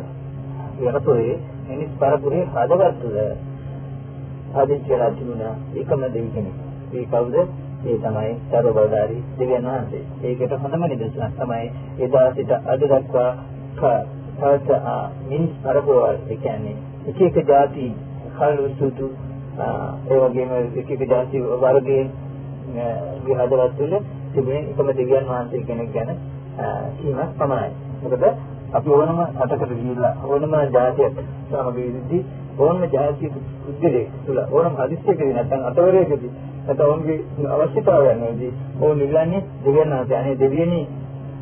යකපොරේ 0.82 1.34
මිනිස් 1.68 1.90
පරපුරේ 1.98 2.44
හදවත්වල 2.46 3.18
ආදිත්‍යලා 4.54 5.10
තිබුණා 5.12 5.54
එකම 5.74 6.00
දෙවි 6.08 6.30
කෙනෙක්. 6.30 6.56
ඒ 6.92 7.04
කවුද? 7.06 7.36
ඒ 7.82 7.98
තමයි 7.98 8.32
සර්වබලධාරී 8.46 9.22
දෙවියන් 9.38 9.66
වහන්සේ. 9.66 10.02
ඒකට 10.22 10.52
හොඳම 10.58 10.82
නිදර්ශනක් 10.84 11.34
තමයි 11.36 11.66
එදා 12.00 12.28
සිට 12.32 12.52
අද 12.66 12.82
දක්වා 12.84 13.30
තවත් 14.36 14.70
මිනිස් 15.28 15.52
පරපුර 15.62 16.02
ඒ 16.08 16.36
කියන්නේ 16.36 16.76
එක 17.06 17.20
එක 17.22 17.46
ಜಾති 17.46 17.86
කල්ු 18.34 18.68
සුදු 18.78 19.08
ඒ 20.06 20.18
වගේම 20.18 20.52
එක 20.74 20.90
එක 20.90 21.02
ಜಾති 21.08 21.42
වර්ගයේ 21.58 22.04
විහදවත් 23.24 23.72
තුළ 23.78 23.94
තිබෙන 24.32 24.62
එකම 24.64 24.92
දෙවියන් 24.92 25.24
වහන්සේ 25.26 25.64
කෙනෙක් 25.64 25.90
ගැන 25.92 26.10
කීමක් 26.96 27.32
පමණයි. 27.38 27.70
මොකද 28.02 28.24
අපි 28.72 28.90
ඕනම 28.90 29.20
රටකට 29.38 29.72
ගිහිල්ලා 29.72 30.14
ඕනම 30.24 30.54
ජාතියක් 30.70 31.16
සමග 31.48 31.76
ඉඳි 31.80 32.18
ඕනම 32.58 32.82
ජාතියක 32.88 33.34
පුද්ගලයෙක් 33.62 34.08
තුළ 34.26 34.40
ඕනම 34.48 34.74
හදිස්සියකදී 34.78 35.32
නැත්නම් 35.32 35.66
අතවරයකදී 35.66 36.32
නැත්නම් 36.62 36.84
ඔවුන්ගේ 36.84 37.18
අවශ්‍යතාවයන් 37.48 38.20
වලදී 38.22 38.52
ඕන 38.80 39.00
ඉල්ලන්නේ 39.00 39.44
දෙවියන් 39.64 39.90
වහන්සේ 39.90 40.16
අනේ 40.16 40.36
දෙවියනි 40.36 40.80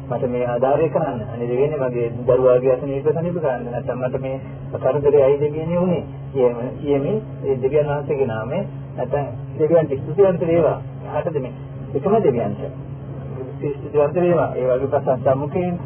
මට 0.08 0.24
මේ 0.26 0.46
ආධාරය 0.46 0.88
කරන්න. 0.90 1.20
අනේ 1.24 1.48
දෙවියනි 1.48 1.76
මගේ 1.78 2.08
දරුවාගේ 2.26 2.72
අසනීප 2.72 3.08
සනීප 3.10 3.36
කරන්න. 3.36 3.64
නැත්නම් 3.66 3.98
මට 4.00 4.20
මේ 4.20 4.36
කරදරේ 4.74 5.22
අයි 5.22 5.40
දෙවියනි 5.40 5.78
උනේ 5.78 6.02
කියමින් 6.78 7.18
ඒ 7.44 7.56
දෙවියන් 7.58 7.88
වහන්සේගේ 7.88 8.26
නාමයෙන් 8.26 8.64
නැත්නම් 8.96 9.26
දෙවියන්ට 9.58 9.92
ස්තුතිවන්ත 9.96 10.40
වේවා. 10.42 10.78
හටද 11.14 11.36
මේ 11.38 11.52
එකම 11.94 12.16
දෙවියන්ට. 12.20 12.60
ස්තුතිවන්ත 13.74 14.14
වේවා. 14.16 14.50
ඒ 14.54 14.66
වගේ 14.68 14.88
ප්‍රශංසා 14.88 15.34
මුඛයෙන් 15.36 15.78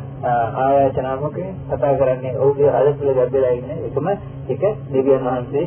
ආයතන 0.56 1.08
මුඛයෙන් 1.20 1.54
කතා 1.68 1.94
කරන්නේ 1.96 2.36
ඔහුගේ 2.38 2.70
හද 2.72 2.94
තුළ 2.94 3.14
ගැඹෙලා 3.14 3.52
ඉන්න 3.52 3.70
එකම 3.80 4.06
එක 4.48 4.62
දෙවියන් 4.92 5.24
වහන්සේ 5.24 5.66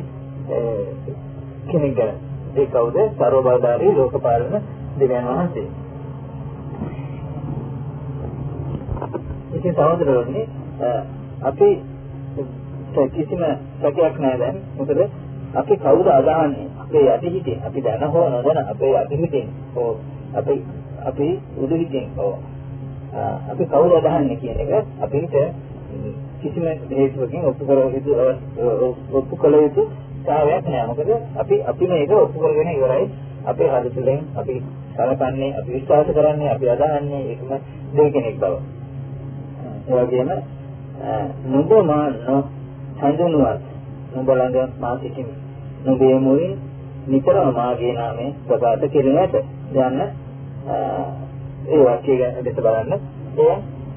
කෙනෙක් 1.68 1.96
ගැන. 1.96 2.16
ඒ 2.56 2.66
කවුද? 2.68 2.98
සර්වබලධාරී 3.14 3.94
ලෝකපාලන 3.94 4.56
දෙවියන් 5.00 5.28
වහන්සේ. 5.28 5.68
ඉතින් 9.56 9.74
සහෝදරවරුනි 9.74 10.44
අපි 11.42 11.70
කිසිම 13.10 13.44
සැකයක් 13.82 14.20
නැහැ 14.20 14.40
දැන්. 14.40 14.58
මොකද 14.78 15.00
අපි 15.56 15.78
කවුද 15.78 16.08
අදහන්නේ? 16.10 16.68
අපේ 16.80 17.06
යටිහිතේ 17.08 17.58
අපි 17.64 17.84
දැන 17.84 18.12
හෝ 18.12 18.30
නොදැන 18.30 18.68
අපේ 18.68 18.92
යටිහිතේ 18.96 19.46
හෝ 19.76 19.92
අපි 20.34 20.56
අපි 21.06 21.28
උඩුහිතෙන් 21.58 22.08
හෝ 22.18 22.34
අපි 23.50 23.66
කවුද 23.66 23.92
අදහන්නේ 23.94 24.38
කියන 24.38 24.60
එක 24.60 24.72
අපිට 25.02 25.36
කිසිම 26.42 26.66
හේතුවකින් 26.92 27.46
ඔප්පු 27.46 27.66
කර 27.66 27.80
යුතු 27.90 28.12
ඔප්පු 29.14 29.36
කළ 29.38 29.56
යුතු 29.58 29.84
සාවයක් 30.26 30.66
නෑ. 30.66 30.88
මොකද 30.88 31.10
අපි 31.36 31.56
අපි 31.64 31.86
මේක 31.88 32.12
ඔප්පු 32.14 32.38
කරගෙන 32.40 32.70
ඉවරයි. 32.72 33.06
අපේ 33.46 33.70
හද 33.70 33.86
තුළින් 33.90 34.22
අපි 34.36 34.56
සලකන්නේ 34.96 35.52
අපි 35.54 35.70
විශ්වාස 35.70 36.08
කරන්නේ 36.10 36.50
අපි 36.50 36.66
අදහන්නේ 36.70 37.22
ඒකම 37.26 37.52
දෙය 37.96 38.10
කෙනෙක් 38.12 38.36
බව. 38.36 38.54
ඒ 39.88 40.02
වගේම 40.02 40.30
නුඹ 41.46 41.72
මා 41.84 42.06
හඳුනුවත් 43.00 43.62
නුඹ 44.14 44.30
ළඟ 44.32 44.72
මා 44.80 44.96
සිටිමි. 44.98 45.34
නුඹේ 45.86 46.20
මුලින් 46.20 46.54
නිතරම 47.08 47.50
මාගේ 47.54 47.94
නාමයෙන් 47.94 48.32
ප්‍රකාශ 48.48 48.86
කෙරෙන 48.90 49.18
ඇත. 49.18 49.36
යන්න 49.74 50.00
ඒ 51.68 51.80
වාක්‍ය 51.80 52.14
ගැන 52.18 52.44
දෙස 52.44 52.58
බලන්න. 52.58 52.94
ඒ 53.40 53.56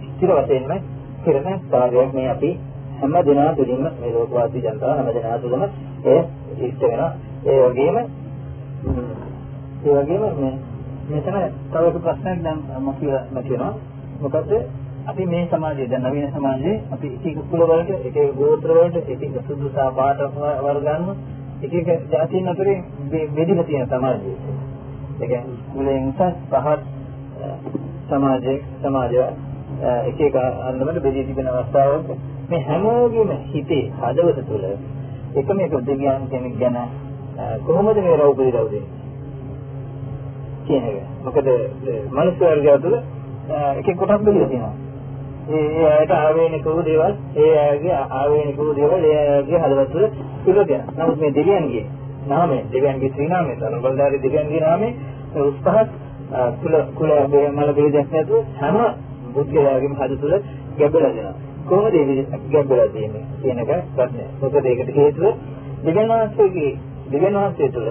ස්ථිර 0.08 0.30
වශයෙන්ම 0.36 0.72
කෙරෙන 1.24 1.60
කාර්යයක් 1.70 2.10
මේ 2.12 2.28
අපි 2.28 2.50
හැම 2.98 3.14
දිනා 3.24 3.50
තුළින්ම 3.54 3.84
මේ 3.92 4.12
ලෝකවාසී 4.12 4.62
ජනතාව 4.62 4.96
හැම 4.96 5.08
දිනා 5.14 5.38
තුළම 5.38 5.62
ඒ 6.05 6.20
ඉෂ්ට 6.59 6.82
වෙනවා. 6.82 7.12
ඒ 7.44 7.61
වගේම 7.64 7.96
ඒ 7.96 8.03
වගේම 9.96 10.22
මේ 10.36 10.55
මෙතන 11.09 11.36
තව 11.70 11.84
එක 11.86 11.96
ප්‍රශ්නයක් 11.99 12.38
දැන් 12.42 12.59
මම 12.76 12.88
කියලා 12.94 13.42
කියනවා. 13.42 13.72
මොකද 14.20 14.53
අපි 15.07 15.26
මේ 15.26 15.44
සමාජයේ 15.46 15.88
දැන් 15.88 16.03
නවීන 16.05 16.30
සමාජයේ 16.32 16.76
අපි 16.90 17.09
එක 17.09 17.26
එක 17.28 17.38
කුල 17.51 17.61
වලට 17.62 17.90
එක 18.01 18.16
එක 18.16 18.36
ගෝත්‍ර 18.36 18.70
වලට 18.70 18.96
එක 19.07 19.22
එක 19.22 19.36
සුදුසා 19.46 19.90
පාට 19.92 20.20
වර්ගන්න 20.62 21.05
එක 21.62 21.74
එක 21.74 21.88
ජාතීන් 22.11 22.49
අතරේ 22.49 22.76
බෙදලා 23.32 23.64
තියෙන 23.64 23.88
සමාජය. 23.88 24.32
ඒ 25.16 25.26
කියන්නේ 25.26 25.59
කුලෙන් 25.72 26.09
උසස් 26.11 26.34
පහත් 26.51 26.80
සමාජයේ 28.09 28.59
සමාජය 28.80 29.22
එක 29.80 30.20
එක 30.20 30.36
අන්දමට 30.62 31.01
බෙදී 31.01 31.24
තිබෙන 31.24 31.49
අවස්ථාවක 31.49 32.09
මේ 32.49 32.62
හැමෝගෙම 32.62 33.30
හිතේ 33.46 33.84
හදවත 34.01 34.46
තුළ 34.49 34.66
එකම 35.34 35.58
එක 35.60 35.72
දෙවියන් 35.82 36.22
කෙනෙක් 36.30 36.54
ගැන 36.58 36.76
කොහොමද 37.62 37.96
මේ 37.96 38.16
රව් 38.16 38.36
පිළිරව් 38.36 38.70
දෙන්නේ 38.70 38.98
කියන 40.64 40.84
එක. 40.84 40.96
මොකද 41.24 41.48
මනුස්ස 42.10 42.38
වර්ගය 42.40 42.74
තුළ 42.78 42.96
එක 43.78 43.88
එක 43.88 43.96
කොටස් 43.96 44.22
බෙදලා 44.22 44.48
තියෙනවා. 44.48 44.74
ඒ 45.48 45.66
ඒ 45.74 45.86
අයට 45.90 46.12
ආවේනික 46.12 46.64
වූ 46.64 46.82
දේවල් 46.82 47.14
ඒ 47.36 47.54
අයගේ 47.60 47.96
ආවේනික 48.12 48.56
වූ 48.56 48.74
දේවල් 48.74 49.04
ඒ 49.04 49.16
අයගේ 49.30 49.58
හදවත 49.58 49.92
තුළ 49.92 50.06
පිළිගන්න. 50.44 50.82
නමුත් 50.96 51.18
මේ 51.18 51.32
දෙවියන්ගේ 51.32 51.84
නාමය 52.26 52.58
දෙවියන්ගේ 52.72 53.10
ශ්‍රී 53.10 53.28
නාමය 53.28 53.52
සනබල්දාරි 53.56 54.22
දෙවියන්ගේ 54.22 54.60
නාමය 54.60 54.88
උස්පහත් 55.40 55.88
කුල 56.60 56.74
කුල 56.94 57.10
මල 57.50 57.70
බෙදයක් 57.72 58.08
නැතුව 58.12 58.44
හැම 58.60 58.76
බුද්ධයාගේම 59.34 59.94
හද 59.94 60.20
තුළ 60.20 60.34
ගැඹුරලා 60.78 61.12
දෙනවා. 61.12 61.47
කොහොමද 61.68 61.96
මේ 62.02 62.26
ගැඹුරලා 62.50 62.88
තියෙන්නේ 62.88 63.24
කියන 63.40 63.58
එක 63.58 63.70
ප්‍රශ්නය. 63.94 64.24
මොකද 64.40 64.64
ඒකට 64.64 64.94
හේතුව 64.96 65.24
දෙවියන් 65.84 66.08
වහන්සේගේ 66.10 66.70
දෙවියන් 67.10 67.34
වහන්සේ 67.34 67.68
තුළ 67.70 67.88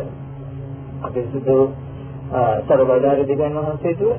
අපේ 1.02 1.26
සුදු 1.28 1.58
සර්වබලධාරී 2.62 3.28
දෙවියන් 3.28 3.58
වහන්සේ 3.58 3.96
තුළ 3.96 4.16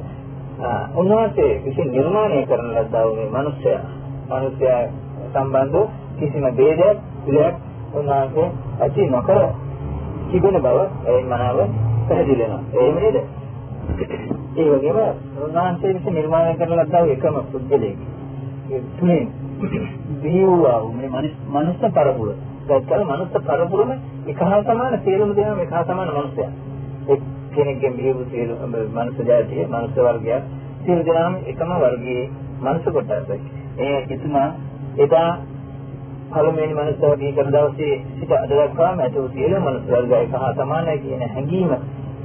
උන්වහන්සේ 0.94 1.52
විසින් 1.64 1.92
නිර්මාණය 1.92 2.46
කරන 2.46 2.68
ලද්දා 2.74 3.04
වූ 3.04 3.16
මේ 3.16 3.30
මිනිසයා 3.32 3.80
මිනිසයා 4.30 4.82
සම්බන්ධ 5.32 5.88
කිසිම 6.18 6.44
ભેදයක් 6.52 6.98
පිළියක් 7.24 7.56
උන්වහන්සේ 7.94 8.46
ඇති 8.80 9.06
නොකර 9.08 9.42
තිබෙන 10.28 10.56
බව 10.58 10.78
ඒ 11.06 11.20
මනාව 11.22 11.58
පැහැදිලි 12.08 12.42
වෙනවා. 12.42 12.62
ඒ 12.74 12.90
නේද? 12.94 13.16
ඒ 14.56 14.68
වගේම 14.72 14.98
උන්වහන්සේ 15.40 15.94
විසින් 15.94 16.14
නිර්මාණය 16.14 16.56
කරන 16.56 16.72
ලද්දා 16.76 17.02
වූ 17.02 17.12
එකම 17.12 17.36
පුද්ගලයෙක්. 17.52 17.98
ඒ 18.70 18.80
තුනේ 19.60 19.88
බිහිවුවා 20.22 20.80
මේ 20.92 21.08
මනුස්ස 21.48 21.82
පරපුර. 21.90 22.28
ඒකල 22.68 23.02
මනුස්ස 23.04 23.32
පරපුරම 23.40 23.90
එක 24.26 24.40
හා 24.42 24.62
සමාන 24.62 24.96
සියලුම 25.04 25.34
දේවල් 25.34 25.60
එක 25.60 25.70
හා 25.70 25.84
සමාන 25.84 26.08
මනුස්සයා. 26.10 26.50
එක් 27.08 27.20
කෙනෙක්ගෙන් 27.52 27.94
බිහිවූ 27.94 28.26
සියලු 28.26 28.54
මනුස්ස 28.66 29.18
ජාතිය, 29.22 29.66
මනුස්ස 29.66 29.96
වර්ගය 29.98 30.40
සියලු 30.80 31.02
දෙනාම 31.04 31.34
එකම 31.46 31.70
වර්ගයේ 31.76 32.24
මනුස්ස 32.60 32.84
කොටසයි. 32.88 33.38
ඒ 33.78 33.98
එතුමා 34.10 34.48
එදා 34.98 35.30
පළමුවෙනි 36.30 36.74
මනුස්ස 36.74 37.00
වර්ගී 37.00 37.32
කරන 37.32 37.52
දවසේ 37.52 37.94
සිට 38.14 38.32
අද 38.34 38.50
දක්වාම 38.52 39.00
ඇති 39.00 39.18
වූ 39.18 39.30
සියලු 39.30 39.60
මනුස්ස 39.60 39.88
වර්ගය 39.88 40.14
එක 40.16 40.36
හා 40.36 40.52
සමානයි 40.54 40.98
කියන 40.98 41.24
හැඟීම 41.28 41.72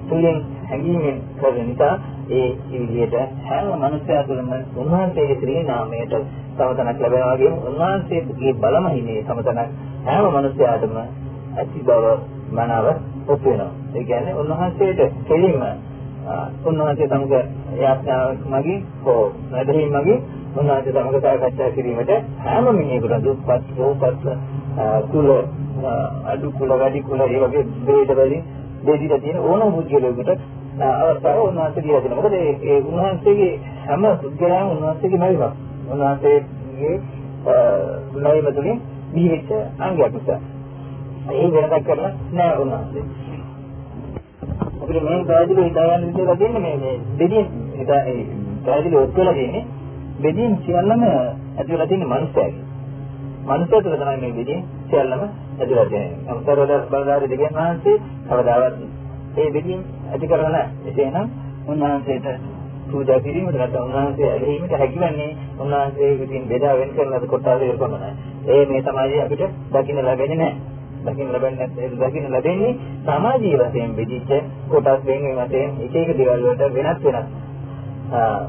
තුලින් 0.09 0.39
හැඟීමෙන් 0.65 1.17
කරන 1.37 1.59
නිසා 1.63 1.93
ඒ 2.31 2.49
විදිහට 2.69 3.15
හැම 3.45 3.71
මනුස්සයා 3.75 4.23
තුළම 4.23 4.51
උන්වහන්සේගේ 4.77 5.37
ශ්‍රී 5.37 5.63
නාමයට 5.63 6.13
සමතනක් 6.55 6.99
ලැබෙනවා 7.01 7.33
වගේම 7.33 7.55
උන්වහන්සේගේ 7.65 8.53
බලමහිමේ 8.59 9.19
සමතනක් 9.23 9.69
හැම 10.05 10.29
මනුස්සයාටම 10.31 10.99
ඇති 10.99 11.79
බව 11.81 12.05
මනාව 12.51 12.87
ඔප්පු 13.27 13.49
වෙනවා. 13.49 13.71
ඒ 13.93 14.03
කියන්නේ 14.03 14.35
උන්වහන්සේට 14.35 15.01
කෙලින්ම 15.25 15.61
උන්වහන්සේ 16.63 17.07
සමග 17.07 17.33
යාඥාවක් 17.77 18.41
මගින් 18.47 18.81
හෝ 19.03 19.23
නැදහින් 19.51 19.89
මගින් 19.91 20.19
උන්වහන්සේ 20.55 20.93
සමග 20.93 21.21
සාකච්ඡා 21.21 21.71
කිරීමට 21.71 22.11
හැම 22.41 22.65
මිනිහෙකුට 22.71 23.23
දුප්පත් 23.23 23.63
රෝපත් 23.77 24.23
කුල 25.11 25.29
අඩු 26.25 26.51
කුල 26.53 26.71
වැඩි 26.75 27.01
කුල 27.03 27.21
ඒ 27.21 27.39
වගේ 27.43 27.65
ભેද 27.85 28.13
වලින් 28.17 28.43
දෙවිලා 28.83 29.19
තියෙන 29.19 29.39
ඕනම 29.41 29.73
පුද්ගලයෙකුට 29.73 30.29
අවස්ථාව 30.81 31.39
උන්වහන්සේ 31.41 31.83
දීලා 31.83 32.03
දෙනවා. 32.03 32.17
මොකද 32.17 32.33
ඒ 32.33 32.79
උන්වහන්සේගේ 32.81 33.53
හැම 33.85 34.03
පුද්ගලයන් 34.21 34.65
උන්වහන්සේගේ 34.67 35.19
නයිවක්. 35.19 35.53
උන්වහන්සේගේ 35.87 36.95
නයිම 38.17 38.47
තුලින් 38.53 38.77
දීවිච්ච 39.13 39.49
අංගයක් 39.79 40.13
නිසා. 40.13 40.39
ඒ 41.31 41.47
වෙනදක් 41.51 41.85
කරලා 41.85 42.11
නෑ 42.31 42.55
උන්වහන්සේ. 42.57 43.03
අපිට 44.81 45.03
මේ 45.03 45.23
පැහැදිලි 45.23 45.63
හිතාගන්න 45.63 46.05
විදිහට 46.07 46.39
දෙන්නේ 46.39 46.61
මේ 46.61 46.77
මේ 46.77 46.95
දෙදින් 47.19 47.45
හිතා 47.77 48.01
ඒ 48.07 48.21
පැහැදිලි 48.65 48.97
ඔත්තුලා 48.97 49.35
දෙන්නේ 49.35 49.65
දෙදින් 50.19 50.53
සියල්ලම 50.57 51.03
ඇතුළත 51.03 51.87
තියෙන 51.87 52.05
මනුස්සයෙක්. 52.05 52.53
මනුස්සය 53.45 53.77
තුළ 53.77 53.95
තමයි 53.95 54.17
මේ 54.17 54.33
දෙදින් 54.35 54.59
සියල්ලම 54.85 55.21
ඇතුළත 55.21 55.89
තියෙන්නේ. 55.89 56.19
අමතරව 56.27 56.71
බලදාරි 56.89 57.29
දෙවියන් 57.29 57.55
වහන්සේ 57.55 57.95
කවදාවත් 58.27 58.75
ඒ 59.35 59.49
දෙදින් 59.49 59.81
ඇති 60.11 60.27
කරලා 60.27 60.49
නැහැ. 60.49 60.69
එසේනම් 60.87 61.27
උන්වහන්සේට 61.67 62.27
පූජා 62.89 63.19
කිරීමට 63.19 63.55
නැත්නම් 63.55 63.83
උන්වහන්සේ 63.83 64.29
ඇලීමට 64.29 64.73
හැකිවන්නේ 64.73 65.31
උන්වහන්සේ 65.57 66.11
විසින් 66.19 66.43
බෙදා 66.47 66.75
වෙන් 66.75 66.91
කරන 66.91 67.13
ලද 67.13 67.25
කොටස 67.27 67.63
ඉරපමණයි. 67.63 68.11
ඒ 68.47 68.65
මේ 68.65 68.81
සමාජයේ 68.83 69.23
අපිට 69.23 69.43
දකින්න 69.73 70.05
ලැබෙන්නේ 70.05 70.37
නැහැ. 70.37 70.73
දකින්න 71.05 71.31
ලැබෙන්නේ 71.31 71.67
නැත්නම් 71.67 71.97
දකින්න 72.01 72.31
ලැබෙන්නේ 72.31 72.73
සමාජීය 73.05 73.57
වශයෙන් 73.61 73.91
බෙදිච්ච 73.95 74.31
කොටස් 74.69 75.01
වෙන 75.05 75.23
වශයෙන් 75.39 75.69
එක 75.79 75.95
එක 75.95 76.09
දේවල් 76.17 76.41
වලට 76.43 76.63
වෙනස් 76.75 76.99
වෙනස් 77.05 77.27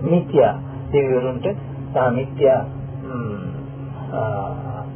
මිත්‍යා 0.04 0.52
දෙවිවරුන්ට 0.92 1.46
සා 1.92 2.08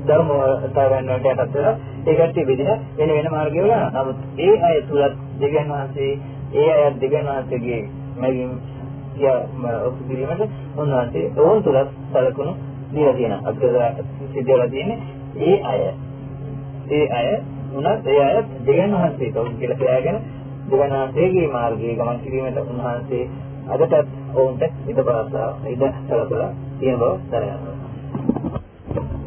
මිත්‍යා 0.09 0.57
ධර්මතාවයන් 0.59 1.07
වලට 1.07 1.27
යටත් 1.35 1.55
වෙලා 1.55 1.75
ඒකට 2.07 2.39
බෙදින 2.47 2.71
වෙන 2.99 3.11
වෙන 3.11 3.29
මාර්ගවල 3.31 3.73
නමුත් 3.95 4.19
ඒ 4.39 4.55
අය 4.63 4.77
තුලත් 4.83 5.15
දෙවියන් 5.41 5.69
වහන්සේ 5.69 6.13
ඒ 6.55 6.71
අය 6.75 6.95
දෙවියන් 7.01 7.27
වහන්සේගේ 7.27 7.81
මගින් 8.19 8.51
ඔප්පු 9.81 10.03
කිරීමට 10.09 10.43
උන්වහන්සේ 10.77 11.25
ඕන් 11.39 11.63
තුලත් 11.63 11.89
සලකුණු 12.13 12.53
දීලා 12.93 13.15
තියෙනවා. 13.15 13.41
අපිට 13.45 14.07
සිද්ධලා 14.35 14.69
තියෙන්නේ 14.69 14.99
ඒ 15.43 15.57
අය. 15.65 15.81
ඒ 16.91 17.07
අය 17.11 17.29
උනත් 17.75 18.07
ඒ 18.07 18.21
අය 18.21 18.37
දෙවියන් 18.67 18.95
වහන්සේ 18.95 19.31
කවුද 19.31 19.55
කියලා 19.55 19.79
කියලාගෙන 19.79 20.21
දෙවියන් 20.71 20.93
වහන්සේගේ 20.93 21.49
මාර්ගයේ 21.49 21.97
ගමන් 21.97 22.21
කිරීමට 22.21 22.63
උන්වහන්සේ 22.65 23.25
අදටත් 23.69 23.95
ඔවුන්ට 24.35 24.63
ඉඩ 24.87 25.05
පාසා 25.05 25.51
ඉඩ 25.67 25.85
සලකලා 26.01 26.51
තියෙන 26.79 26.99
බව 26.99 27.13
දැනගන්නවා. 27.31 27.78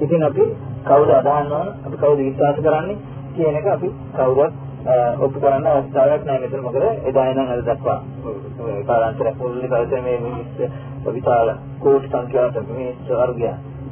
ඉතින් 0.01 0.23
අපි 0.23 0.43
කවුද 0.85 1.09
අදහන්න 1.11 1.51
ඕන 1.51 1.67
අපි 1.79 1.95
කවුද 1.97 2.19
විශ්වාස 2.19 2.57
කරන්නේ? 2.57 2.97
කියන 3.33 3.55
එක 3.55 3.67
අපි 3.67 3.89
කවුරුත් 4.13 4.53
ඔප්පු 5.19 5.39
කරන්න 5.39 5.67
අවස්ථාවක් 5.67 6.23
නැහැ. 6.25 6.41
මෙතන 6.43 6.61
මොකද? 6.61 6.85
එදා 7.05 7.25
ඉඳන් 7.27 7.47
අද 7.47 7.61
දක්වා. 7.63 7.99
කාලාන්තරයක් 8.87 9.35
මුළුල්ලේ 9.37 9.69
පරිසරයේ 9.69 10.01
මේ 10.03 10.19
මිනිස් 10.19 10.49
විශාල 11.07 11.51
කෝටි 11.79 12.07
සංඛ්‍යාවක 12.07 12.57
මිනිස් 12.69 12.97
වර්ගය 13.11 13.45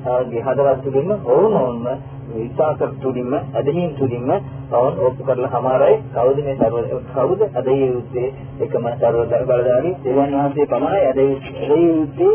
ආගේ 0.08 0.42
හදවත් 0.42 0.84
තුලින්ම 0.84 1.10
ඕනෝන්ම 1.28 1.86
විශ්වාස 2.32 2.98
තුලින්ම 3.00 3.34
ඇදහින් 3.34 3.96
තුලින්ම 3.96 4.30
අවුන් 4.72 5.00
ඔප්පු 5.02 5.22
කරලා 5.24 5.54
හමාරයි. 5.56 5.96
කවුද 6.12 6.38
මේ 6.42 6.58
සර්ව 6.58 6.76
කවුද 7.14 7.42
අදහිය 7.54 7.88
යුත්තේ? 7.88 8.28
එකම 8.60 8.92
සර්වදර 8.96 9.44
බලධාරී 9.46 9.96
දෙවියන් 10.04 10.36
වහන්සේ 10.36 10.66
පමණයි 10.68 11.08
අදහිය 11.08 11.90
යුත්තේ. 11.90 12.34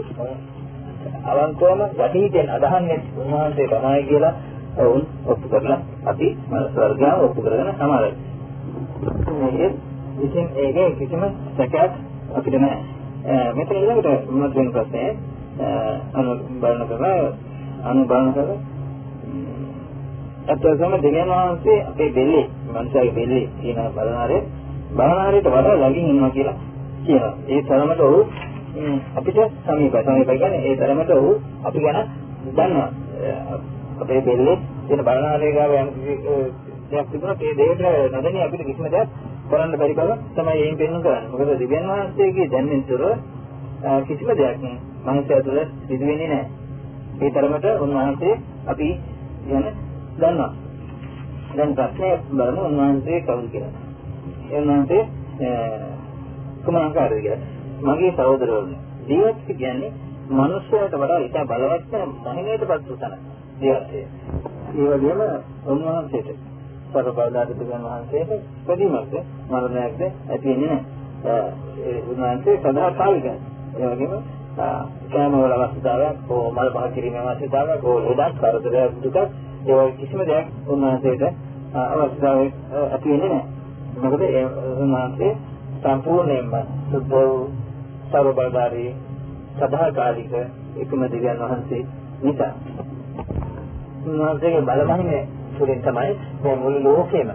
අවංකවම 1.25 1.81
යටිහිතෙන් 1.85 2.49
අදහන්නේ 2.51 2.99
උන්වහන්සේ 3.17 3.69
තමයි 3.69 4.03
කියලා 4.05 4.35
වුන් 4.79 5.03
ඔප්පු 5.27 5.47
කරලා 5.49 5.81
අපි 6.07 6.29
ස්වර්ගය 6.69 7.11
ඔප්පු 7.21 7.41
කරගෙන 7.43 7.71
සමාරයි. 7.75 8.13
මේකේ 9.33 9.71
ඉතින් 10.19 10.47
ඒකේ 10.57 10.91
කිසිම 10.93 11.23
සැකයක් 11.57 11.93
අපිට 12.35 12.57
නැහැ. 12.57 12.83
මෙතන 13.53 13.75
ඊළඟට 13.75 14.31
මොනවද 14.31 14.55
වෙන 14.55 14.71
ප්‍රශ්නේ? 14.73 15.11
අනු 16.15 16.31
බලන 16.61 16.87
කරලා 16.89 17.27
අනු 17.85 18.03
බලන 18.05 18.33
කරලා 18.33 18.59
අත්‍යවශ්‍යම 20.47 20.93
දෙවියන් 20.97 21.31
වහන්සේ 21.31 21.79
අපේ 21.83 22.11
බෙල්ලේ 22.11 22.47
මනුෂ්‍යගේ 22.67 23.13
බෙල්ලේ 23.13 23.45
තියෙන 23.61 23.93
බලනාරේ 23.95 24.43
බලනාරේට 24.91 25.47
වඩා 25.47 25.75
ළඟින් 25.75 26.11
ඉන්නවා 26.11 26.31
කියලා 26.31 26.57
කියනවා. 27.05 27.33
ඒ 27.49 27.63
තරමට 27.63 28.01
ඔහු 28.01 28.21
අපිට 29.15 29.39
සමීපයි. 29.63 30.03
සමීපයි 30.03 30.39
කියන්නේ 30.39 30.63
ඒ 30.65 30.77
තරමට 30.77 31.11
ඔහු 31.13 31.31
අපි 31.65 31.79
ගැන 31.81 31.99
දන්නවා. 32.47 32.89
අපේ 33.97 34.21
බෙල්ලේ 34.21 34.59
තියෙන 34.87 35.01
බලනාරේ 35.01 35.53
ගාව 35.53 35.73
යම් 35.75 35.89
දෙයක් 36.91 37.07
තිබුණා 37.11 37.37
ඒ 37.41 37.55
දෙයට 37.55 37.83
නොදැනී 38.13 38.43
අපිට 38.43 38.63
කිසිම 38.63 38.87
දෙයක් 38.87 39.09
කරන්න 39.51 39.79
බැරි 39.79 39.95
බව 39.95 40.11
තමයි 40.35 40.57
එයින් 40.57 40.77
පෙන්වන්න 40.77 41.03
කරන්නේ. 41.03 41.29
මොකද 41.31 41.59
දිව්‍යන් 41.59 41.87
වහන්සේගේ 41.89 42.49
දැනෙන 42.49 42.83
තුර 42.85 43.03
කිසිම 44.03 44.29
දෙයක් 44.33 44.57
මනුෂ්‍යය 45.05 45.43
තුළ 45.43 45.61
සිදු 45.87 46.05
වෙන්නේ 46.07 46.29
නැහැ. 46.29 46.47
ඒ 47.21 47.31
තරමට 47.31 47.67
උන්වහන්සේ 47.81 48.35
අපි 48.67 48.89
යන 49.49 49.65
දන්නවා. 50.19 50.53
දැන් 51.57 51.75
ප්‍රශ්නේ 51.75 52.15
බලමු 52.31 52.63
උන්වහන්සේ 52.63 53.19
කවුද 53.23 53.47
කියලා. 53.51 53.73
ඒ 54.51 54.61
උන්වහන්සේ 54.61 55.03
කුමාරකාරය 56.65 57.21
කියලා. 57.21 57.54
මගේ 57.85 58.13
සහෝදරවරුනි. 58.13 58.77
දීවත් 59.09 59.47
කියන්නේ 59.53 59.93
මනුෂ්‍යයට 60.31 60.95
වඩා 60.95 61.21
ඉතා 61.21 61.45
බලවත් 61.45 61.93
මහිමයටපත් 62.27 62.91
උතන. 62.91 63.15
දීවත්ය. 63.57 64.01
ඒ 64.75 64.87
වගේම 64.93 65.21
උන්වහන්සේට 65.67 66.29
සර්වබලධාරී 66.93 67.57
බුදුන් 67.57 67.83
වහන්සේට 67.85 68.31
ප්‍රතිමක්ද 68.67 69.15
මරණයක්ද 69.51 70.01
ඇති 70.03 70.49
වෙන්නේ 70.51 70.79
නැහැ. 71.23 71.53
ඒ 71.83 71.99
උන්වහන්සේ 72.05 72.57
සදා 72.59 72.91
කාලිකයි. 72.93 73.37
ඒ 73.77 73.91
වගේම 73.91 74.13
කෑම 74.57 75.33
වල 75.35 75.55
අවස්ථාවක්, 75.59 76.19
හෝ 76.29 76.45
මල් 76.51 76.71
පහ 76.71 76.95
කිරීමේ 76.95 77.25
අවස්ථාවක්, 77.27 77.83
හෝ 77.83 77.99
ලෙඩක්, 78.01 78.39
කරදරයක්, 78.41 78.93
දුකක් 79.03 79.19
ඒ 79.67 79.91
කිසිම 79.93 80.21
දෙයක් 80.23 80.47
උන්වහන්සේට 80.69 81.23
අවස්ථාවක් 81.75 82.53
ඇති 82.85 83.09
වෙන්නේ 83.11 83.29
නැහැ. 83.29 83.45
මොකද 84.01 84.23
ඒ 84.23 84.45
උන්වහන්සේ 84.79 85.33
සම්පූර්ණයෙන්ම 85.83 86.53
සුද්ධ 86.91 87.64
සර්වබලධාරී 88.15 88.91
සදාකාලික 89.57 90.35
එකම 90.79 91.07
දෙවියන් 91.07 91.41
වහන්සේ 91.43 91.83
නිසා 92.23 92.53
උන්වහන්සේගේ 94.05 94.63
බලමහිමේ 94.65 95.23
තුළින් 95.55 95.83
තමයි 95.83 96.13
මේ 96.43 96.57
මුළු 96.59 96.85
ලෝකෙම 96.85 97.33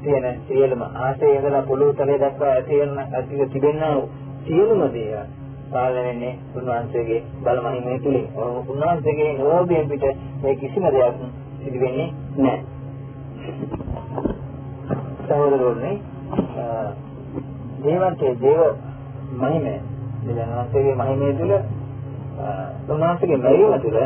තියෙන 0.00 0.26
සියලුම 0.46 0.82
ආශය 0.82 1.30
ඉඳලා 1.32 1.62
පොළොව 1.64 1.94
තලයේ 1.96 2.18
දක්වා 2.20 2.52
ඇති 2.52 2.80
වෙන 2.80 2.98
ඇතිව 3.00 3.40
තිබෙනා 3.52 3.94
සියලුම 4.42 4.82
දේවල් 4.92 5.26
පාලනය 5.72 6.00
වෙන්නේ 6.00 6.34
උන්වහන්සේගේ 6.54 7.20
බලමහිමේ 7.42 7.98
තුලින්. 8.00 8.26
උන්වහන්සේගේ 8.68 9.30
නෝබියෙන් 9.34 9.88
පිට 9.88 10.04
මේ 10.42 10.54
කිසිම 10.56 10.84
දෙයක් 10.88 11.20
සිදු 11.58 11.78
වෙන්නේ 11.80 12.08
නැහැ. 12.36 12.60
සහෝදරවරුනි 15.24 15.92
දේවන්තයේ 17.82 18.34
දේව 18.40 18.91
මහිමය 19.34 19.74
දෙවියන්වහන්සේගේ 20.24 20.94
මහිමය 20.96 21.32
තුල 21.34 21.52
උන්වහන්සේගේ 22.88 23.38
මහිමය 23.38 23.78
තුල 23.80 23.98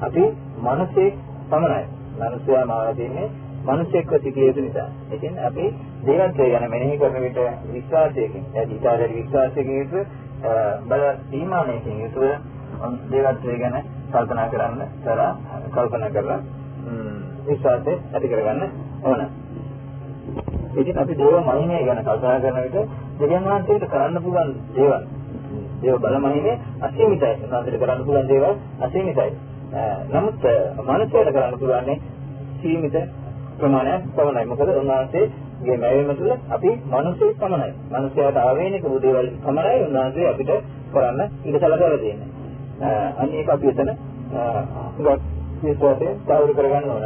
අපි 0.00 0.24
මනසේ 0.60 1.08
පමණයි. 1.50 1.84
මනුෂ්‍යයා 2.16 2.64
මාව 2.64 2.96
දෙන්නේ 2.96 3.28
මිනිසෙක්ව 3.64 4.12
සිටිය 4.14 4.46
යුතු 4.46 4.60
නිසා. 4.60 4.88
ඉතින් 5.10 5.38
අපි 5.40 5.64
දේවත්වය 6.06 6.50
ගැන 6.50 6.70
මෙනෙහි 6.70 6.98
කරන 6.98 7.16
විට 7.16 7.38
විශ්වාසයකින්, 7.68 8.44
ඇදීතාවර 8.54 9.10
විශ්වාසයකින් 9.10 9.74
යුතුව 9.74 10.04
බල 10.84 11.02
සීමානයකින් 11.24 11.96
යුතුව 12.00 12.24
දේවත්වය 13.10 13.58
ගැන 13.58 13.76
කල්පනා 14.12 14.48
කරන්න 14.48 14.82
තරා 15.02 15.32
කල්පනා 15.70 16.10
කරලා 16.10 16.40
විශ්වාසය 17.46 17.92
ඇති 18.12 18.28
කරගන්න 18.28 18.62
ඕන. 19.02 19.20
ඉතින් 20.76 20.98
අපි 20.98 21.14
දේව 21.14 21.36
මහිමය 21.42 21.78
ගැන 21.84 22.00
කල්පනා 22.00 22.40
කරන 22.40 22.58
විට 22.64 22.76
දෙවියන් 23.20 23.44
වහන්සේට 23.44 23.84
කරන්න 23.88 24.22
පුළුවන් 24.22 24.50
දේවල් 24.74 25.02
දේව 25.80 25.96
බල 25.98 26.16
මහිමය 26.20 26.52
අසීමිතයි. 26.80 27.34
උන්වහන්සේට 27.44 27.80
කරන්න 27.80 28.04
පුළුවන් 28.04 28.28
දේවල් 28.28 28.54
අසීමිතයි. 28.80 29.30
නමුත් 30.08 30.44
මනුෂ්‍යයට 30.80 31.30
කරන්න 31.30 31.58
පුළුවන් 31.58 32.00
සීමිත 32.58 32.96
ප්‍රමාණයක් 33.58 34.02
පමණයි. 34.12 34.44
මොකද 34.46 34.68
උන්වහන්සේගේ 34.72 35.76
මැවීම 35.78 36.10
තුළ 36.14 36.32
අපි 36.50 36.70
මිනිස්සු 36.86 37.26
පමණයි. 37.34 37.70
මිනිස්යාට 37.90 38.38
ආවේනික 38.38 38.84
වූ 38.84 39.00
දේවල් 39.00 39.28
පමණයි 39.42 39.82
උන්වහන්සේ 39.82 40.28
අපිට 40.28 40.50
කරන්න 40.92 41.20
ඉඩ 41.44 41.56
සැලසලා 41.58 41.98
තියෙන්නේ. 41.98 42.28
අන්න 43.16 43.30
ඒක 43.32 43.48
අපි 43.48 43.66
එතන 43.68 43.90
ගොඩක් 44.98 45.22
විශ්වාසයෙන් 45.62 46.16
සාවර 46.26 46.50
කරගන්න 46.52 46.90
ඕන. 46.90 47.04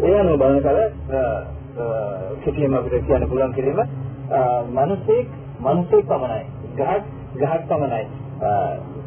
ඒ 0.00 0.14
අනුව 0.14 0.38
බලන 0.38 0.58
කල 0.60 0.78
කිසියම් 2.42 2.74
අපිට 2.74 3.06
කියන්න 3.06 3.28
පුළුවන් 3.28 3.52
කිරීම 3.52 3.80
මිනිස්සෙක් 4.70 5.26
මිනිස්සෙක් 5.60 6.04
පමණයි. 6.04 6.42
ගහක් 6.74 7.02
ගහක් 7.36 7.62
පමණයි. 7.68 8.04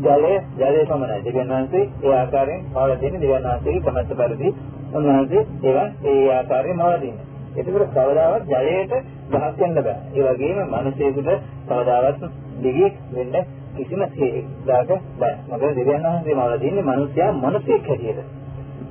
ජලය 0.01 0.33
ජලය 0.57 0.81
පමණයි. 0.85 1.23
දෙවියන් 1.25 1.49
වහන්සේ 1.49 1.89
ඒ 2.03 2.13
ආකාරයෙන් 2.15 2.61
පාවල 2.73 2.93
දෙන්නේ 2.95 3.21
දෙවියන් 3.21 3.43
වහන්සේගේ 3.45 3.81
කමැත්ත 3.81 4.11
පරිදි 4.11 4.49
උන්වහන්සේ 4.93 5.41
ඒවා 5.63 5.87
ඒ 6.05 6.29
ආකාරයෙන් 6.31 6.77
මවලා 6.77 6.97
දෙන්නේ. 6.97 7.25
ඒකවල 7.55 7.85
කවදාවත් 7.87 8.43
ජලයට 8.47 8.93
ගහක් 9.31 9.55
වෙන්න 9.59 9.75
බෑ. 9.77 9.97
ඒ 10.13 10.23
වගේම 10.27 10.59
මිනිසෙකුට 10.67 11.29
කවදාවත් 11.67 12.21
දිගියක් 12.61 12.95
වෙන්න 13.11 13.35
කිසිම 13.75 14.01
හේතුවක් 14.13 15.01
බෑ. 15.19 15.35
මොකද 15.49 15.65
දෙවියන් 15.71 16.05
වහන්සේ 16.05 16.35
මවලා 16.35 16.59
දෙන්නේ 16.59 16.83
මිනිසයා 16.83 17.31
මිනිසෙක් 17.35 17.87
හැටියට. 17.87 18.23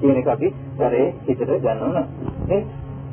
කියන 0.01 0.17
එක 0.17 0.29
අපි 0.29 0.49
කරේ 0.79 1.09
හිතට 1.25 1.49
ගන්න 1.57 1.83
ඕන. 1.83 2.07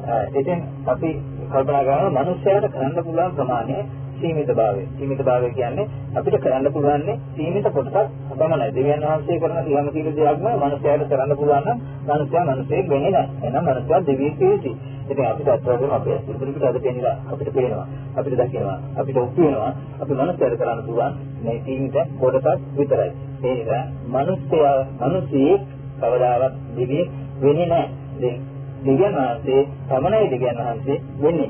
නේ? 0.05 0.23
ඉතින් 0.35 0.59
අපි 0.87 1.09
කල්පනා 1.47 1.83
කරනවා 1.83 2.15
මිනිසයාට 2.17 2.71
කරන්න 2.71 3.03
පුළුවන් 3.03 3.35
ප්‍රමාණය 3.35 3.77
සීමිත 4.15 4.49
භාවය. 4.49 4.81
සීමිත 4.97 5.21
භාවය 5.21 5.49
කියන්නේ 5.51 5.87
අපිට 6.15 6.35
කරන්න 6.39 6.67
පුළුවන් 6.71 7.03
සීමිත 7.35 7.67
කොටසක් 7.67 7.97
පමණයි. 8.31 8.67
දෙවියන් 8.71 9.03
වහන්සේ 9.03 9.39
කරන 9.39 9.59
සියම 9.65 9.87
කීල 9.89 10.07
දෙයක්ම 10.11 10.47
මනුස්සයාට 10.55 11.05
කරන්න 11.05 11.35
පුළුවන් 11.35 11.65
නම් 11.65 11.79
මනුස්සයා 12.07 12.45
මනුස්සයෙක් 12.47 12.89
වෙන්නේ 12.89 13.11
නැහැ. 13.11 13.27
එහෙනම් 13.43 13.65
මනුස්සයා 13.65 14.01
දෙවියෙක් 14.01 14.39
වෙයි. 14.41 14.73
ඉතින් 15.05 15.25
අපිට 15.25 15.49
අත්වශයෙන්ම 15.49 15.91
අපේ 15.91 16.17
ඉදිරියට 16.25 16.63
අද 16.63 16.79
පේනවා. 16.79 17.15
අපිට 17.31 17.53
පේනවා. 17.53 17.85
අපිට 18.15 18.39
දකිනවා. 18.39 18.79
අපිට 18.97 19.17
ඔප්පු 19.17 19.41
වෙනවා. 19.41 19.71
අපි 20.01 20.13
මනුස්සයාට 20.13 20.57
කරන්න 20.57 20.83
පුළුවන් 20.85 21.13
මේ 21.43 21.61
සීමිත 21.65 21.95
කොටසක් 22.19 22.47
විතරයි. 22.77 23.11
ඒ 23.43 23.53
නිසා 23.53 23.83
මනුස්සයා 24.09 24.75
මනුස්සයෙක් 25.01 25.61
කවදාවත් 25.99 26.53
දෙවියෙක් 26.75 27.09
වෙන්නේ 27.41 27.67
නැහැ. 27.67 28.54
දෙවියන් 28.85 29.15
වහන්සේ 29.15 29.61
පමණයි 29.89 30.27
දෙවියන් 30.31 30.57
වහන්සේ 30.59 30.97
වෙන්නේ 31.21 31.49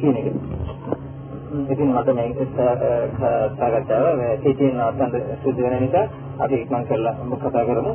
කියන 0.00 0.16
එක. 0.16 0.26
ඉතින් 1.64 1.88
මට 1.88 2.08
මේක 2.10 2.38
සාකච්ඡාව 3.58 4.06
මේ 4.16 4.32
සිටින 4.42 4.80
අතන 4.80 5.10
සිදු 5.42 5.62
වෙන 5.62 5.76
නිසා 5.80 6.06
අපි 6.38 6.56
ඉක්මන් 6.56 6.84
කරලා 6.88 7.14
කතා 7.42 7.64
කරමු. 7.64 7.92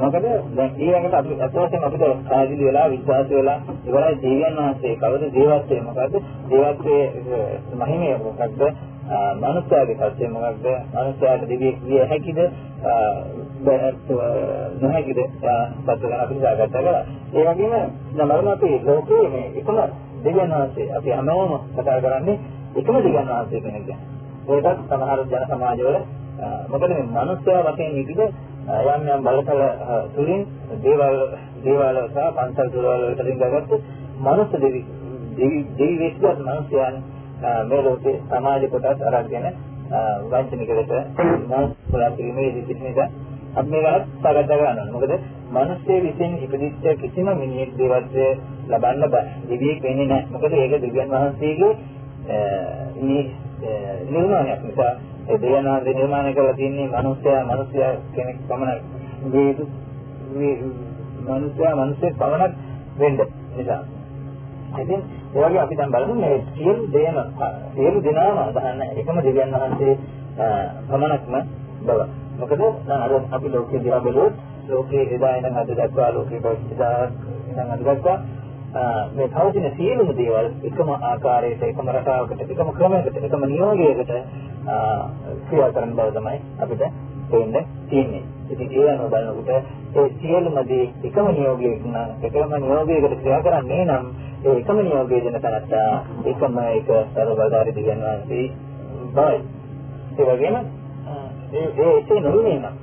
මොකද 0.00 0.26
දැන් 0.56 0.72
ඊළඟට 0.76 1.14
අපි 1.14 1.38
අතවශ්‍යම 1.40 1.84
අපිට 1.84 2.04
ආදිලි 2.30 2.64
වෙලා 2.64 2.88
විශ්වාස 2.88 3.28
වෙලා 3.30 3.58
ඉවරයි 3.86 4.16
දෙවියන් 4.22 4.58
වහන්සේ 4.58 4.96
කවද 4.96 5.24
දේවත්වයේ 5.36 5.82
මොකද්ද? 5.82 6.14
දේවත්වයේ 6.50 7.04
මහිමය 7.80 8.10
මොකද්ද? 8.18 8.60
මනුස්සයාගේ 9.36 10.10
සත්‍ය 10.10 10.28
මොකක්ද? 10.28 10.66
මනුස්සයාට 10.92 11.42
දෙවියෙක් 11.44 11.76
විය 11.82 12.00
හැකිද? 12.02 12.38
නොහැකිද? 14.80 15.18
සත්‍ය 15.78 15.94
ගැන 16.02 16.20
අපි 16.20 16.34
සාකච්ඡා 16.36 16.68
කළා. 16.76 17.04
ඒ 17.32 17.44
වගේම 17.46 17.90
නමරම 18.16 18.48
අපි 18.48 18.70
ලෝකයේ 18.82 19.28
මේ 19.28 19.46
එකම 19.54 19.78
දෙවියන් 20.24 20.50
වහන්සේ 20.52 20.92
අපි 20.92 21.10
හැමෝම 21.10 21.52
කතා 21.72 22.00
කරන්නේ 22.00 22.38
එකම 22.76 22.94
දෙවියන් 22.96 23.28
වහන්සේ 23.28 23.60
කෙනෙක් 23.60 23.86
ගැන. 23.86 24.00
ඒකත් 24.48 24.78
සමහර 24.88 25.20
ජන 25.24 25.44
සමාජවල 25.48 25.96
මොකද 26.68 26.88
මේ 26.88 27.02
මනුස්සයා 27.14 27.62
වශයෙන් 27.66 27.96
ඉදිද 27.96 28.20
යම් 28.66 29.02
යම් 29.08 29.20
බලතල 29.22 29.60
තුලින් 30.14 30.42
දේවල් 30.82 31.16
දේවාල 31.64 31.98
සහ 32.04 32.18
පන්සල් 32.36 32.68
තුරවල 32.70 33.04
වලින් 33.16 33.38
ගත්තොත් 33.38 33.82
මනුස්ස 34.18 34.50
දෙවි 34.54 34.82
දෙවි 35.36 35.58
දෙවි 35.78 35.96
වෙච්චත් 36.00 36.40
මිනිස්යන් 36.40 36.94
මේ 37.40 37.82
ලෝකේ 37.82 38.20
සමාජ 38.28 38.68
කොටස් 38.68 39.02
අරගෙන 39.02 39.46
වංචනිකවට 40.30 40.92
මොහොතලා 41.48 42.10
කිරීමේ 42.10 42.48
ඉදිරියට 42.50 43.00
අපි 43.54 43.70
මේ 43.70 43.82
ගැන 43.82 44.02
සාකච්ඡා 44.22 44.58
කරනවා. 44.58 44.86
මොකද 44.92 45.12
මිනිස්සේ 45.50 46.02
විසින් 46.02 46.32
ඉපදිච්ච 46.38 46.84
කිසිම 47.00 47.28
මිනිහෙක් 47.34 47.70
දේවත් 47.78 48.14
ලබන්න 48.68 49.10
බෑ. 49.10 49.26
දෙවියෙක් 49.48 49.82
වෙන්නේ 49.82 50.06
නැහැ. 50.06 50.28
මොකද 50.32 50.52
ඒක 50.54 50.72
දෙවියන් 50.82 51.10
වහන්සේගේ 51.10 51.72
මේ 53.00 53.22
නිර්මාණයක් 54.10 54.62
නිසා 54.62 54.92
ඒ 55.28 55.38
දෙවියන් 55.42 55.66
වහන්සේ 55.66 55.94
නිර්මාණය 55.94 56.34
කරලා 56.34 56.54
තියන්නේ 56.54 56.88
මිනිස්සයා 56.88 57.44
මිනිස්සයා 57.44 57.92
කෙනෙක් 58.14 58.38
පමණයි. 58.48 58.76
මේ 60.34 60.56
මිනිස්සයා 61.28 61.74
මිනිස්සෙක් 61.76 62.14
පමණක් 62.14 62.52
වෙන්න 62.98 63.18
නිසා. 63.56 63.82
ඉතින් 64.74 65.00
ඒ 65.28 65.40
වගේ 65.40 65.60
අපි 65.60 65.74
දැන් 65.74 65.90
බලමු 65.90 66.14
මේ 66.16 66.36
සියලු 66.50 66.82
දේම 66.92 67.16
සියලු 67.74 67.98
දෙනාම 68.02 68.38
අදහන්න 68.40 68.80
එකම 68.94 69.18
දෙවියන් 69.20 69.54
වහන්සේ 69.54 69.94
පමණක්ම 70.88 71.34
බව. 71.82 72.00
මොකද 72.36 72.58
දැන් 72.86 73.00
අර 73.00 73.12
අපි 73.30 73.48
ලෝකේ 73.48 73.80
දිහා 73.80 74.00
බැලුවොත් 74.00 74.34
ලෝකේ 74.68 75.04
එදා 75.10 75.36
ඉඳන් 75.36 75.56
අද 75.56 75.70
දක්වා 75.72 76.10
ලෝකේ 76.12 76.40
එදා 76.72 76.96
ඉඳන් 77.48 77.70
අද 77.70 77.82
දක්වා 77.82 78.18
මේ 79.12 79.28
පවතින 79.28 79.68
සියලුම 79.76 80.10
දේවල් 80.16 80.48
එකම 80.62 80.88
ආකාරයකට 80.92 81.62
එකම 81.64 81.90
රටාවකට 81.90 82.40
එකම 82.46 82.72
ක්‍රමයකට 82.72 83.20
එකම 83.20 83.44
නියෝගයකට 83.46 84.12
ක්‍රියා 85.46 85.70
කරන 85.72 85.92
බව 85.92 86.08
තමයි 86.12 86.38
අපිට 86.58 86.82
තේන්න 87.30 87.66
තියෙන්නේ. 87.88 88.22
ඉතින් 88.50 88.68
ඒ 88.72 88.88
අනුව 88.90 89.10
බලනකොට 89.10 89.50
ඒ 89.94 90.08
සියලුම 90.12 90.56
දේ 90.68 90.86
එකම 91.04 91.26
නියෝගයකින් 91.30 91.96
එකම 92.22 92.52
නියෝගයකට 92.56 93.14
ක්‍රියා 93.20 93.42
කරන්නේ 93.42 93.84
නම් 93.84 94.04
ඒ 94.44 94.54
එකම 94.54 94.78
නියෝගය 94.78 95.20
දෙන 95.24 95.38
තැනත්තා 95.40 95.90
එකම 96.24 96.58
එක 96.70 96.88
සර්වබලධාරී 97.12 97.74
දිව්‍යන් 97.74 98.00
වහන්සේ 98.02 98.46
බවයි. 99.14 99.38
ඒ 100.18 100.24
වගේම 100.28 100.56
ඒ 101.52 101.68
ඒ 101.78 101.94
ඒ 102.08 102.20
නොවුනේ 102.20 102.58
නම් 102.58 102.74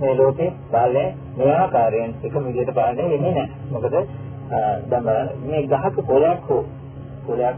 මේ 0.00 0.14
ලෝකේ 0.14 0.50
පාලනය 0.72 1.04
මේ 1.36 1.52
ආකාරයෙන් 1.54 2.14
එකම 2.22 2.42
විදිහට 2.46 2.74
පාලනය 2.74 3.02
වෙන්නේ 3.04 3.32
නැහැ. 3.32 3.48
මොකද 3.70 3.94
දැන් 4.90 5.04
මේ 5.42 5.62
ගහක 5.64 5.96
පොලයක් 6.06 6.40
හෝ 6.48 6.62
පොලයක් 7.26 7.56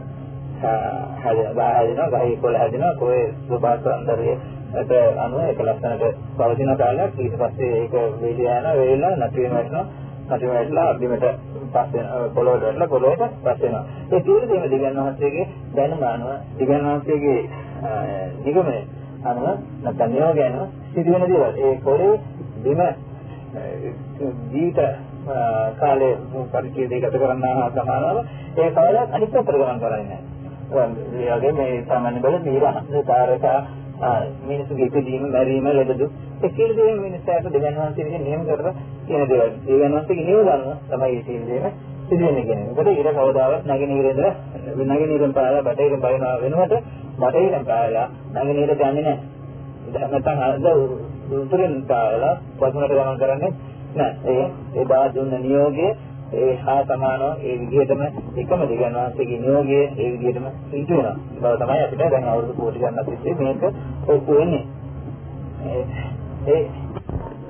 හැදෙනවා 0.61 1.69
හැදෙනවා 1.69 2.09
ගහේ 2.15 2.37
පොල 2.37 2.55
හැදෙනවා 2.55 2.95
කොහේ 2.95 3.23
ස්වභාව 3.45 3.79
සෞන්දර්යයට 3.81 4.93
අනුව 5.17 5.39
ඒක 5.41 5.59
ලස්සනට 5.59 6.03
පවතින 6.37 6.71
කාලයක්. 6.77 7.11
ඊට 7.17 7.35
පස්සේ 7.35 7.71
ඒක 7.77 7.93
වේලිය 8.21 8.47
යනවා 8.49 8.75
වේලලා 8.75 9.15
නැති 9.15 9.43
වෙනවා 9.45 9.85
නැති 10.29 10.47
වෙලා 10.47 10.87
අබ්බිමට 10.89 11.25
පස්සේ 11.73 12.03
පොළොවට 12.35 12.63
වැටලා 12.63 12.87
පොළොවට 12.87 13.35
පස් 13.43 13.61
වෙනවා. 13.61 13.83
ඒ 14.11 14.21
සියලු 14.21 14.45
දේම 14.49 14.63
දිව්‍යන් 14.65 14.95
වහන්සේගේ 14.97 15.45
දැනුම 15.75 16.03
අනුව 16.05 16.31
දිව්‍යන් 16.59 16.85
වහන්සේගේ 16.85 17.39
නිගමනය 18.43 18.79
අනුව 19.23 19.45
නැත්නම් 19.83 20.11
නියෝගය 20.11 20.43
අනුව 20.43 20.67
සිදුවෙන 20.93 21.23
දේවල්. 21.23 21.53
ඒ 21.57 21.75
පොළේ 21.83 22.19
බිම 22.63 22.81
ජීවිත 24.49 24.79
කාලේ 25.77 26.17
පරිච්ඡේදයකට 26.51 27.05
ගත 27.05 27.15
කරන්නා 27.17 27.53
හා 27.55 27.69
සමානව 27.71 28.17
ඒ 28.57 28.69
කාලය 28.71 28.97
අනිත් 29.07 29.31
පැත්තට 29.31 29.51
ගමන් 29.51 29.79
කරන්නේ 29.79 30.03
නැහැ. 30.03 30.38
ඒ 30.71 31.29
වගේ 31.31 31.51
මේ 31.51 31.83
සාමාන්‍ය 31.87 32.19
බල 32.19 32.35
දීරහසේ 32.43 33.03
තාරකා 33.03 33.59
මිනිසුගේ 34.43 34.89
ඉදීම, 34.93 35.23
මැරීම, 35.27 35.65
ලෙඩදු 35.69 36.05
ඒ 36.41 36.49
සියලු 36.49 36.73
දේ 36.75 36.91
මිනිස්සුන්ට 36.95 37.53
දෙවියන් 37.53 37.75
වහන්සේ 37.75 38.05
විසින් 38.05 38.23
නියම 38.23 38.41
කරලා 38.45 38.73
කියන 39.07 39.23
දේවල්. 39.29 39.49
දෙවියන් 39.67 39.91
වහන්සේගේ 39.91 40.25
නියම 40.25 40.41
ගන්න 40.41 40.63
තමයි 40.85 40.99
මේ 40.99 41.23
සියලු 41.23 41.45
දේම 41.47 41.65
සිදුවෙන්නේ 42.07 42.43
කියන්නේ. 42.43 42.69
මොකද 42.69 42.87
ඊට 42.89 43.09
කවදාවත් 43.17 43.65
නැගෙනහිර 43.65 44.05
ඉඳලා 44.05 44.33
නැගෙනහිරෙන් 44.85 45.33
පාලා 45.33 45.63
බටහිරෙන් 45.63 46.01
බලනවා 46.01 46.35
වෙනකොට 46.41 46.73
බටහිරෙන් 47.19 47.65
පාලා 47.65 48.07
නැගෙනහිරට 48.33 48.81
යන්නේ 48.81 49.03
නැහැ. 49.03 49.39
නැත්නම් 50.05 50.39
අද 50.45 50.65
උතුරෙන් 51.33 51.75
පාලා 51.83 52.33
පස්සමට 52.59 52.91
ගමන් 52.91 53.17
කරන්නේ 53.17 53.51
නැහැ. 53.95 54.35
ඒ 54.35 54.81
එදා 54.81 55.05
දුන්න 55.13 55.33
නියෝගය 55.39 55.87
ඒ 56.33 56.55
හා 56.57 56.81
සමානව 56.85 57.23
ඒ 57.41 57.55
විදිහටම 57.59 58.01
එකම 58.37 58.61
දෙවියන් 58.63 58.95
වහන්සේගේ 58.95 59.39
නියෝගය 59.39 59.73
ඒ 59.75 60.09
විදිහටම 60.13 60.45
සිදු 60.69 60.93
වෙනවා. 60.95 61.15
ඒ 61.31 61.41
බව 61.41 61.53
තමයි 61.59 61.79
අපිට 61.79 62.03
දැන් 62.05 62.27
අවුරුදු 62.27 62.53
කෝටි 62.53 62.79
ගණනක් 62.79 63.09
තිස්සේ 63.15 63.35
මේක 63.39 63.63
ඔප්පු 64.07 64.31
වෙන්නේ. 64.33 64.63
ඒ 66.47 66.61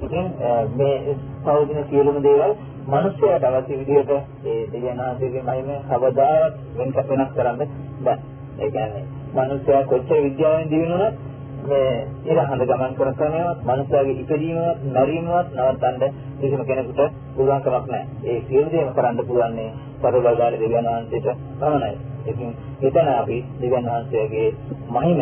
ඉතින් 0.02 0.28
මේ 0.76 1.16
පෞදින 1.44 1.86
සියලුම 1.90 2.24
දේවල් 2.24 2.54
මිනිස්යාට 2.88 3.44
අවශ්‍ය 3.46 3.80
විදිහට 3.80 4.12
ඒ 4.46 4.60
දෙවියන් 4.72 5.00
වහන්සේගේ 5.00 5.44
මහිම 5.44 5.70
කවදාවත් 5.90 6.54
වෙනස් 6.78 6.96
වෙනස් 7.10 7.32
කරන්න 7.36 7.58
බෑ. 8.04 8.20
ඒ 8.60 8.70
කියන්නේ 8.70 9.04
මිනිස්යා 9.36 9.84
කොච්චර 9.86 10.24
විද්‍යාවෙන් 10.24 10.70
දිනුනොත් 10.70 11.16
මේ 11.62 12.08
ඉරහඳ 12.26 12.64
ගමන් 12.64 12.94
කරන 12.96 13.16
ක්‍රමයවත් 13.16 13.60
මනුස්සයාගේ 13.64 14.16
ඉපදීමවත් 14.16 14.80
මැරීමවත් 14.90 15.50
නවත්තන්න 15.56 16.14
කිසිම 16.40 16.62
කෙනෙකුට 16.64 17.02
පුළුවන් 17.36 17.62
කමක් 17.62 17.86
නැහැ. 17.88 18.06
ඒ 18.26 18.40
සියලු 18.48 18.70
දේම 18.70 18.94
කරන්න 18.94 19.20
පුළුවන් 19.24 19.56
මේ 19.56 19.72
සතරබලදාරි 19.98 20.58
දෙවියන් 20.58 20.88
වහන්සේට 20.88 21.28
පමණයි. 21.60 21.92
ඉතින් 22.26 22.52
එතන 22.82 23.10
අපි 23.14 23.38
දෙවියන් 23.60 23.86
වහන්සේගේ 23.86 24.48
මහිම 24.90 25.20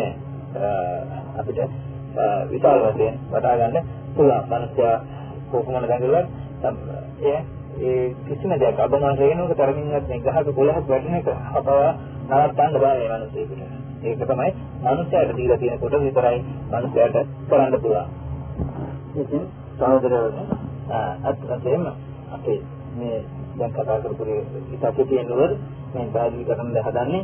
අපිට 1.36 1.58
විශාල 2.48 2.78
වශයෙන් 2.86 3.14
වටහා 3.26 3.56
ගන්න 3.58 3.84
පුළුවන්. 4.14 4.44
මනුස්සයා 4.48 4.96
කොහොමද 5.50 5.86
දැඟලුවත් 5.86 6.26
ඒ 7.24 7.38
ඒ 7.80 8.14
කිසිම 8.24 8.52
දෙයක් 8.56 8.80
අබමාන 8.80 9.18
වෙනකොට 9.18 9.58
තරමින්වත් 9.58 10.08
මේ 10.08 10.22
ගහක 10.22 10.54
කොළහක් 10.54 10.88
වැටෙන 10.88 11.14
එක 11.16 11.28
අපව 11.52 11.68
නවත්තන්න 12.28 12.80
බෑ 12.80 12.96
මේ 13.00 13.12
මනුස්සයෙකුට. 13.12 13.77
ඒක 14.00 14.20
තමයි 14.22 14.50
මනුස්සයාට 14.82 15.36
දීලා 15.36 15.58
තියෙන 15.58 15.78
කොට 15.78 16.00
විතරයි 16.00 16.38
මනුස්සයාට 16.68 17.16
කරන්න 17.48 17.80
පුළුවන්. 17.80 18.08
ඉතින් 19.16 19.44
සහෝදරයනි 19.78 20.42
අත්‍යවශ්‍යම 21.24 21.82
අපේ 22.30 22.60
මේ 22.94 23.18
දැන් 23.58 23.72
කතා 23.72 23.98
කරපු 24.00 24.24
ඉතකේ 24.72 25.04
තියෙනවද 25.04 25.52
මේ 25.92 26.06
බාහිර 26.08 26.46
කරන්න 26.46 26.78
හදන්නේ 26.80 27.22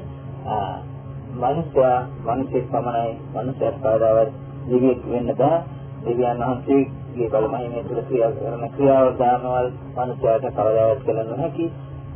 මනුස්සයා 1.36 1.96
මිනිසෙක් 2.26 2.66
පමණයි 2.68 3.12
මනුස්සයාට 3.34 3.78
කවදාවත් 3.78 4.30
ජීවිත 4.68 5.00
වෙන්න 5.06 5.30
බෑ 5.34 5.62
දෙවියන් 6.04 6.38
වහන්සේගේ 6.40 7.28
බලමහිමේ 7.30 7.84
තුල 7.84 8.02
ක්‍රියා 8.02 8.32
කරන 8.34 8.68
ක්‍රියාව 8.70 9.08
දානවල් 9.18 9.68
මනුස්සයාට 9.96 10.46
කවදාවත් 10.50 11.00
කළ 11.04 11.24
නොහැකි 11.26 11.66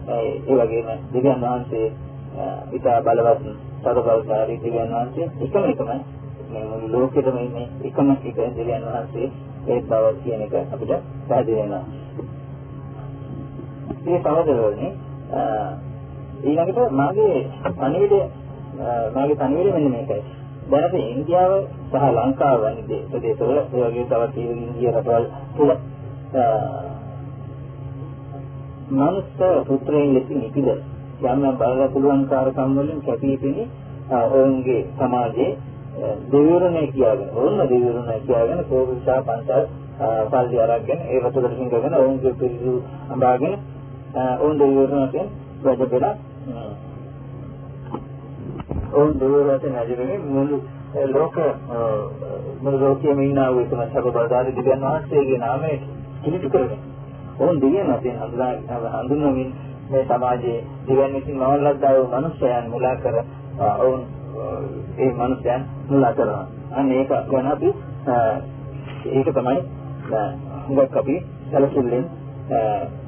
ඒ 0.09 0.59
වගේම 0.59 0.89
දෙවියන් 1.13 1.41
වහන්සේ 1.43 1.87
ඉතා 2.73 3.01
බලවත් 3.03 3.68
සතරබලධාරී 3.79 4.59
දෙවියන් 4.59 4.91
වහන්සේ 4.91 5.27
එකම 5.41 5.65
එකම 5.65 5.91
මේ 6.51 6.65
මුළු 6.65 6.87
ලෝකෙටම 6.95 7.39
ඉන්නේ 7.39 7.69
එකම 7.85 8.11
එක 8.13 8.37
දෙවියන් 8.57 8.85
වහන්සේ 8.87 9.29
ඒ 9.69 9.81
බව 9.83 10.05
කියන 10.23 10.43
එක 10.43 10.55
අපිට 10.65 10.93
පැහැදිලි 11.29 11.59
වෙනවා. 11.59 11.85
මේ 14.05 14.19
සහෝදරවනේ 14.21 14.93
ඊළඟට 16.45 16.93
මාගේ 16.93 17.37
පණිවිඩය 17.73 18.21
මාගේ 19.15 19.37
පණිවිඩය 19.37 19.73
මෙන්න 19.73 19.91
මේකයි. 19.91 20.23
දැන් 20.67 20.85
අපි 20.85 21.01
ඉන්දියාව 21.11 21.53
සහ 21.91 22.05
ලංකාව 22.17 22.61
වැනි 22.63 22.83
ප්‍රදේශවල 23.11 23.59
ඒ 23.59 23.65
වගේ 23.85 24.07
තවත් 24.07 24.37
ඉන්දිය 24.39 24.91
රටවල් 24.91 25.25
තුල 25.57 25.71
මනුස්ස 28.91 29.29
පුත්‍රයන් 29.67 30.15
ලෙසින් 30.15 30.41
ඉපිද 30.43 30.69
යම් 31.21 31.43
බලලා 31.55 31.89
පුළුවන් 31.89 32.23
කාර්යකම් 32.27 32.71
වලින් 32.77 33.01
කැපී 33.03 33.37
පෙනී 33.39 33.69
ඔවුන්ගේ 34.11 34.83
සමාජයේ 34.95 35.51
දෙවිවරුනේ 36.29 36.87
කියාගෙන 36.89 37.31
ඕන්න 37.35 37.59
දෙවිවරුනේ 37.61 38.21
කියාගෙන 38.21 38.61
කෝවිසා 38.65 39.21
පන්සල් 39.23 39.65
පල්ලි 40.27 40.61
අරගෙන 40.61 41.01
ඒ 41.07 41.21
වතුරට 41.21 41.55
හිඟගෙන 41.55 41.95
ඔවුන්ගේ 41.95 42.33
පිළිසු 42.35 42.75
අඹාගෙන 43.09 43.55
ඔවුන් 44.17 44.59
දෙවිවරුන්ට 44.59 45.17
වැඩ 45.63 45.83
බෙලා 45.87 46.15
ඔවුන් 48.93 49.15
දෙවිවරුන්ට 49.17 49.65
නැජරේ 49.69 50.19
මුළු 50.27 50.59
ලෝක 51.09 51.37
මුළු 52.61 52.79
ලෝකයේම 52.79 53.21
ඉන්න 53.21 53.41
වූ 53.49 53.63
එකම 53.63 53.83
සබබදාරි 53.87 54.53
දිව්‍යන් 54.53 54.81
වහන්සේගේ 54.83 55.39
නාමයට 55.39 55.83
පිළිතු 56.23 56.49
කරගෙන 56.49 56.81
ඔවුන් 57.39 57.61
දෙවියන් 57.61 57.91
වශයෙන් 57.93 58.21
හඳුනා 58.21 58.93
හඳුන්වමින් 58.95 59.51
මේ 59.91 60.05
සමාජයේ 60.05 60.65
දිව්‍යන් 60.87 61.15
විසින් 61.15 61.37
මවලද්දා 61.39 61.93
වූ 61.93 62.09
මනුෂ්‍යයන් 62.13 62.71
මුලා 62.71 62.97
කර 62.97 63.17
ඔවුන් 63.77 64.03
ඒ 64.99 65.11
මනුෂ්‍යයන් 65.13 65.63
මුලා 65.89 66.13
කරනවා. 66.13 66.47
අන්න 66.73 66.93
ඒක 66.93 67.13
ගැන 67.29 67.47
අපි 67.49 67.69
ඒක 69.09 69.29
තමයි 69.33 69.61
හුඟක් 70.67 70.97
අපි 70.97 71.15
සැලකිල්ලෙන් 71.51 72.05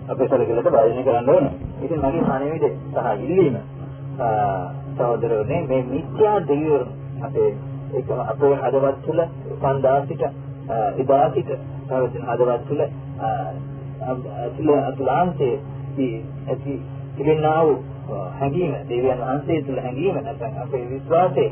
අපේ 0.08 0.28
සැලකිල්ලට 0.28 0.70
භාජනය 0.70 1.02
කරන්න 1.02 1.30
ඕනේ. 1.30 1.54
ඉතින් 1.82 2.00
මගේ 2.00 2.22
පණිවිඩ 2.22 2.64
සහ 2.94 3.08
ඉල්ලීම 3.24 3.56
සහෝදරවනේ 4.96 5.60
මේ 5.64 5.82
මිත්‍යා 5.84 6.38
දෙවිවරු 6.42 6.86
අපේ 7.22 7.50
ඒක 7.92 8.10
අපේ 8.24 8.54
හදවත් 8.56 8.96
තුළ 9.02 9.20
සන්දාසිත 9.58 10.22
ඉදාසිත 10.98 11.50
පවතින 11.88 12.24
හදවත් 12.24 12.62
තුළ 12.68 12.82
අතුල 14.82 15.10
අතුලාන්තයේ 16.00 16.24
ඇති 16.48 16.82
තිබෙනා 17.16 17.64
වූ 17.64 17.78
හැඟීම 18.32 18.74
දෙවියන් 18.88 19.20
වහන්සේ 19.20 19.62
තුළ 19.62 19.78
හැඟීම 19.78 20.18
නැත්නම් 20.18 20.58
අපේ 20.58 20.84
විශ්වාසය 20.86 21.44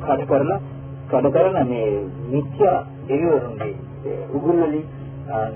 කඩ 0.00 0.26
කරලා 0.26 0.60
කඩ 1.10 1.32
කරන 1.34 1.68
මේ 1.68 1.86
මිත්‍යා 2.28 2.78
දෙවිවරුන්ගේ 3.08 4.16
උගුල් 4.32 4.58
වලින් 4.62 4.84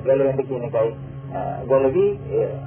ගැලවෙන්න 0.04 0.44
කියන 0.44 0.64
එකයි 0.64 0.92
ගැලවි 1.66 2.06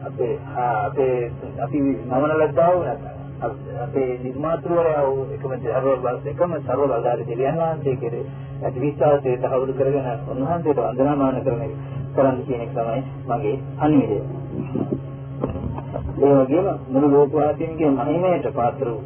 අපේ 0.04 0.34
අපේ 0.58 1.16
අපි 1.60 1.80
නමන 1.80 2.36
ලද්දා 2.38 2.70
වූ 2.72 2.84
නැත්නම් 2.84 3.82
අපේ 3.82 4.10
නිර්මාතෘවරයා 4.20 5.06
වූ 5.08 5.28
එකම 5.32 5.56
සර්ව 5.58 6.08
එකම 6.28 6.58
සර්ව 6.60 6.82
බලධාරී 6.86 7.30
දෙවියන් 7.30 7.60
වහන්සේ 7.60 7.98
කෙරේ 7.98 8.26
ඇති 8.62 8.80
විශ්වාසය 8.80 9.38
තහවුරු 9.40 9.74
කරගෙන 9.74 10.10
උන්වහන්සේට 10.30 10.86
වන්දනාමාන 10.86 11.44
කරන 11.44 11.78
කරන්න 12.16 12.42
කියන 12.44 12.62
එක 12.62 12.74
තමයි 12.74 13.04
මගේ 13.28 13.60
අනිවිදය. 13.80 14.20
ඒ 16.20 16.36
වගේම 16.36 16.80
මුළු 16.88 17.10
ලෝකවාසීන්ගේ 17.10 17.92
මහිමයට 17.92 18.54
පාත්‍ර 18.54 18.88
වූ 18.88 19.04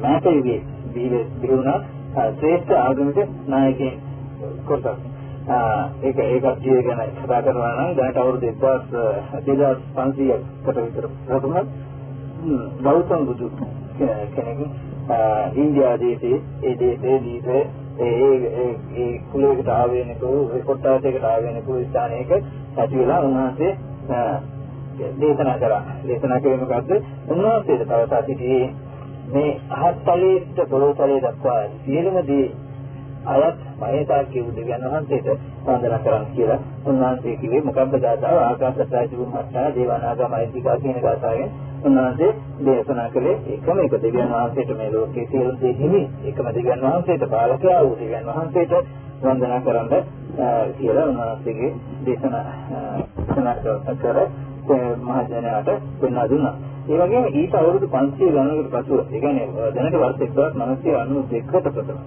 මාතේගේ 0.00 0.64
බිහිවුණා 0.92 1.84
ශ්‍රේෂ්ඨ 2.32 2.76
ආගමික 2.76 3.28
නායකයන් 3.46 3.92
කොටස්. 4.64 4.86
ඒක 6.02 6.18
ඒ 6.18 6.38
කට්ටිය 6.38 6.82
ගැන 6.82 7.10
කතා 7.16 7.42
කරනවා 7.42 7.74
නම් 7.74 7.94
දැනට 7.94 8.16
අවුරුදු 8.16 8.46
2500කට 8.56 10.78
විතර 10.78 11.08
ප්‍රථම 11.26 11.56
ගෞතම 12.80 13.24
බුදු 13.24 13.50
කෙනෙක් 14.30 14.58
ඉන්දියා 15.56 15.98
දේශයේ 15.98 16.42
ඒ 16.62 16.76
දේශයේ 16.76 17.20
දීපේ 17.20 17.66
ඒ 18.00 18.52
ඒ 18.56 18.78
ඒ 18.96 19.20
කුලයකට 19.30 19.70
ආවෙනක 19.70 20.22
ඒ 20.50 20.62
කොට්ටාසයකට 20.62 21.26
ආවෙනක 21.26 21.68
ස්ථානයක 21.82 22.32
ඇති 22.32 22.94
වෙලා 22.94 23.22
උන්වහන්සේ 23.22 23.78
දේශනා 25.16 25.58
කරා. 25.58 25.82
දේශනා 26.04 26.40
කරේ 26.40 26.56
මොකද්ද? 26.56 26.92
උන්වහන්සේට 27.28 27.82
තවසා 27.84 28.22
සිටියේ 28.22 28.68
මේ 29.28 29.50
අහත් 29.70 30.04
තලයේට 30.04 30.68
පොළොව 30.68 30.96
තලයේ 30.96 31.20
දක්වා 31.22 31.60
සියලුම 31.80 32.18
දේ 32.26 32.46
අයත් 33.26 33.58
මහේතා 33.76 34.24
කියු 34.26 34.52
දෙවියන් 34.56 34.84
වහන්සේට 34.84 35.28
වන්දනා 35.64 35.98
කරන්න 35.98 36.26
කියලා 36.30 36.58
උන්වහන්සේ 36.84 37.36
කිව්වේ 37.36 37.62
මොකක්ද 37.62 37.96
ගාතාව 37.98 38.38
ආකාශත්‍රාය 38.40 39.08
තිබුණාට 39.08 39.74
දේවානාගා 39.74 40.28
මෛත්‍රිකා 40.28 40.76
කියන 40.78 41.00
ගාතාවෙන් 41.00 41.50
උන්වහන්සේ 41.84 42.30
දේශනා 42.64 43.08
කළේ 43.10 43.36
එකම 43.48 43.78
එක 43.80 43.96
දෙවියන් 43.98 44.30
වහන්සේට 44.30 44.70
මේ 44.76 44.90
ලෝකයේ 44.90 45.26
සියලු 45.26 45.52
දේ 45.60 45.74
හිමි 45.74 46.02
එකම 46.24 46.50
දෙවියන් 46.50 46.80
වහන්සේට 46.82 47.30
පාලකයා 47.30 47.80
වූ 47.82 47.96
දෙවියන් 47.96 48.28
වහන්සේට 48.28 48.72
වන්දනා 49.22 49.60
කරන්න 49.60 49.92
කියලා 50.74 51.06
උන්වහන්සේගේ 51.06 51.72
දේශනා 52.06 52.44
දේශනා 53.18 53.56
කර 54.66 54.82
මහ 54.98 55.18
ජනයාට 55.28 55.70
පෙන්වා 56.00 56.26
දුන්නා. 56.26 56.54
ඒ 56.86 56.98
වගේම 57.00 57.26
ඊට 57.32 57.54
අවුරුදු 57.54 57.86
500 57.88 58.30
ගණනකට 58.30 58.74
පසුව, 58.74 59.00
ඒ 59.06 59.20
කියන්නේ 59.20 59.46
දැනට 59.72 59.96
වර්ෂ 59.96 60.20
1992කට 60.36 61.66
ප්‍රථම 61.68 61.98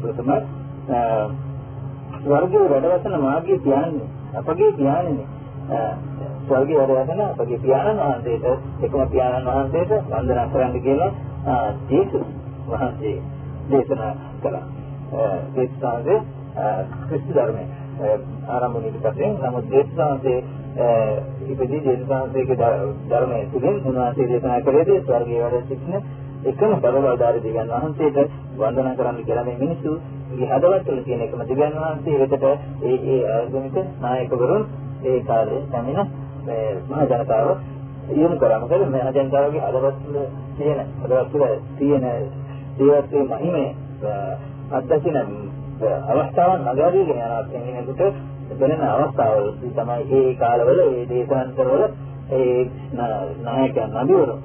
ප්‍රථම 0.00 0.30
ස්වර්ගයේ 2.18 2.68
වැඩවසන 2.70 3.14
මාර්ගයේ 3.20 3.58
ධ්‍යානෙ 3.58 4.04
අපගේ 4.36 4.70
ධ්‍යානෙ 4.72 5.24
ස්වර්ගයේ 6.44 6.78
වැඩවසන 6.82 7.20
අපගේ 7.22 7.58
පියාණන් 7.58 8.00
වහන්සේට 8.00 8.84
එකම 8.84 9.02
පියාණන් 9.08 9.48
වහන්සේට 9.48 9.92
වන්දනා 10.10 10.46
කරන්න 10.48 10.80
කියලා 10.80 11.10
ජේසුස් 11.88 12.26
වහන්සේ 12.68 13.16
දේශනා 13.70 14.12
කළා. 14.42 14.66
දේශනාවේ 15.54 16.20
ක්‍රිස්තු 17.02 17.32
ධර්මයේ 17.34 18.16
ආරම්භණයට 18.48 18.98
පස්සේ 19.02 19.30
නමුත් 19.34 19.70
දේශනාවේ 19.70 20.40
ඉපදී 21.48 21.80
දේශනාවේ 21.80 22.56
ධර්මයේ 23.10 23.44
තුලින් 23.48 23.76
උන්වහන්සේ 23.82 24.26
දේශනා 24.26 24.60
කළේ 24.62 25.00
ස්වර්ගයේ 25.00 25.42
වැඩ 25.44 25.68
සිටින 25.68 25.94
එකම 26.44 26.72
බලවදාරි 26.82 27.40
දෙවියන් 27.40 27.70
වහන්සේට 27.70 28.18
වන්දනා 28.56 28.94
කරන්න 28.94 29.24
කියලා 29.24 29.44
මේ 29.44 29.58
මිනිස්සු 29.58 29.92
මේ 30.30 30.48
හදවත්වල 30.48 31.00
තියෙන 31.02 31.20
එකම 31.20 31.40
දෙවියන් 31.44 31.74
වහන්සේ 31.76 32.18
වෙතට 32.22 32.44
ඒ 32.44 32.96
ඒ 33.06 33.20
ආගමික 33.30 33.76
නායකවරුන් 34.00 34.64
ඒ 35.04 35.20
කාලේ 35.22 35.62
පැමිණ 35.70 36.08
මේ 36.44 36.68
මහ 36.88 37.02
ජනතාව 37.04 37.48
යොමු 38.12 38.36
කරා. 38.36 38.58
මොකද 38.58 38.82
මහ 38.84 39.06
ජනතාවගේ 39.16 39.62
හදවත්වල 39.62 40.16
තියෙන 40.56 40.80
හදවත්වල 41.00 41.44
තියෙන 41.78 42.04
දේවත්වයේ 42.78 43.26
මහිමය 43.32 43.64
අත්දකින 44.72 45.16
අවස්ථාවන් 46.08 46.60
නගාරීගෙන 46.66 47.18
යන 47.18 47.50
කෙනෙකුට 47.50 48.00
වෙන 48.56 48.84
අවස්ථාවල 48.88 49.46
තමයි 49.72 50.02
ඒ 50.14 50.34
කාලවල 50.36 50.80
ඒ 50.80 51.06
දේශාන්තරවල 51.06 51.84
ඒ 52.32 52.58
නායකයන් 53.42 53.96
නබිවරු 53.96 54.36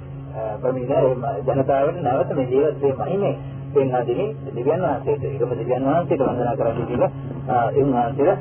ප්‍රමිණ 0.59 0.93
ජනතාවට 1.47 2.01
නැවත 2.01 2.33
මේ 2.33 2.47
ජීවිතයේ 2.47 2.95
මහිමේ 3.01 3.35
පෙන්වා 3.73 4.03
දෙමින් 4.03 4.29
දෙවියන් 4.47 4.81
වහන්සේට 4.81 5.23
ඒකම 5.25 5.51
දෙවියන් 5.53 5.85
වහන්සේට 5.85 6.21
වන්දනා 6.21 6.55
කරන්න 6.55 6.87
කියලා 6.87 7.11
ඒ 7.71 7.83
වහන්සේලා 7.85 8.37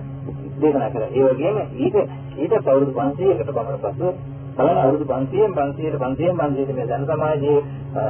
දේශනා 0.59 0.91
කළා. 0.91 1.11
ඒ 1.11 1.25
වගේම 1.29 1.57
ඊට 1.77 1.97
ඊට 2.37 2.55
අවුරුදු 2.55 2.93
500කට 2.93 3.49
පමණ 3.49 3.81
පසු 3.85 4.09
බලන්න 4.57 4.79
අවුරුදු 4.79 5.05
500න් 5.07 5.55
500ට 5.55 5.97
500න් 5.99 6.37
500ට 6.39 6.73
මේ 6.73 6.87
ජන 6.89 7.07
සමාජයේ 7.07 7.59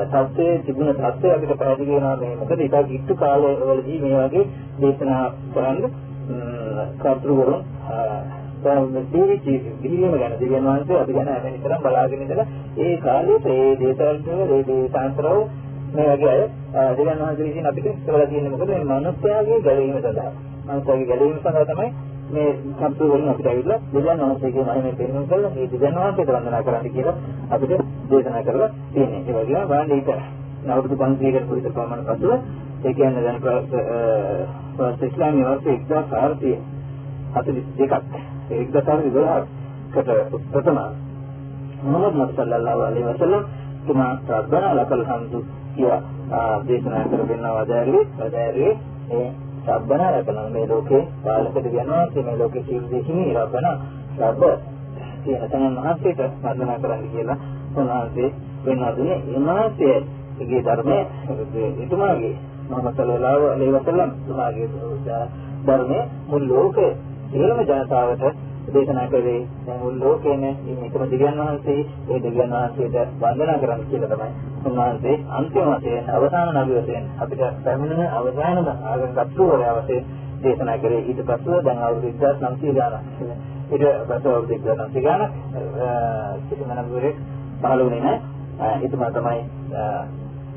තත්ත්වයේ 0.06 0.58
තිබුණ 0.60 0.94
තත්ත්වය 0.94 1.30
අපිට 1.30 1.54
පැහැදිලි 1.56 1.92
වෙනවා 1.92 2.16
මේ 2.16 2.36
මොකද 2.36 2.60
ඊට 2.60 2.78
කිට්ටු 2.88 3.16
කාලවලදී 3.16 3.98
මේ 4.00 4.14
වගේ 4.20 4.44
දේශනා 4.80 5.24
කරන්න 5.54 5.80
කර්තෘවරුන් 6.98 7.60
ජීවිතී 8.62 9.58
පිළිම 9.82 10.14
ගැන 10.14 10.34
දෙවියන් 10.34 10.64
වහන්සේ 10.64 10.98
අපි 10.98 11.12
ගැන 11.12 11.28
හැම 11.28 11.52
විතරම් 11.54 11.82
බලාගෙන 11.82 12.20
ඉඳලා 12.20 12.46
ඒ 12.78 12.94
කාලේ 12.98 13.38
ඒ 13.48 13.76
දේශවල 13.76 14.50
ඒ 14.50 14.62
දේශාන්තරව 14.64 15.38
මේ 15.92 16.08
වගේ 16.12 16.30
අය 16.30 16.42
දෙවියන් 16.96 17.18
වහන්සේ 17.18 17.44
විසින් 17.44 17.66
අපිට 17.66 17.86
කරලා 18.04 18.26
තියෙන්නේ 18.26 18.52
මොකද? 18.52 18.68
මේ 18.68 18.84
මනුස්සයාගේ 18.92 19.60
ගැලවීම 19.60 19.98
සඳහා. 19.98 20.32
මනුස්සයාගේ 20.66 21.06
ගැලවීම 21.06 21.38
සඳහා 21.38 21.64
තමයි 21.66 21.88
මේ 22.30 22.50
සම්පූර්ණ 22.74 23.14
වලින් 23.14 23.28
අපිට 23.28 23.46
ඇවිල්ලා 23.46 23.80
දෙවියන් 23.92 24.22
වහන්සේගේ 24.22 24.64
මහිමෙන් 24.64 24.96
පෙන්වන්න 24.96 25.26
කළා 25.26 25.50
මේ 25.50 25.66
දෙවියන් 25.72 25.96
වහන්සේට 25.96 26.30
වන්දනා 26.30 26.62
කරන්න 26.62 26.90
කියලා 26.90 27.16
අපිට 27.50 27.72
දේශනා 28.10 28.42
කරලා 28.42 28.70
තියෙන්නේ. 28.92 29.20
ඒ 29.28 29.34
වගේම 29.38 29.68
බලන්න 29.68 29.92
ඒක 29.92 30.08
අවුරුදු 30.64 30.96
500කට 30.96 31.42
පුරිත 31.42 31.68
ප්‍රමාණ 31.68 32.08
පසුව 32.08 32.32
ඒ 32.82 32.92
කියන්නේ 32.92 33.22
දැන් 33.22 33.40
ප්‍රාස් 33.40 33.64
ඉස්ලාමීය 35.02 35.46
වර්ෂ 35.46 35.66
1442ක් 35.88 38.02
ඒකතරි 38.50 39.08
12කට 39.08 40.10
ප්‍රථම 40.52 40.78
මුහම්මද් 41.84 42.30
සල්ලල්ලාහු 42.30 42.80
අලයිහි 42.80 43.08
වසල්ලම් 43.08 43.44
තුමා 43.86 44.18
රබ්බනා 44.30 44.74
ලකල් 44.74 45.04
හම්දු 45.04 45.44
කියලා 45.74 46.02
දේශනා 46.66 47.04
කරගෙන 47.06 47.46
වදාරේ 47.50 48.06
වදාරේ 48.18 48.78
ඒ 49.12 49.32
රබ්බනා 49.68 50.12
ලකල් 50.12 50.50
මේ 50.50 50.68
ලෝකේ 50.68 51.08
පාලක 51.24 51.56
දෙවියන්වා 51.56 52.06
මේ 52.20 52.36
ලෝකේ 52.36 52.62
සියලු 52.62 52.90
දෙහිමි 52.90 53.34
රබ්බනා 53.34 53.76
රබ්බ 54.20 54.42
කියන 55.24 55.50
තනන් 55.50 55.78
මහත්යට 55.78 56.20
වන්දනා 56.42 56.78
කරන්න 56.78 57.10
කියලා 57.10 57.36
උන්වහන්සේ 57.74 58.34
වෙනවා 58.64 58.96
දුන්නේ. 58.96 60.02
උන්වහන්සේගේ 60.34 60.62
ධර්මයේ 60.62 61.04
එතුමාගේ 61.78 62.36
මොහම්මද් 62.68 62.94
සල්ලල්ලාහු 62.96 63.44
අලයිහි 63.46 63.74
වසල්ලම් 63.74 64.10
තුමාගේ 64.26 64.68
ධර්මයේ 65.66 66.04
මුළු 66.28 66.54
ලෝකේ 66.54 66.96
සියලුම 67.28 67.60
ජනතාවට 67.62 68.24
දේශනා 68.68 69.06
කළේ. 69.06 69.46
දැන් 69.60 69.80
මුළු 69.80 69.98
ලෝකේම 70.00 70.40
මේ 70.40 70.54
එකම 70.80 71.04
දෙවියන් 71.04 71.38
වහන්සේ. 71.38 71.80
ඒ 72.08 72.18
දෙවියන් 72.18 72.50
වහන්සේට 72.52 73.14
වන්දනා 73.20 73.58
කරන්න 73.58 73.86
කියලා 73.86 74.10
තමයි 74.10 74.30
උන්වහන්සේ 74.64 75.16
අන්තිම 75.30 75.70
වශයෙන් 75.72 76.10
අවසාන 76.10 76.48
නබි 76.56 76.74
වශයෙන් 76.78 77.04
අපිට 77.18 77.42
පැමිණෙන 77.64 78.10
අවසානම 78.10 78.68
ආගම් 78.84 79.12
කතුවරයා 79.18 79.78
වශයෙන් 79.78 80.04
දේශනා 80.42 80.78
කරේ. 80.78 81.02
ඊට 81.02 81.24
පස්ව 81.24 81.62
දැන් 81.62 81.78
අවුරුදු 81.80 82.12
1900 82.18 82.74
ගානක් 82.74 83.04
ඊට 83.70 83.84
පස්ව 84.08 84.26
අවුරුදු 84.28 84.54
1900 84.60 85.00
ගානක් 85.02 85.32
කිසිම 86.44 86.68
නබිවරයෙක් 86.76 87.16
පහළ 87.60 87.80
වුණේ 87.80 88.02
නැහැ 88.02 88.40
එතුමා 88.58 89.10
තමයි 89.10 89.40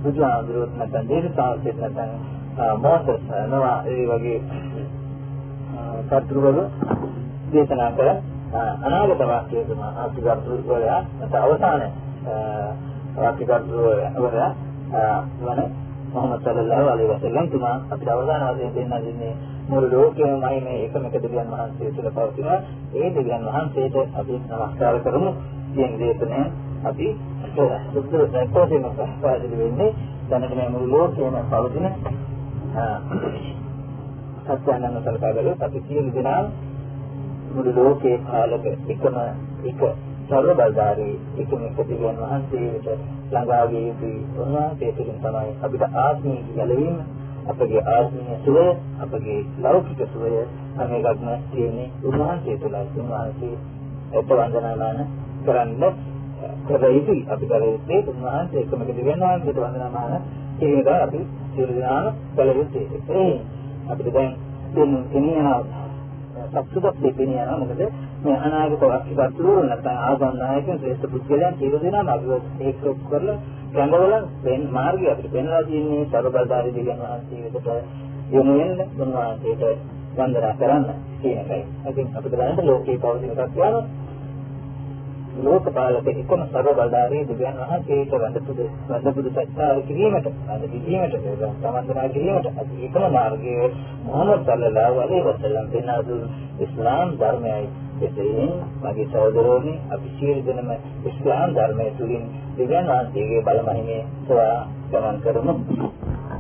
බුදුහාමුදුරුවෝ 0.06 0.69
නැත්නම් 0.73 1.07
දේශපාලකයෙක් 1.10 1.77
නැත්නම් 1.77 2.11
මොසස් 2.80 3.07
නොවා 3.48 3.77
ඒ 3.88 4.03
වගේ 4.07 4.40
කර්තෘවල 6.10 6.60
දේශනා 7.52 7.91
කළ 7.91 8.11
අනාගත 8.84 9.22
වාක්‍යය 9.23 9.64
තමයි 9.64 9.88
ආර්ථිකර්තෘවලයා 9.94 11.02
නැත්නම් 11.14 11.44
අවසාන 11.44 11.82
ආර්ථිකර්තෘවලයා 13.19 14.52
වන 15.40 15.60
මොහොමඩ් 16.14 16.45
සල්ලල්ලාහු 16.45 16.88
අලයිහි 16.90 17.11
වසල්ලම් 17.11 17.48
තුමා 17.49 17.76
අපිට 17.90 18.10
අවසාන 18.10 18.48
වශයෙන් 18.49 18.76
දෙන්නා 18.76 19.02
දෙන්නේ 19.02 19.34
මුළු 19.68 19.88
ලෝකෙම 19.94 20.34
මහිමේ 20.40 20.80
එකම 20.84 21.06
එක 21.07 21.15
දෙවියන් 21.18 21.52
වහන්සේ 21.52 21.91
තුළ 21.91 22.10
පවතින 22.11 22.49
ඒ 22.95 23.07
දෙවියන් 23.11 23.45
වහන්සේට 23.48 23.95
අපි 24.15 24.36
නමස්කාර 24.40 24.99
කරමු. 25.02 25.32
කියන 25.73 25.91
දේශනය 25.98 26.41
අපි 26.84 27.07
සුද්ධ 27.56 28.15
දැක්වීම 28.32 28.86
පැහැදිලි 28.95 29.57
වෙන්නේ 29.57 29.91
දැනට 30.30 30.56
මේ 30.56 30.69
මුළු 30.69 30.88
ලෝකෙම 30.94 31.36
පවතින 31.49 31.88
සත්‍යයන්ව 34.45 34.98
සලකා 35.03 35.34
බලුවොත් 35.34 35.61
අපි 35.61 35.84
සියලු 35.88 36.10
දෙනා 36.14 36.41
මුළු 37.52 37.72
ලෝකේ 37.73 38.18
කාලක 38.26 38.65
එකම 38.65 39.18
එක 39.65 39.82
සර්ව 40.27 40.48
බලධාරී 40.52 41.15
එකමික 41.38 41.77
දිව්‍යන් 41.82 42.18
වහන්සේට 42.22 42.88
ළඟා 43.32 43.65
විය 43.65 43.84
යුතුයි. 43.88 44.19
උන්වහන්සේ 44.38 44.91
තුළින් 44.91 45.19
තමයි 45.19 45.52
අපිට 45.61 45.84
ආත්මීය 45.95 46.41
ගැලවීම 46.56 46.98
අපගේ 47.48 47.84
ආත්මීය 47.88 48.38
සුවය 48.45 48.65
අපගේ 48.99 49.40
ලෞකික 49.61 50.02
සුවය 50.14 50.32
හැම 50.76 50.91
එකක්ම 50.94 51.27
තියෙන්නේ 51.52 51.90
උන්වහන්සේ 52.03 52.57
තුළයි. 52.57 52.86
උන්වහන්සේ 52.98 53.56
එත 54.14 54.30
වන්දනාමාන 54.30 54.99
කරන්න 55.45 55.84
කර 56.67 56.84
යුතුයි. 56.89 57.22
අපි 57.27 57.45
කර 57.45 57.63
යුත්තේ 57.65 58.01
උන්වහන්සේ 58.07 58.61
එකමික 58.61 58.89
දිව්‍යන් 58.91 59.19
වහන්සේට 59.22 59.57
වන්දනාමාන 59.57 60.22
කියන 60.57 60.77
එක 60.80 60.88
අපි 60.97 61.19
සියලු 61.51 61.73
දෙනාම 61.73 62.05
කළ 62.35 62.51
යුත්තේ. 62.53 62.85
ඒ 63.15 63.34
අපිට 63.88 64.13
දැන් 64.13 64.31
දෙන්නේ 65.11 65.57
සත්‍යයක් 66.45 66.95
දෙපෙනිය 66.97 67.39
යනවා 67.39 67.57
මොකද 67.59 67.81
මේ 68.23 68.38
අනාගත 68.38 68.84
වස්තුවරු 69.11 69.53
නැත්නම් 69.63 69.97
ආගන්නායකයන් 70.03 70.80
ශ්‍රේෂ්ඨ 70.80 71.11
පුද්ගලයන් 71.11 71.53
සියලු 71.59 71.77
දෙනාම 71.80 72.07
අපි 72.09 72.27
ඒක 72.61 72.77
කරලා 73.03 73.38
ගඟවල 73.73 74.13
වෙන 74.43 74.61
මාර්ගය 74.69 75.05
අපිට 75.07 75.31
පෙන්ලා 75.31 75.63
තියෙන්නේ 75.63 76.07
සර්වබලධාරී 76.07 76.73
දෙවියන් 76.73 76.99
වහන්සේකට 77.01 77.67
යොමු 78.31 78.53
වෙන්න 78.57 78.80
උන්වහන්සේට 78.97 79.63
වන්දනා 80.17 80.53
කරන්න 80.53 80.85
කියන 81.22 81.38
එකයි. 81.39 81.61
ඉතින් 81.85 82.07
අපිට 82.13 82.34
බලන්න 82.34 82.65
ලෝකේ 82.65 82.97
පවතින 82.97 83.34
සත්‍යයන් 83.43 83.76
ලෝකපාලක 85.38 86.07
එකම 86.10 86.41
සර්වබලධාරී 86.45 87.24
දෙවියන් 87.26 87.57
වහන්සේට 87.62 88.14
වන්දපුද 88.16 88.60
වන්දපුද 88.90 89.26
සත්‍යාව 89.32 89.82
කිරීමට 89.84 90.30
වන්ද 90.41 90.70
කිරීමට 90.76 91.16
සමන්දනා 91.56 92.07
කිරීමට 92.10 92.48
අපි 92.53 92.86
එකම 92.88 93.07
මාර්ගයේ 93.12 93.68
මොහොමඩ් 94.03 94.45
සල්ලල්ලාහු 94.48 95.02
අලයිහි 95.02 95.26
වසල්ලම් 95.26 95.68
පෙන්වා 95.70 96.20
ඉස්ලාම් 96.60 97.12
ධර්මයයි 97.18 97.68
එසේයින් 98.02 98.53
මගේ 98.82 99.07
සහෝදරෝනි 99.07 99.76
අපි 99.90 100.16
සියලු 100.16 100.41
දෙනම 100.48 100.72
ඉස්ලාම් 101.06 101.53
ධර්මයේ 101.53 101.91
තුලින් 101.94 102.26
දෙවියන් 102.57 102.88
වහන්සේගේ 102.88 103.41
බලමහිමේ 103.44 104.02
සොයා 104.24 104.60
ගමන් 104.91 105.18
කරමු. 105.22 105.53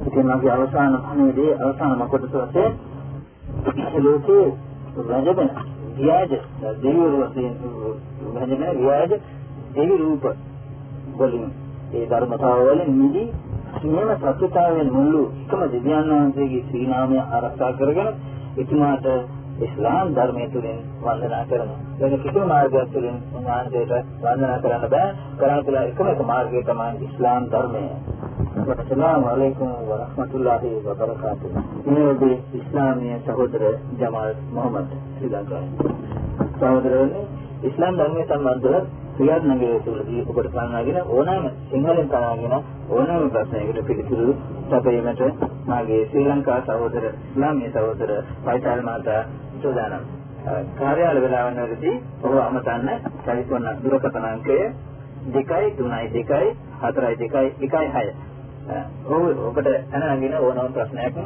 ඉතින් 0.01 0.27
මගේ 0.27 0.51
අවසාන 0.51 0.99
පණිවිඩයේ 1.03 1.55
අවසාන 1.61 2.09
කොටස 2.09 2.33
වශයෙන් 2.33 2.71
ලෝකේ 4.01 4.45
රජබන 4.97 5.49
ව්‍යාජ 5.95 6.31
දෙවිවරු 6.75 7.17
වශයෙන් 7.23 7.53
රජබන 8.35 8.79
ව්‍යාජ 8.79 9.11
දෙවි 9.75 9.97
රූප 9.97 10.25
වලින් 11.15 11.49
ඒ 11.93 12.05
ධර්මතාව 12.07 12.59
වලින් 12.65 12.91
නිදි 12.95 13.23
නියම 13.85 14.09
සත්‍යතාවයෙන් 14.17 14.89
මුළු 14.91 15.23
එකම 15.41 15.61
දෙවියන් 15.69 16.09
වහන්සේගේ 16.09 16.63
ශ්‍රී 16.63 16.87
නාමය 16.87 17.17
ආරක්ෂා 17.19 17.71
කරගෙන 17.73 18.09
එතුමාට 18.57 19.05
ඉස්ලාම් 19.59 20.07
ධර්මයේ 20.11 20.49
තුලින් 20.49 20.79
වන්දනා 21.01 21.43
කරනවා. 21.45 21.79
වෙන 21.99 22.19
කිසිම 22.19 22.45
මාර්ගයක් 22.45 22.89
තුලින් 22.93 23.17
උන්වහන්සේට 23.33 23.93
වන්දනා 24.21 24.57
කරන්න 24.59 24.89
බෑ. 24.89 25.07
කරන්න 25.37 25.65
පුළුවන් 25.65 25.85
එකම 25.85 26.07
එක 26.07 26.21
මාර්ගය 26.25 26.63
තමයි 26.63 27.07
ඉස්ලාම් 27.07 27.43
ධර්මය. 27.47 27.85
අස්සලාමු 28.55 29.27
අලයිකුම් 29.27 29.71
වරහ්මතුල්ලාහි 29.85 30.69
වබරකාතුහ්. 30.81 31.55
මේ 31.87 32.35
ඉස්ලාමීය 32.53 33.17
සහෝදර 33.21 33.63
ජමාල් 33.99 34.35
මොහමඩ් 34.51 34.91
ශ්‍රී 35.15 35.31
ලංකාවේ. 35.31 35.89
සහෝදරවනි 36.53 37.23
ඉස්ලාම් 37.63 37.97
ධර්මයේ 37.97 38.27
සම්බන්ධව 38.27 38.75
ක්‍රියාත්මකයේ 39.17 39.79
තුලදී 39.81 40.21
ඔබට 40.25 40.47
ගන්නාගෙන 40.53 40.99
ඕනෑම 41.09 41.47
සිංහලෙන් 41.71 41.99
ගන්නාගෙන 42.05 42.55
ඕනෑම 42.89 43.29
ප්‍රශ්නයකට 43.29 43.81
පිළිතුරු 43.87 44.35
ලැබීමට 44.69 45.43
මාගේ 45.67 46.01
ශ්‍රී 46.05 46.27
ලංකා 46.27 46.59
සහෝදර 46.61 47.07
ඉස්ලාමීය 47.07 47.71
සහෝදර 47.71 48.13
පයිතාල් 48.45 48.81
මාතා 48.81 49.21
සූදානම්. 49.61 50.05
කාර්යාල 50.77 51.19
වේලාවන් 51.21 51.59
වලදී 51.63 51.97
ඔබ 52.23 52.37
අමතන්න 52.39 53.09
ටෙලිෆෝන් 53.09 53.67
දුරකථන 53.83 54.29
අංකය 54.29 54.57
232 55.33 56.55
4 56.85 57.19
2 57.19 57.45
1 57.67 57.93
6. 57.97 58.34
ඔබට 58.67 59.67
අනනගෙන 59.93 60.33
ඕනම 60.35 60.73
ප්‍රශ්නයක් 60.73 61.17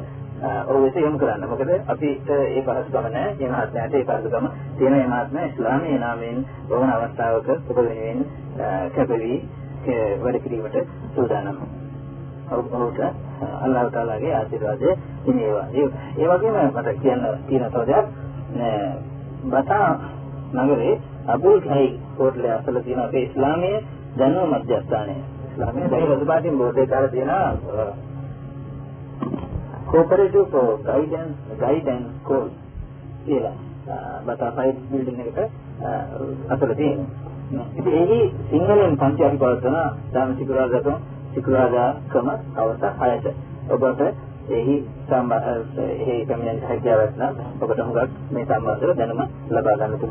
ඔව් 0.68 0.86
ඒක 0.86 0.96
යොමු 0.98 1.18
කරන්න. 1.18 1.44
මොකද 1.44 1.72
අපිට 1.88 2.30
ඒ 2.30 2.62
පහසුකම 2.62 3.08
නැහැ. 3.08 3.36
මේ 3.40 3.50
මහත්මයාට 3.50 3.94
ඒ 3.94 4.04
පහසුකම 4.06 4.46
තියෙන 4.78 4.94
මේ 4.94 5.08
මහත්මයා 5.08 5.46
ඉස්ලාමීය 5.46 6.00
නාමයෙන් 6.00 6.46
ඕන 6.70 6.90
අවස්ථාවක 6.90 7.50
ඔබ 7.50 7.78
වෙනුවෙන් 7.78 8.26
කැපවි 8.92 9.34
වැඩ 10.20 10.40
කිරීමට 10.40 10.78
සූදානම්. 11.12 11.58
ඔව්වට 12.52 13.00
අල්ලාහ් 13.62 13.86
තාලාගේ 13.90 14.36
ආශිර්වාදය 14.36 14.96
හිමිවා. 15.26 15.68
ඒ 16.18 16.28
වගේම 16.28 16.58
මට 16.68 17.02
කියන්න 17.02 17.28
තියෙන 17.48 17.72
තව 17.72 17.82
දෙයක් 17.88 18.08
බතා 19.46 19.90
නගරේ 20.56 20.94
අබුල් 21.28 21.60
කයි 21.62 22.00
හෝටලේ 22.18 22.54
අසල 22.54 22.80
තියෙන 22.80 23.00
අපේ 23.00 23.24
ඉස්ලාමීය 23.24 23.84
දැනුම 24.18 24.50
මධ්‍යස්ථානය. 24.52 25.20
ඉස්ලාමීය 25.60 25.90
දැනුම 25.92 26.12
රජපාටින් 26.16 26.58
බෝඩ් 26.58 26.78
එකේ 26.78 26.90
දාලා 26.90 27.12
තියෙනවා 27.12 27.88
cooperative 29.88 30.46
for 30.52 30.68
guidance 30.84 31.36
guidance 31.60 32.08
school 32.20 32.46
කියලා 33.26 33.56
බතාපයි 34.28 34.72
බිල්ඩින් 34.92 35.20
එකට 35.22 35.40
අතල 36.50 36.74
තියෙනවා. 36.74 37.66
ඉතින් 37.78 37.94
ඒකේ 37.94 38.24
සිංහලෙන් 38.52 38.98
පන්ති 38.98 39.26
අපි 39.26 39.38
පවත්වන 39.38 39.78
ධර්ම 40.14 40.32
සිකුරාදාකම 40.38 40.96
සිකුරාදාකම 41.34 42.28
අවස 42.58 42.82
6ට. 42.82 43.28
ඔබට 43.70 44.02
එහි 44.52 44.76
සම්බන්ධ 45.08 45.80
එහි 45.98 46.16
කමියන් 46.26 46.62
හැකියාවක් 46.68 47.20
නම් 47.20 47.34
ඔබට 47.62 47.80
හුඟක් 47.82 48.18
මේ 48.32 48.46
සම්බන්ධව 48.46 48.98
දැනුම 48.98 49.22
ලබා 49.52 49.76
ගන්න 49.76 50.00